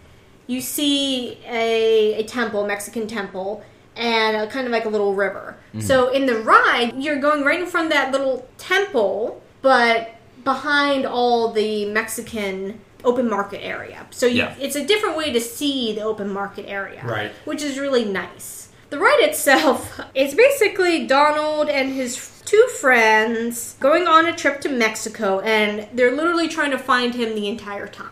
you 0.46 0.60
see 0.60 1.38
a, 1.46 2.14
a 2.14 2.22
temple, 2.24 2.66
Mexican 2.66 3.06
temple, 3.06 3.64
and 3.96 4.36
a, 4.36 4.46
kind 4.46 4.66
of 4.66 4.72
like 4.72 4.84
a 4.84 4.88
little 4.88 5.14
river. 5.14 5.56
So 5.80 6.10
in 6.10 6.26
the 6.26 6.38
ride, 6.38 6.92
you're 6.96 7.18
going 7.18 7.42
right 7.42 7.60
in 7.60 7.66
front 7.66 7.86
of 7.86 7.92
that 7.92 8.12
little 8.12 8.48
temple, 8.58 9.42
but 9.62 10.14
behind 10.44 11.04
all 11.06 11.52
the 11.52 11.86
Mexican 11.86 12.80
open 13.06 13.30
market 13.30 13.64
area. 13.64 14.06
So 14.10 14.26
you, 14.26 14.42
Yeah. 14.42 14.54
it's 14.60 14.76
a 14.76 14.84
different 14.84 15.16
way 15.16 15.32
to 15.32 15.40
see 15.40 15.94
the 15.94 16.02
open 16.02 16.30
market 16.32 16.66
area, 16.68 17.02
Right. 17.04 17.30
Which 17.44 17.62
is 17.62 17.78
really 17.78 18.04
nice. 18.04 18.68
The 18.90 18.98
ride 18.98 19.20
itself 19.20 20.00
is 20.14 20.34
basically 20.34 21.06
Donald 21.06 21.68
and 21.68 21.92
his 21.92 22.30
two 22.44 22.66
friends 22.80 23.76
going 23.80 24.06
on 24.06 24.26
a 24.26 24.32
trip 24.34 24.60
to 24.62 24.68
Mexico, 24.68 25.40
and 25.40 25.88
they're 25.94 26.14
literally 26.14 26.48
trying 26.48 26.70
to 26.72 26.78
find 26.78 27.14
him 27.14 27.34
the 27.34 27.48
entire 27.48 27.88
time. 27.88 28.10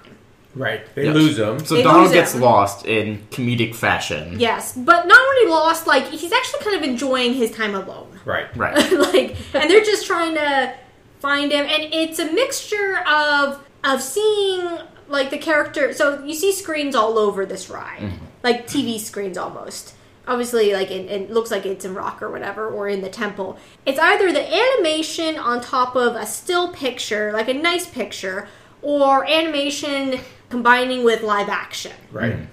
Right. 0.57 0.83
They 0.95 1.05
Yes. 1.07 1.15
lose 1.17 1.39
him. 1.39 1.65
So 1.65 1.75
They 1.75 1.83
Donald 1.83 2.13
gets 2.13 2.35
him. 2.35 2.41
lost 2.41 2.87
in 2.87 3.27
comedic 3.33 3.75
fashion. 3.75 4.37
Yes, 4.39 4.73
but 4.77 5.07
not 5.09 5.21
only 5.21 5.51
lost, 5.51 5.87
like 5.89 6.05
he's 6.11 6.33
actually 6.33 6.63
kind 6.65 6.77
of 6.77 6.83
enjoying 6.83 7.35
his 7.35 7.51
time 7.51 7.75
alone. 7.75 8.09
Right. 8.25 8.47
Right. 8.57 8.77
like, 9.15 9.37
and 9.53 9.69
they're 9.69 9.83
just 9.85 10.07
trying 10.07 10.35
to 10.35 10.73
find 11.21 11.51
him, 11.51 11.67
and 11.69 11.83
it's 11.93 12.19
a 12.21 12.27
mixture 12.33 12.99
of 13.09 13.59
of 13.85 14.03
seeing 14.03 14.66
like 15.09 15.30
the 15.30 15.39
character. 15.39 15.93
So 15.93 16.24
you 16.24 16.35
see 16.35 16.53
screens 16.53 16.95
all 16.95 17.18
over 17.18 17.47
this 17.47 17.68
ride, 17.70 18.01
mm-hmm. 18.01 18.24
like 18.43 18.66
TV 18.66 18.99
screens 18.99 19.37
almost, 19.37 19.95
obviously 20.26 20.72
like 20.72 20.91
it, 20.91 21.11
it 21.11 21.30
looks 21.30 21.51
like 21.51 21.66
it's 21.66 21.85
in 21.85 21.95
rock 21.95 22.22
or 22.22 22.30
whatever 22.30 22.68
or 22.68 22.89
in 22.89 23.03
the 23.03 23.11
temple. 23.11 23.59
It's 23.87 23.99
either 23.99 24.32
the 24.32 24.47
animation 24.53 25.37
on 25.37 25.61
top 25.61 25.95
of 25.95 26.16
a 26.16 26.26
still 26.26 26.72
picture 26.72 27.32
like 27.32 27.49
a 27.49 27.55
nice 27.55 27.87
picture 27.87 28.49
or 28.82 29.24
animation 29.26 30.20
combining 30.49 31.05
with 31.05 31.22
live 31.22 31.49
action. 31.49 31.93
Right. 32.11 32.32
Mm-hmm. 32.32 32.45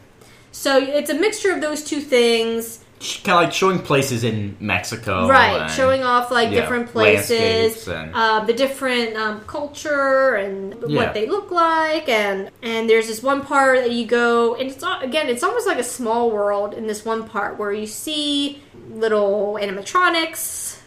so 0.51 0.77
it's 0.77 1.09
a 1.09 1.13
mixture 1.13 1.51
of 1.51 1.61
those 1.61 1.84
two 1.84 2.01
things 2.01 2.84
Kind 3.24 3.36
of 3.38 3.43
like 3.45 3.54
showing 3.54 3.80
places 3.80 4.24
in 4.24 4.56
Mexico. 4.60 5.28
right 5.28 5.68
showing 5.72 6.04
off 6.04 6.30
like 6.30 6.52
yeah, 6.52 6.62
different 6.62 6.88
places 6.89 7.88
and- 7.88 8.12
uh, 8.14 8.43
the 8.45 8.54
different 8.54 9.16
um, 9.16 9.41
culture 9.47 10.36
and 10.36 10.76
Yeah. 10.88 10.97
what 11.06 11.14
they 11.16 11.26
look 11.28 11.49
like 11.52 12.08
and 12.08 12.52
and 12.62 12.88
there's 12.89 13.08
this 13.08 13.24
one 13.24 13.41
part 13.43 13.80
that 13.80 13.91
you 13.91 14.06
go 14.06 14.54
and 14.56 14.70
it's 14.70 14.84
al- 14.84 15.02
again 15.02 15.30
it's 15.30 15.41
almost 15.43 15.66
like 15.68 15.80
a 15.80 15.84
small 15.84 16.30
world 16.30 16.74
in 16.76 16.86
this 16.86 17.04
one 17.04 17.28
part 17.28 17.58
where 17.58 17.74
you 17.74 17.88
see 17.88 18.62
little 18.91 19.58
animatronics 19.62 20.78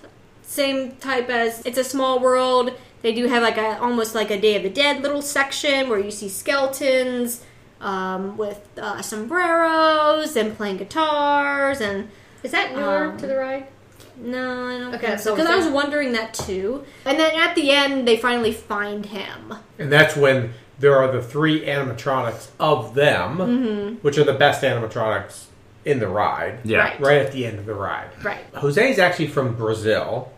same 0.43 0.93
type 0.97 1.29
as 1.31 1.62
it's 1.67 1.79
a 1.79 1.85
small 1.85 2.21
world 2.21 2.71
they 3.03 3.12
do 3.12 3.27
have 3.27 3.43
like 3.43 3.59
a 3.59 3.79
almost 3.81 4.15
like 4.15 4.31
a 4.31 4.41
day 4.41 4.55
of 4.57 4.62
the 4.62 4.71
dead 4.71 5.03
little 5.03 5.21
section 5.23 5.89
where 5.89 5.99
you 5.99 6.11
see 6.11 6.29
skeletons 6.29 7.43
um, 7.85 8.37
with 8.37 8.66
uh, 8.78 9.01
sombreros 9.03 10.37
and 10.37 10.57
playing 10.57 10.78
guitars 10.78 11.80
and 11.80 12.09
Is 12.43 12.51
that 12.53 12.74
newer 12.74 13.05
Um, 13.07 13.16
to 13.18 13.26
the 13.26 13.37
ride? 13.37 13.66
no, 14.16 14.68
I 14.68 14.78
don't 14.78 14.95
Okay, 14.95 15.07
think 15.09 15.18
so. 15.18 15.24
so 15.30 15.37
Because 15.37 15.51
I 15.51 15.57
was 15.57 15.66
wondering 15.68 16.12
that 16.12 16.35
too. 16.35 16.85
And 17.05 17.18
then 17.18 17.35
at 17.39 17.55
the 17.55 17.70
end, 17.70 18.07
they 18.09 18.16
finally 18.16 18.53
find 18.53 19.07
him. 19.07 19.55
And 19.78 19.91
that's 19.93 20.16
when 20.16 20.53
there 20.78 20.97
are 20.97 21.11
the 21.12 21.22
three 21.22 21.64
animatronics 21.66 22.49
of 22.61 22.95
them, 22.95 23.39
Mm-hmm. 23.39 23.95
which 24.03 24.18
are 24.18 24.24
the 24.24 24.35
best 24.35 24.62
animatronics 24.62 25.47
in 25.85 25.99
the 25.99 26.09
ride. 26.09 26.61
Yeah. 26.64 26.78
Right. 26.78 27.01
Right 27.01 27.18
at 27.18 27.32
the 27.32 27.45
end 27.47 27.59
of 27.59 27.66
the 27.66 27.74
ride. 27.74 28.09
Right. 28.22 28.45
Jose 28.55 28.91
is 28.91 28.99
actually 28.99 29.28
from 29.28 29.55
Brazil. 29.57 30.32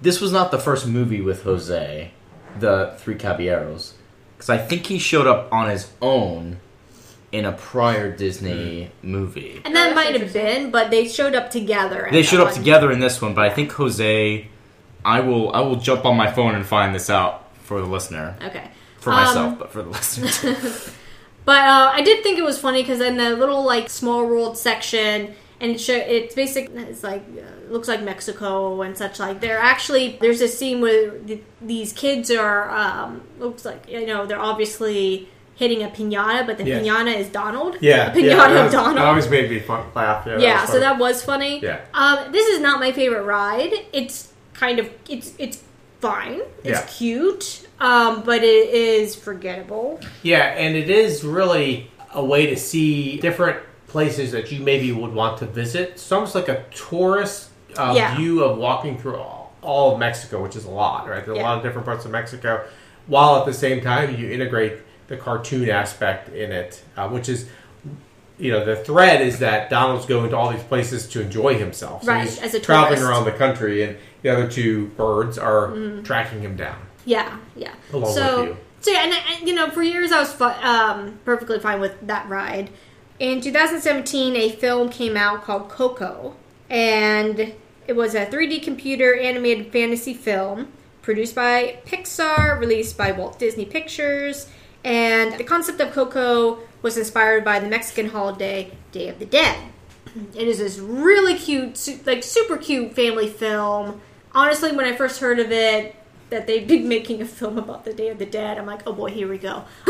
This 0.00 0.20
was 0.20 0.32
not 0.32 0.50
the 0.50 0.58
first 0.58 0.86
movie 0.86 1.20
with 1.20 1.42
Jose, 1.44 2.10
the 2.58 2.94
Three 2.98 3.14
Caballeros, 3.16 3.93
because 4.46 4.60
I 4.60 4.66
think 4.66 4.86
he 4.86 4.98
showed 4.98 5.26
up 5.26 5.50
on 5.52 5.70
his 5.70 5.90
own 6.02 6.58
in 7.32 7.44
a 7.46 7.52
prior 7.52 8.14
Disney 8.14 8.90
movie. 9.02 9.62
And 9.64 9.68
Oh, 9.68 9.72
that 9.74 9.94
that's 9.94 9.94
might 9.94 10.20
have 10.20 10.32
been, 10.32 10.70
but 10.70 10.90
they 10.90 11.08
showed 11.08 11.34
up 11.34 11.50
together. 11.50 12.08
They 12.12 12.22
showed 12.22 12.40
up 12.40 12.48
one. 12.48 12.54
together 12.54 12.92
in 12.92 13.00
this 13.00 13.20
one, 13.22 13.34
but 13.34 13.44
I 13.44 13.50
think 13.50 13.72
Jose. 13.72 14.48
I 15.06 15.20
will. 15.20 15.52
I 15.54 15.60
will 15.60 15.76
jump 15.76 16.04
on 16.06 16.16
my 16.16 16.30
phone 16.32 16.54
and 16.54 16.64
find 16.64 16.94
this 16.94 17.10
out 17.10 17.54
for 17.64 17.80
the 17.80 17.86
listener, 17.86 18.36
Okay. 18.42 18.68
for 19.00 19.10
Um, 19.12 19.16
myself, 19.16 19.58
but 19.58 19.70
for 19.72 19.82
the 19.82 19.88
listener. 19.96 20.28
too. 20.28 20.56
But 21.46 21.58
uh, 21.58 21.90
I 21.92 22.00
did 22.00 22.22
think 22.22 22.38
it 22.38 22.42
was 22.42 22.58
funny 22.58 22.80
because 22.82 23.00
in 23.02 23.18
the 23.18 23.36
little 23.36 23.62
like 23.64 23.90
small 23.90 24.26
world 24.26 24.56
section, 24.56 25.34
and 25.60 25.72
it 25.72 25.80
show, 25.80 25.94
it's 25.94 26.34
basic. 26.34 26.70
It's 26.74 27.02
like 27.02 27.22
uh, 27.38 27.72
looks 27.72 27.88
like 27.88 28.02
Mexico 28.02 28.82
and 28.82 28.96
such. 28.96 29.18
Like 29.18 29.40
they're 29.40 29.58
actually 29.58 30.18
there's 30.20 30.40
a 30.40 30.48
scene 30.48 30.80
where 30.80 31.18
th- 31.18 31.42
these 31.62 31.92
kids 31.92 32.30
are 32.30 32.70
um, 32.70 33.22
looks 33.38 33.64
like 33.64 33.88
you 33.88 34.06
know 34.06 34.26
they're 34.26 34.38
obviously 34.40 35.28
hitting 35.56 35.82
a 35.84 35.88
pinata, 35.88 36.44
but 36.44 36.58
the 36.58 36.64
Yes. 36.64 36.84
pinata 36.84 37.14
is 37.16 37.28
Donald. 37.28 37.76
Yeah. 37.80 38.10
the 38.10 38.20
pinata 38.20 38.26
yeah, 38.26 38.56
of 38.58 38.64
was- 38.64 38.72
Donald. 38.72 38.96
That 38.96 39.04
always 39.06 39.28
made 39.30 39.48
me 39.48 39.60
fun, 39.60 39.86
laugh. 39.94 40.26
Yeah, 40.26 40.38
yeah, 40.38 40.60
was 40.62 40.70
so 40.70 40.80
that 40.80 40.98
was 40.98 41.22
funny. 41.24 41.60
Yeah. 41.60 41.80
Um, 41.94 42.32
this 42.32 42.48
is 42.48 42.60
not 42.60 42.80
my 42.80 42.90
favorite 42.90 43.22
ride. 43.22 43.72
It's 43.92 44.32
kind 44.52 44.78
of 44.80 44.90
it's 45.08 45.32
it's 45.38 45.62
fine. 46.00 46.40
It's 46.64 46.80
Yeah. 46.80 46.86
cute, 46.86 47.68
um, 47.80 48.22
but 48.24 48.42
it 48.42 48.68
is 48.74 49.14
forgettable. 49.14 50.00
Yeah, 50.22 50.42
and 50.56 50.74
it 50.76 50.90
is 50.90 51.22
really 51.24 51.90
a 52.12 52.24
way 52.24 52.46
to 52.46 52.56
see 52.56 53.16
different 53.18 53.58
places 53.94 54.32
that 54.32 54.50
you 54.50 54.58
maybe 54.60 54.90
would 54.90 55.12
want 55.12 55.38
to 55.38 55.46
visit. 55.46 55.90
It's 55.90 56.10
almost 56.12 56.34
like 56.34 56.48
a 56.48 56.64
tourist 56.88 57.50
uh, 57.78 57.92
Yeah. 57.96 58.16
view 58.16 58.42
of 58.42 58.58
walking 58.58 58.98
through 58.98 59.16
all, 59.16 59.52
all 59.62 59.92
of 59.92 59.98
Mexico, 60.00 60.42
which 60.42 60.56
is 60.56 60.64
a 60.64 60.70
lot, 60.70 61.08
right? 61.08 61.24
There 61.24 61.32
are 61.34 61.38
a 61.38 61.42
lot 61.42 61.56
of 61.58 61.62
different 61.62 61.86
parts 61.86 62.04
of 62.04 62.10
Mexico, 62.10 62.50
while 63.06 63.36
at 63.40 63.46
the 63.46 63.54
same 63.54 63.80
time 63.80 64.06
you 64.18 64.28
integrate 64.30 64.74
the 65.06 65.16
cartoon 65.16 65.70
aspect 65.70 66.28
in 66.34 66.50
it, 66.52 66.82
uh, 66.96 67.08
which 67.08 67.28
is. 67.28 67.46
You 68.36 68.50
know, 68.50 68.64
the 68.64 68.74
thread 68.74 69.20
is 69.20 69.38
that 69.38 69.70
Donald's 69.70 70.06
going 70.06 70.30
to 70.30 70.36
all 70.36 70.50
these 70.50 70.64
places 70.64 71.06
to 71.10 71.20
enjoy 71.22 71.54
himself. 71.56 72.02
So 72.02 72.10
Right, 72.10 72.24
he's 72.24 72.42
as 72.42 72.52
a 72.52 72.58
traveling 72.58 72.98
tourist. 72.98 73.08
around 73.08 73.24
the 73.26 73.38
country, 73.44 73.84
and 73.84 73.96
the 74.22 74.28
other 74.34 74.48
two 74.50 74.86
birds 74.96 75.38
are 75.38 75.72
tracking 76.02 76.40
him 76.40 76.56
down. 76.56 76.78
Yeah, 77.04 77.38
yeah. 77.54 77.74
Along 77.92 78.12
so, 78.12 78.24
with 78.40 78.48
you. 78.48 78.56
So 78.80 78.90
yeah, 78.90 79.04
and, 79.04 79.14
and 79.14 79.48
you 79.48 79.54
know, 79.54 79.70
for 79.70 79.84
years 79.84 80.10
I 80.10 80.18
was 80.18 80.32
um, 80.40 81.16
perfectly 81.24 81.60
fine 81.60 81.78
with 81.78 81.94
that 82.08 82.28
ride. 82.28 82.70
In 83.20 83.40
2017, 83.40 84.34
a 84.34 84.50
film 84.50 84.88
came 84.88 85.16
out 85.16 85.44
called 85.44 85.68
Coco, 85.68 86.34
and 86.68 87.54
it 87.86 87.94
was 87.94 88.16
a 88.16 88.26
3D 88.26 88.60
computer 88.62 89.16
animated 89.16 89.70
fantasy 89.70 90.14
film 90.14 90.72
produced 91.00 91.34
by 91.36 91.78
Pixar, 91.86 92.58
released 92.58 92.98
by 92.98 93.12
Walt 93.12 93.38
Disney 93.38 93.66
Pictures, 93.66 94.48
and 94.82 95.38
the 95.38 95.44
concept 95.44 95.80
of 95.80 95.92
Coco 95.92 96.58
was 96.82 96.98
inspired 96.98 97.44
by 97.44 97.60
the 97.60 97.68
Mexican 97.68 98.08
holiday 98.08 98.72
Day 98.90 99.08
of 99.08 99.20
the 99.20 99.26
Dead. 99.26 99.58
It 100.34 100.48
is 100.48 100.58
this 100.58 100.78
really 100.78 101.34
cute, 101.34 101.76
like 102.06 102.22
super 102.22 102.56
cute 102.56 102.94
family 102.94 103.28
film. 103.28 104.00
Honestly, 104.32 104.70
when 104.72 104.86
I 104.86 104.96
first 104.96 105.20
heard 105.20 105.38
of 105.38 105.50
it, 105.50 105.94
that 106.30 106.46
they'd 106.46 106.66
been 106.66 106.88
making 106.88 107.20
a 107.22 107.24
film 107.26 107.58
about 107.58 107.84
the 107.84 107.92
Day 107.92 108.08
of 108.08 108.18
the 108.18 108.26
Dead, 108.26 108.58
I'm 108.58 108.66
like, 108.66 108.82
oh 108.86 108.92
boy, 108.92 109.10
here 109.10 109.28
we 109.28 109.38
go. 109.38 109.64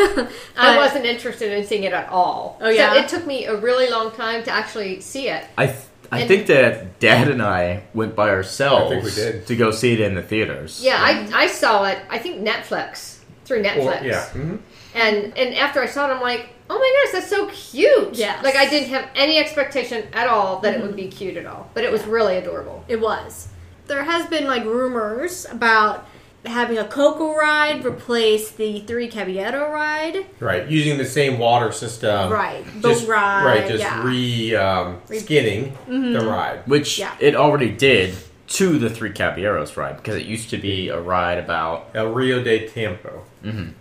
I 0.56 0.76
wasn't 0.76 1.04
interested 1.06 1.52
in 1.52 1.64
seeing 1.66 1.84
it 1.84 1.92
at 1.92 2.08
all. 2.08 2.58
Oh, 2.60 2.68
yeah? 2.68 2.92
So 2.92 2.98
it 3.00 3.08
took 3.08 3.26
me 3.26 3.44
a 3.46 3.56
really 3.56 3.88
long 3.90 4.10
time 4.12 4.42
to 4.44 4.50
actually 4.50 5.00
see 5.00 5.28
it. 5.28 5.44
I 5.56 5.66
th- 5.66 5.78
I 6.12 6.20
And- 6.20 6.28
think 6.28 6.46
that 6.48 7.00
Dad 7.00 7.28
and 7.28 7.42
I 7.42 7.84
went 7.94 8.14
by 8.14 8.28
ourselves 8.30 8.86
I 8.92 9.00
think 9.00 9.04
we 9.04 9.10
did. 9.10 9.46
to 9.46 9.56
go 9.56 9.70
see 9.70 9.94
it 9.94 10.00
in 10.00 10.14
the 10.14 10.22
theaters. 10.22 10.80
Yeah, 10.82 10.98
I, 11.00 11.44
I 11.44 11.46
saw 11.46 11.84
it. 11.84 11.98
I 12.10 12.18
think 12.18 12.46
Netflix 12.46 13.18
through 13.46 13.62
Netflix. 13.62 14.02
Or, 14.02 14.04
yeah. 14.06 14.26
mhm. 14.32 14.58
And 14.94 15.36
and 15.36 15.54
after 15.56 15.82
I 15.82 15.86
saw 15.86 16.08
it, 16.08 16.14
I'm 16.14 16.20
like, 16.22 16.50
oh 16.70 16.78
my 16.78 17.02
gosh, 17.04 17.12
that's 17.20 17.28
so 17.30 17.46
cute. 17.48 18.14
Yes. 18.16 18.44
Like 18.44 18.54
I 18.54 18.68
didn't 18.68 18.90
have 18.90 19.08
any 19.16 19.38
expectation 19.38 20.06
at 20.12 20.28
all 20.28 20.60
that 20.60 20.74
it 20.74 20.82
would 20.82 20.94
be 20.94 21.08
cute 21.08 21.36
at 21.36 21.46
all, 21.46 21.68
but 21.74 21.84
it 21.84 21.90
was 21.90 22.04
really 22.04 22.36
adorable. 22.36 22.84
It 22.86 23.00
was. 23.00 23.48
There 23.86 24.04
has 24.04 24.26
been 24.26 24.46
like 24.46 24.64
rumors 24.64 25.46
about 25.50 26.06
having 26.46 26.78
a 26.78 26.84
Coco 26.84 27.34
ride 27.36 27.84
replace 27.84 28.50
the 28.50 28.80
Three 28.80 29.08
Caballero 29.08 29.70
ride. 29.72 30.26
Right, 30.40 30.68
using 30.68 30.98
the 30.98 31.04
same 31.04 31.38
water 31.38 31.72
system. 31.72 32.30
Right, 32.30 32.64
boat 32.82 32.90
just, 32.94 33.08
ride, 33.08 33.44
Right, 33.44 33.66
just 33.68 33.82
yeah. 33.82 34.02
re 34.06 34.54
um, 34.56 35.00
skinning 35.06 35.76
the 35.88 36.20
ride. 36.26 36.60
Which 36.66 36.98
Yeah. 36.98 37.14
it 37.20 37.34
already 37.34 37.70
did 37.70 38.14
to 38.46 38.78
the 38.78 38.90
Three 38.90 39.10
Caballeros 39.10 39.76
ride 39.76 39.96
because 39.96 40.16
it 40.16 40.26
used 40.26 40.50
to 40.50 40.58
be 40.58 40.88
a 40.90 41.00
ride 41.00 41.38
about 41.38 41.88
El 41.94 42.08
Rio 42.12 42.42
de 42.42 42.68
Tiempo. 42.68 43.22
Mhm. 43.44 43.72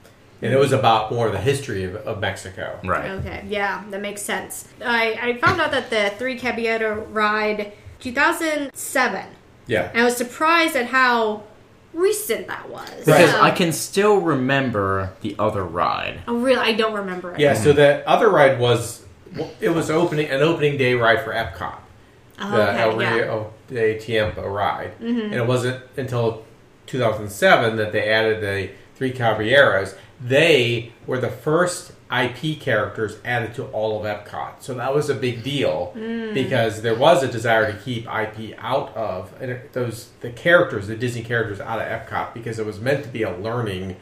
And 0.42 0.52
it 0.54 0.60
was 0.60 0.74
about 0.74 1.10
more 1.12 1.28
of 1.28 1.32
the 1.34 1.40
history 1.40 1.84
of, 1.86 1.96
of 1.96 2.20
Mexico. 2.20 2.78
right. 2.84 3.12
Okay, 3.12 3.44
yeah, 3.48 3.84
that 3.92 4.02
makes 4.02 4.22
sense. 4.22 4.68
I, 4.84 5.18
I 5.22 5.38
found 5.38 5.62
out 5.62 5.72
that 5.72 5.90
the 5.90 6.12
Three 6.18 6.38
Caballero 6.38 7.06
ride 7.12 7.74
2007. 8.00 9.26
Yeah. 9.68 9.90
And 9.94 10.02
I 10.02 10.04
was 10.06 10.18
surprised 10.18 10.76
at 10.76 10.88
how 10.88 11.44
recent 11.94 12.48
that 12.48 12.70
was. 12.70 12.90
Because 13.00 13.32
Yeah. 13.32 13.42
I 13.42 13.52
can 13.52 13.72
still 13.72 14.18
remember 14.20 15.14
the 15.22 15.36
other 15.40 15.64
ride. 15.64 16.22
Oh, 16.28 16.38
really? 16.38 16.62
I 16.62 16.74
don't 16.74 16.94
remember 16.94 17.34
it. 17.34 17.40
Yeah, 17.40 17.54
so 17.54 17.74
the 17.74 18.08
other 18.08 18.30
ride 18.30 18.60
was 18.60 19.06
it 19.60 19.70
was 19.70 19.90
opening 19.90 20.30
an 20.30 20.42
opening 20.42 20.78
day 20.78 20.94
ride 20.94 21.24
for 21.24 21.34
Epcot. 21.34 21.78
Oh, 22.40 22.52
the 22.52 22.80
El 22.80 22.90
okay, 22.92 23.04
yeah. 23.04 23.16
Rio 23.16 23.54
de 23.68 24.00
Tiempo 24.00 24.48
ride. 24.48 24.98
Mm-hmm. 25.00 25.20
And 25.22 25.34
it 25.34 25.48
wasn't 25.48 25.84
until 25.98 26.46
2007 26.88 27.78
that 27.78 27.92
they 27.92 28.10
added 28.10 28.42
the 28.42 28.72
Three 28.96 29.12
Caballeros. 29.12 29.96
They 30.22 30.94
were 31.08 31.20
the 31.20 31.30
first 31.30 31.92
IP 32.22 32.60
characters 32.60 33.18
added 33.26 33.56
to 33.56 33.66
all 33.68 34.00
of 34.00 34.06
Epcot. 34.06 34.62
So 34.62 34.74
that 34.76 34.94
was 34.94 35.10
a 35.10 35.16
big 35.16 35.44
deal 35.44 35.92
because 36.34 36.82
there 36.82 36.96
was 36.96 37.24
a 37.24 37.28
desire 37.32 37.72
to 37.72 37.78
keep 37.80 38.04
IP 38.06 38.56
out 38.60 38.96
of 38.96 39.34
and 39.42 39.60
those 39.74 40.10
the 40.22 40.30
characters, 40.30 40.88
the 40.88 40.96
Disney 40.96 41.24
characters 41.24 41.60
out 41.60 41.80
of 41.80 41.88
Epcot 41.88 42.34
because 42.34 42.60
it 42.60 42.66
was 42.66 42.80
meant 42.80 43.04
to 43.04 43.10
be 43.10 43.24
a 43.24 43.36
learning 43.36 43.96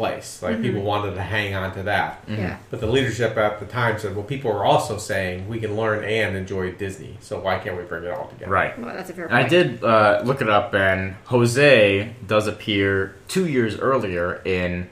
place. 0.00 0.42
Like 0.42 0.62
people 0.62 0.80
wanted 0.80 1.14
to 1.14 1.20
hang 1.22 1.54
on 1.54 1.74
to 1.74 1.82
that. 1.82 2.24
Yeah. 2.26 2.56
But 2.70 2.80
the 2.80 2.86
leadership 2.86 3.36
at 3.36 3.60
the 3.60 3.66
time 3.66 3.98
said, 3.98 4.16
well, 4.16 4.24
people 4.24 4.50
are 4.50 4.64
also 4.64 4.96
saying 4.96 5.46
we 5.46 5.60
can 5.60 5.76
learn 5.76 6.02
and 6.04 6.36
enjoy 6.36 6.72
Disney, 6.72 7.18
so 7.20 7.38
why 7.38 7.58
can't 7.58 7.76
we 7.76 7.82
bring 7.82 8.04
it 8.04 8.10
all 8.10 8.28
together? 8.28 8.50
Right. 8.50 8.78
Well, 8.78 8.94
that's 8.94 9.10
a 9.10 9.12
fair 9.12 9.26
And 9.26 9.34
I 9.34 9.46
did 9.46 9.84
uh, 9.84 10.22
look 10.24 10.40
it 10.40 10.48
up, 10.48 10.74
and 10.74 11.16
Jose 11.26 12.14
does 12.26 12.46
appear 12.46 13.14
two 13.28 13.46
years 13.46 13.76
earlier 13.78 14.40
in 14.46 14.88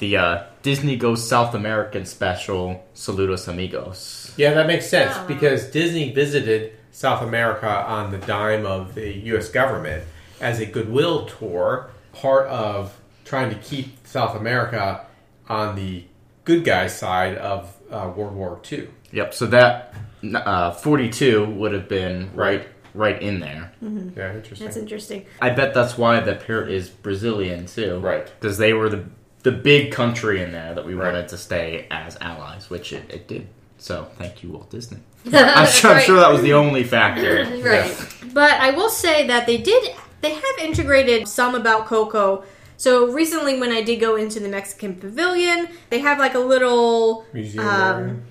the 0.00 0.16
uh, 0.16 0.42
Disney 0.62 0.96
Goes 0.96 1.26
South 1.26 1.54
American 1.54 2.04
special 2.04 2.84
Saludos 2.94 3.46
Amigos. 3.48 4.34
Yeah, 4.36 4.54
that 4.54 4.66
makes 4.66 4.88
sense 4.88 5.14
Oh. 5.16 5.26
because 5.26 5.66
Disney 5.70 6.12
visited 6.12 6.72
South 6.90 7.22
America 7.22 7.68
on 7.68 8.10
the 8.10 8.18
dime 8.18 8.66
of 8.66 8.94
the 8.94 9.12
U.S. 9.28 9.48
government 9.48 10.04
as 10.40 10.58
a 10.58 10.66
goodwill 10.66 11.26
tour, 11.26 11.90
part 12.12 12.46
of 12.48 12.96
trying 13.24 13.50
to 13.50 13.56
keep 13.56 14.06
South 14.06 14.34
America 14.36 15.06
on 15.48 15.76
the 15.76 16.04
good 16.44 16.64
guys 16.64 16.98
side 16.98 17.36
of 17.38 17.72
uh, 17.90 18.10
World 18.16 18.34
War 18.34 18.60
II. 18.70 18.88
Yep. 19.12 19.34
So 19.34 19.46
that 19.46 19.94
uh, 20.34 20.72
42 20.72 21.44
would 21.46 21.72
have 21.72 21.88
been 21.88 22.30
right 22.34 22.66
right 22.92 23.22
in 23.22 23.38
there. 23.38 23.70
Yeah, 23.80 24.34
interesting. 24.34 24.66
That's 24.66 24.76
interesting. 24.76 25.26
I 25.40 25.50
bet 25.50 25.74
that's 25.74 25.96
why 25.96 26.18
the 26.20 26.34
parrot 26.34 26.70
is 26.72 26.88
Brazilian 26.88 27.66
too. 27.66 27.98
Right. 28.00 28.26
Because 28.40 28.58
they 28.58 28.72
were 28.72 28.88
the 28.88 29.04
the 29.42 29.52
big 29.52 29.92
country 29.92 30.42
in 30.42 30.52
there 30.52 30.74
that 30.74 30.84
we 30.86 30.94
Right. 30.94 31.12
wanted 31.12 31.28
to 31.28 31.38
stay 31.38 31.86
as 31.90 32.16
allies, 32.20 32.68
which 32.70 32.92
it, 32.92 33.04
it 33.08 33.26
did. 33.28 33.46
So 33.78 34.08
thank 34.18 34.42
you, 34.42 34.50
Walt 34.50 34.70
Disney. 34.70 34.98
I'm 35.32 35.66
sure, 35.66 35.92
I'm 35.92 36.02
sure 36.02 36.16
that 36.16 36.30
was 36.30 36.42
the 36.42 36.52
only 36.54 36.84
factor. 36.84 37.44
Right. 37.62 37.94
But 38.32 38.52
I 38.52 38.70
will 38.70 38.90
say 38.90 39.26
that 39.26 39.46
they 39.46 39.56
did 39.58 39.92
they 40.20 40.34
have 40.34 40.58
integrated 40.62 41.26
some 41.26 41.54
about 41.54 41.86
Coco. 41.86 42.44
So 42.76 43.10
recently 43.12 43.58
when 43.58 43.72
I 43.72 43.82
did 43.82 44.00
go 44.00 44.16
into 44.16 44.38
the 44.40 44.48
Mexican 44.48 44.94
pavilion, 44.94 45.68
they 45.88 45.98
have 46.00 46.18
like 46.18 46.34
a 46.34 46.38
little 46.38 47.26
Museum. 47.32 47.66
Um, 47.66 48.22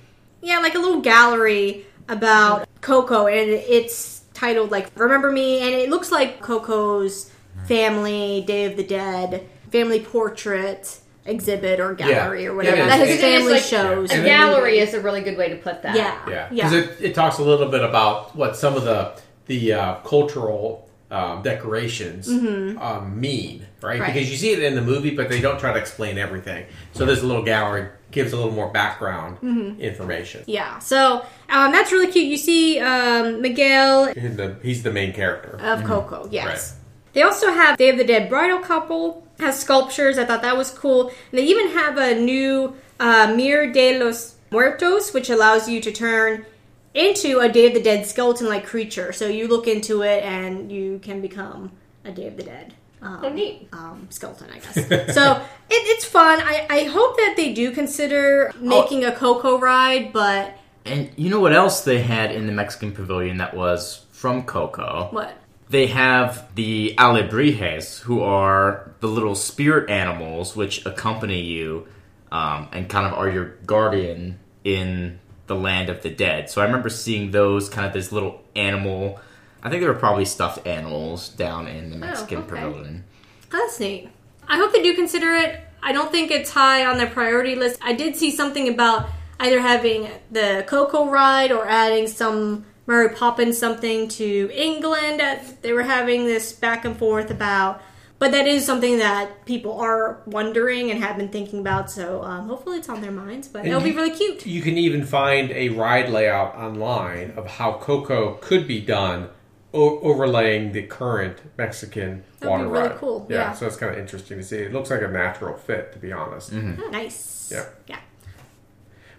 yeah, 0.41 0.59
like 0.59 0.75
a 0.75 0.79
little 0.79 1.01
gallery 1.01 1.85
about 2.07 2.67
Coco 2.81 3.27
and 3.27 3.49
it's 3.49 4.21
titled 4.33 4.71
like 4.71 4.91
Remember 4.95 5.31
Me 5.31 5.59
and 5.61 5.69
it 5.75 5.89
looks 5.89 6.11
like 6.11 6.41
Coco's 6.41 7.31
family, 7.65 8.43
Day 8.47 8.65
of 8.65 8.77
the 8.77 8.83
Dead, 8.83 9.47
family 9.71 9.99
portrait 10.01 10.99
exhibit 11.25 11.79
or 11.79 11.93
gallery 11.93 12.47
or 12.47 12.55
whatever 12.55 12.77
it 12.77 12.79
is. 12.81 12.87
that 12.87 13.07
his 13.07 13.21
family 13.21 13.53
like- 13.53 13.61
shows. 13.63 14.11
A 14.11 14.23
gallery 14.23 14.79
is 14.79 14.93
a 14.93 14.99
really 15.01 15.21
good 15.21 15.37
way 15.37 15.49
to 15.49 15.55
put 15.57 15.83
that. 15.83 15.95
Yeah. 15.95 16.17
Yeah, 16.27 16.47
Yeah. 16.51 16.69
because 16.69 16.73
it, 16.73 17.01
it 17.11 17.15
talks 17.15 17.37
a 17.37 17.43
little 17.43 17.69
bit 17.69 17.83
about 17.83 18.35
what 18.35 18.55
some 18.55 18.75
of 18.75 18.83
the 18.83 19.13
the 19.47 19.73
uh, 19.73 19.95
cultural 20.01 20.87
um, 21.11 21.41
decorations 21.41 22.27
um, 22.29 23.19
mean, 23.19 23.65
right? 23.81 23.99
Right. 23.99 24.13
Because 24.13 24.29
you 24.29 24.37
see 24.37 24.51
it 24.51 24.61
in 24.61 24.75
the 24.75 24.81
movie, 24.81 25.15
but 25.15 25.27
they 25.27 25.41
don't 25.41 25.59
try 25.59 25.73
to 25.73 25.79
explain 25.79 26.19
everything. 26.19 26.65
So 26.93 27.03
this 27.05 27.23
little 27.23 27.41
gallery 27.43 27.89
gives 28.11 28.31
a 28.31 28.35
little 28.37 28.51
more 28.51 28.69
background 28.71 29.37
information. 29.79 30.43
Yeah, 30.45 30.77
so 30.79 31.25
um, 31.49 31.71
that's 31.71 31.91
really 31.91 32.11
cute. 32.11 32.25
You 32.25 32.37
see 32.37 32.79
um, 32.79 33.41
Miguel 33.41 34.05
And 34.15 34.37
the- 34.37 34.55
he's 34.61 34.83
the 34.83 34.91
main 34.91 35.13
character. 35.13 35.59
of 35.61 35.83
Coco, 35.83 36.27
yes. 36.31 36.75
They 37.13 37.23
also 37.23 37.51
have 37.51 37.77
Day 37.77 37.89
of 37.89 37.97
the 37.97 38.03
Dead 38.03 38.29
bridal 38.29 38.59
couple 38.59 39.25
has 39.39 39.59
sculptures. 39.59 40.17
I 40.17 40.25
thought 40.25 40.41
that 40.41 40.57
was 40.57 40.71
cool. 40.71 41.09
And 41.09 41.39
they 41.39 41.43
even 41.43 41.69
have 41.69 41.97
a 41.97 42.15
new 42.19 42.75
uh, 42.99 43.33
Mir 43.35 43.71
de 43.71 43.97
los 43.99 44.35
Muertos, 44.51 45.13
which 45.13 45.29
allows 45.29 45.69
you 45.69 45.79
to 45.81 45.91
turn 45.91 46.45
into 46.93 47.39
a 47.39 47.47
Day 47.49 47.67
of 47.67 47.73
the 47.73 47.81
Dead 47.81 48.05
skeleton-like 48.05 48.65
creature. 48.65 49.11
So 49.13 49.27
you 49.27 49.47
look 49.47 49.67
into 49.67 50.01
it 50.01 50.23
and 50.23 50.71
you 50.71 50.99
can 50.99 51.21
become 51.21 51.71
a 52.03 52.11
Day 52.11 52.27
of 52.27 52.35
the 52.37 52.43
Dead. 52.43 52.73
Um, 53.01 53.19
Oh, 53.23 53.29
neat. 53.29 53.69
um, 53.71 54.07
skeleton, 54.09 54.49
I 54.51 54.59
guess. 54.59 54.73
so 55.15 55.33
it, 55.35 55.43
it's 55.69 56.03
fun. 56.03 56.39
I, 56.41 56.65
I 56.69 56.83
hope 56.85 57.15
that 57.17 57.35
they 57.37 57.53
do 57.53 57.71
consider 57.71 58.51
making 58.59 59.05
a 59.05 59.11
Coco 59.13 59.57
ride, 59.59 60.11
but 60.11 60.57
And 60.85 61.09
you 61.15 61.29
know 61.29 61.39
what 61.39 61.53
else 61.53 61.81
they 61.85 62.01
had 62.01 62.31
in 62.31 62.45
the 62.47 62.51
Mexican 62.51 62.91
pavilion 62.91 63.37
that 63.37 63.53
was 63.55 64.05
from 64.11 64.43
Coco? 64.43 65.07
what? 65.11 65.33
They 65.69 65.87
have 65.87 66.53
the 66.55 66.95
alebrijes, 66.97 67.99
who 68.01 68.21
are 68.21 68.91
the 68.99 69.07
little 69.07 69.35
spirit 69.35 69.89
animals 69.89 70.55
which 70.55 70.85
accompany 70.85 71.41
you 71.41 71.87
um, 72.31 72.67
and 72.71 72.89
kind 72.89 73.05
of 73.05 73.13
are 73.13 73.29
your 73.29 73.55
guardian 73.65 74.39
in 74.63 75.19
the 75.47 75.55
land 75.55 75.89
of 75.89 76.01
the 76.01 76.09
dead. 76.09 76.49
So 76.49 76.61
I 76.61 76.65
remember 76.65 76.89
seeing 76.89 77.31
those 77.31 77.69
kind 77.69 77.85
of 77.85 77.93
this 77.93 78.11
little 78.11 78.43
animal. 78.55 79.19
I 79.61 79.69
think 79.69 79.81
they 79.81 79.87
were 79.87 79.93
probably 79.93 80.25
stuffed 80.25 80.65
animals 80.65 81.29
down 81.29 81.67
in 81.67 81.91
the 81.91 81.97
Mexican 81.97 82.39
okay. 82.39 82.49
pavilion. 82.49 83.03
That's 83.49 83.79
neat. 83.79 84.09
I 84.47 84.57
hope 84.57 84.73
they 84.73 84.81
do 84.81 84.95
consider 84.95 85.33
it. 85.35 85.59
I 85.81 85.91
don't 85.91 86.11
think 86.11 86.31
it's 86.31 86.49
high 86.49 86.85
on 86.85 86.97
their 86.97 87.09
priority 87.09 87.55
list. 87.55 87.79
I 87.81 87.93
did 87.93 88.15
see 88.15 88.31
something 88.31 88.67
about 88.67 89.09
either 89.39 89.59
having 89.59 90.09
the 90.31 90.65
Coco 90.67 91.09
ride 91.09 91.51
or 91.51 91.67
adding 91.67 92.07
some 92.07 92.65
Mary 92.89 93.09
Poppins 93.15 93.57
something 93.57 94.07
to 94.09 94.49
England. 94.53 95.21
They 95.61 95.73
were 95.73 95.83
having 95.83 96.25
this 96.25 96.51
back 96.51 96.85
and 96.85 96.97
forth 96.97 97.29
about, 97.29 97.81
but 98.17 98.31
that 98.31 98.47
is 98.47 98.65
something 98.65 98.97
that 98.97 99.45
people 99.45 99.79
are 99.79 100.21
wondering 100.25 100.89
and 100.89 101.01
have 101.03 101.15
been 101.15 101.29
thinking 101.29 101.59
about. 101.59 101.91
So 101.91 102.23
um, 102.23 102.47
hopefully 102.47 102.79
it's 102.79 102.89
on 102.89 102.99
their 103.01 103.11
minds. 103.11 103.47
But 103.47 103.65
it'll 103.67 103.79
be 103.79 103.91
really 103.91 104.09
cute. 104.15 104.45
You 104.45 104.61
can 104.63 104.77
even 104.77 105.05
find 105.05 105.51
a 105.51 105.69
ride 105.69 106.09
layout 106.09 106.55
online 106.55 107.31
of 107.37 107.45
how 107.47 107.73
Coco 107.73 108.33
could 108.41 108.67
be 108.67 108.81
done, 108.81 109.29
o- 109.73 109.99
overlaying 109.99 110.71
the 110.71 110.81
current 110.83 111.37
Mexican 111.59 112.23
That'd 112.39 112.49
water 112.49 112.63
be 112.65 112.69
really 112.71 112.89
ride. 112.89 112.97
cool, 112.97 113.27
Yeah, 113.29 113.35
yeah. 113.37 113.53
so 113.53 113.67
it's 113.67 113.77
kind 113.77 113.93
of 113.93 113.99
interesting 113.99 114.39
to 114.39 114.43
see. 114.43 114.57
It 114.57 114.73
looks 114.73 114.89
like 114.89 115.03
a 115.03 115.07
natural 115.07 115.55
fit, 115.57 115.93
to 115.93 115.99
be 115.99 116.11
honest. 116.11 116.51
Oh, 116.53 116.89
nice. 116.89 117.51
Yeah. 117.53 117.65
Yeah. 117.87 117.99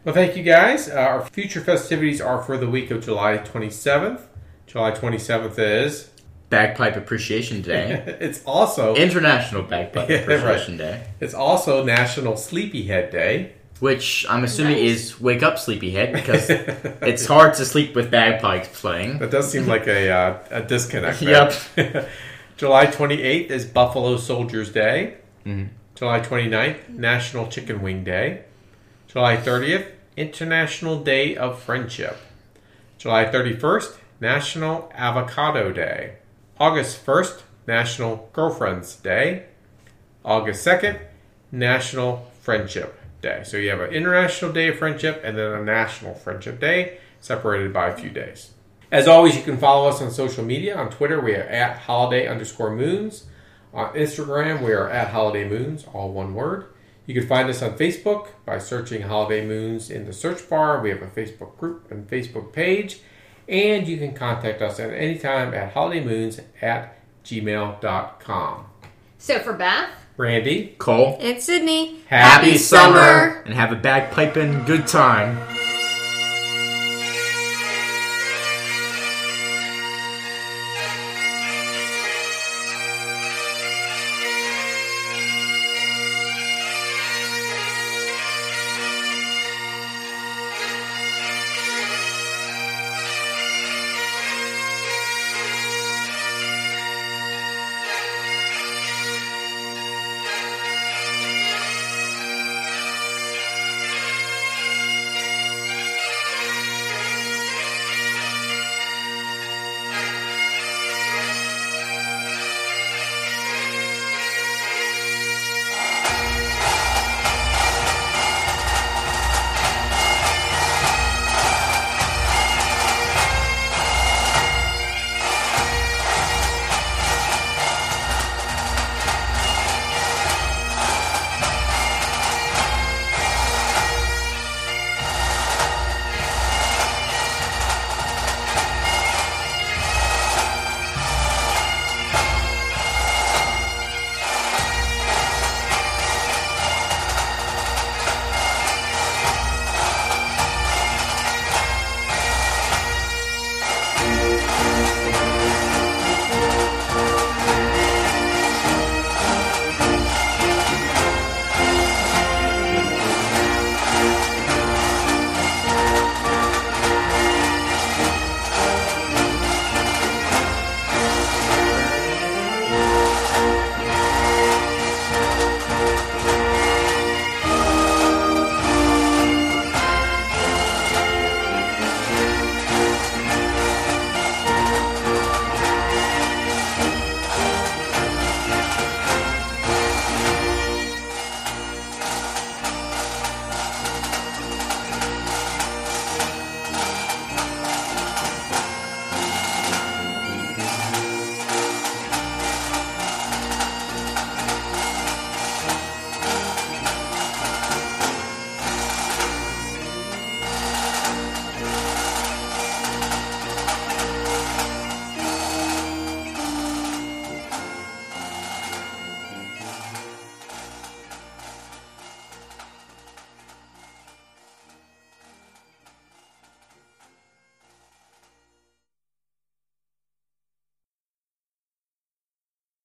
Well, 0.04 0.14
thank 0.14 0.36
you 0.36 0.42
guys. 0.42 0.88
Uh, 0.88 0.94
our 0.94 1.26
future 1.26 1.60
festivities 1.60 2.20
are 2.20 2.42
for 2.42 2.56
the 2.56 2.68
week 2.68 2.90
of 2.90 3.04
July 3.04 3.38
27th. 3.38 4.22
July 4.66 4.92
27th 4.92 5.58
is. 5.58 6.10
Bagpipe 6.48 6.96
Appreciation 6.96 7.62
Day, 7.62 8.02
it's 8.20 8.42
also 8.44 8.96
International 8.96 9.62
Bagpipe 9.62 10.08
Yeah, 10.10 10.16
Appreciation 10.16 10.78
Day, 10.78 11.06
it's 11.20 11.32
also 11.34 11.84
National 11.84 12.36
Sleepyhead 12.36 13.12
Day. 13.12 13.52
which 13.78 14.26
I'm 14.28 14.42
assuming 14.42 14.72
Nice. 14.72 14.90
is 15.12 15.20
Wake 15.20 15.44
Up 15.44 15.60
Sleepyhead 15.60 16.12
because 16.12 16.50
it's 16.50 17.24
hard 17.26 17.54
to 17.54 17.64
sleep 17.64 17.94
with 17.94 18.10
bagpipes 18.10 18.80
playing. 18.80 19.20
That 19.20 19.30
does 19.30 19.48
seem 19.48 19.66
like 19.68 19.86
a, 19.86 20.10
uh, 20.10 20.38
a 20.50 20.62
disconnect. 20.62 21.20
there. 21.20 22.08
July 22.56 22.86
28th 22.86 23.50
is 23.50 23.64
Buffalo 23.64 24.16
Soldiers 24.16 24.72
Day. 24.72 25.18
July 25.94 26.20
29th, 26.20 26.88
National 26.88 27.46
Chicken 27.46 27.80
Wing 27.80 28.02
Day. 28.02 28.42
July 29.12 29.36
30th, 29.36 29.90
International 30.16 31.02
Day 31.02 31.36
of 31.36 31.60
Friendship. 31.60 32.16
July 32.96 33.24
31st, 33.24 33.96
National 34.20 34.88
Avocado 34.94 35.72
Day. 35.72 36.18
August 36.60 37.04
1st, 37.04 37.42
National 37.66 38.30
Girlfriends 38.32 38.94
Day. 38.94 39.46
August 40.24 40.64
2nd, 40.64 41.00
National 41.50 42.30
Friendship 42.40 43.00
Day. 43.20 43.42
So 43.44 43.56
you 43.56 43.70
have 43.70 43.80
an 43.80 43.90
International 43.90 44.52
Day 44.52 44.68
of 44.68 44.78
Friendship 44.78 45.20
and 45.24 45.36
then 45.36 45.54
a 45.54 45.64
National 45.64 46.14
Friendship 46.14 46.60
Day, 46.60 46.98
separated 47.18 47.72
by 47.72 47.88
a 47.88 47.96
few 47.96 48.10
days. 48.10 48.52
As 48.92 49.08
always, 49.08 49.34
you 49.34 49.42
can 49.42 49.58
follow 49.58 49.88
us 49.88 50.00
on 50.00 50.12
social 50.12 50.44
media. 50.44 50.76
On 50.76 50.88
Twitter, 50.88 51.20
we 51.20 51.34
are 51.34 51.48
at 51.48 51.78
holiday 51.78 52.28
underscore 52.28 52.76
moons. 52.76 53.24
On 53.74 53.92
Instagram, 53.94 54.64
we 54.64 54.70
are 54.70 54.88
at 54.88 55.08
holiday 55.08 55.48
moons, 55.48 55.84
all 55.92 56.12
one 56.12 56.32
word. 56.32 56.66
You 57.10 57.14
can 57.18 57.28
find 57.28 57.50
us 57.50 57.60
on 57.60 57.76
Facebook 57.76 58.28
by 58.46 58.58
searching 58.58 59.02
Holiday 59.02 59.44
Moons 59.44 59.90
in 59.90 60.06
the 60.06 60.12
search 60.12 60.48
bar. 60.48 60.80
We 60.80 60.90
have 60.90 61.02
a 61.02 61.08
Facebook 61.08 61.58
group 61.58 61.90
and 61.90 62.08
Facebook 62.08 62.52
page. 62.52 63.00
And 63.48 63.88
you 63.88 63.98
can 63.98 64.14
contact 64.14 64.62
us 64.62 64.78
at 64.78 64.92
any 64.92 65.18
time 65.18 65.52
at 65.52 65.74
holidaymoons 65.74 66.40
at 66.62 66.96
gmail.com. 67.24 68.66
So 69.18 69.40
for 69.40 69.54
Beth, 69.54 69.90
Randy, 70.16 70.76
Cole, 70.78 71.18
and 71.20 71.42
Sydney. 71.42 71.98
happy, 72.06 72.46
happy 72.46 72.58
summer 72.58 73.42
and 73.44 73.54
have 73.54 73.72
a 73.72 73.76
bagpiping 73.76 74.64
good 74.64 74.86
time. 74.86 75.59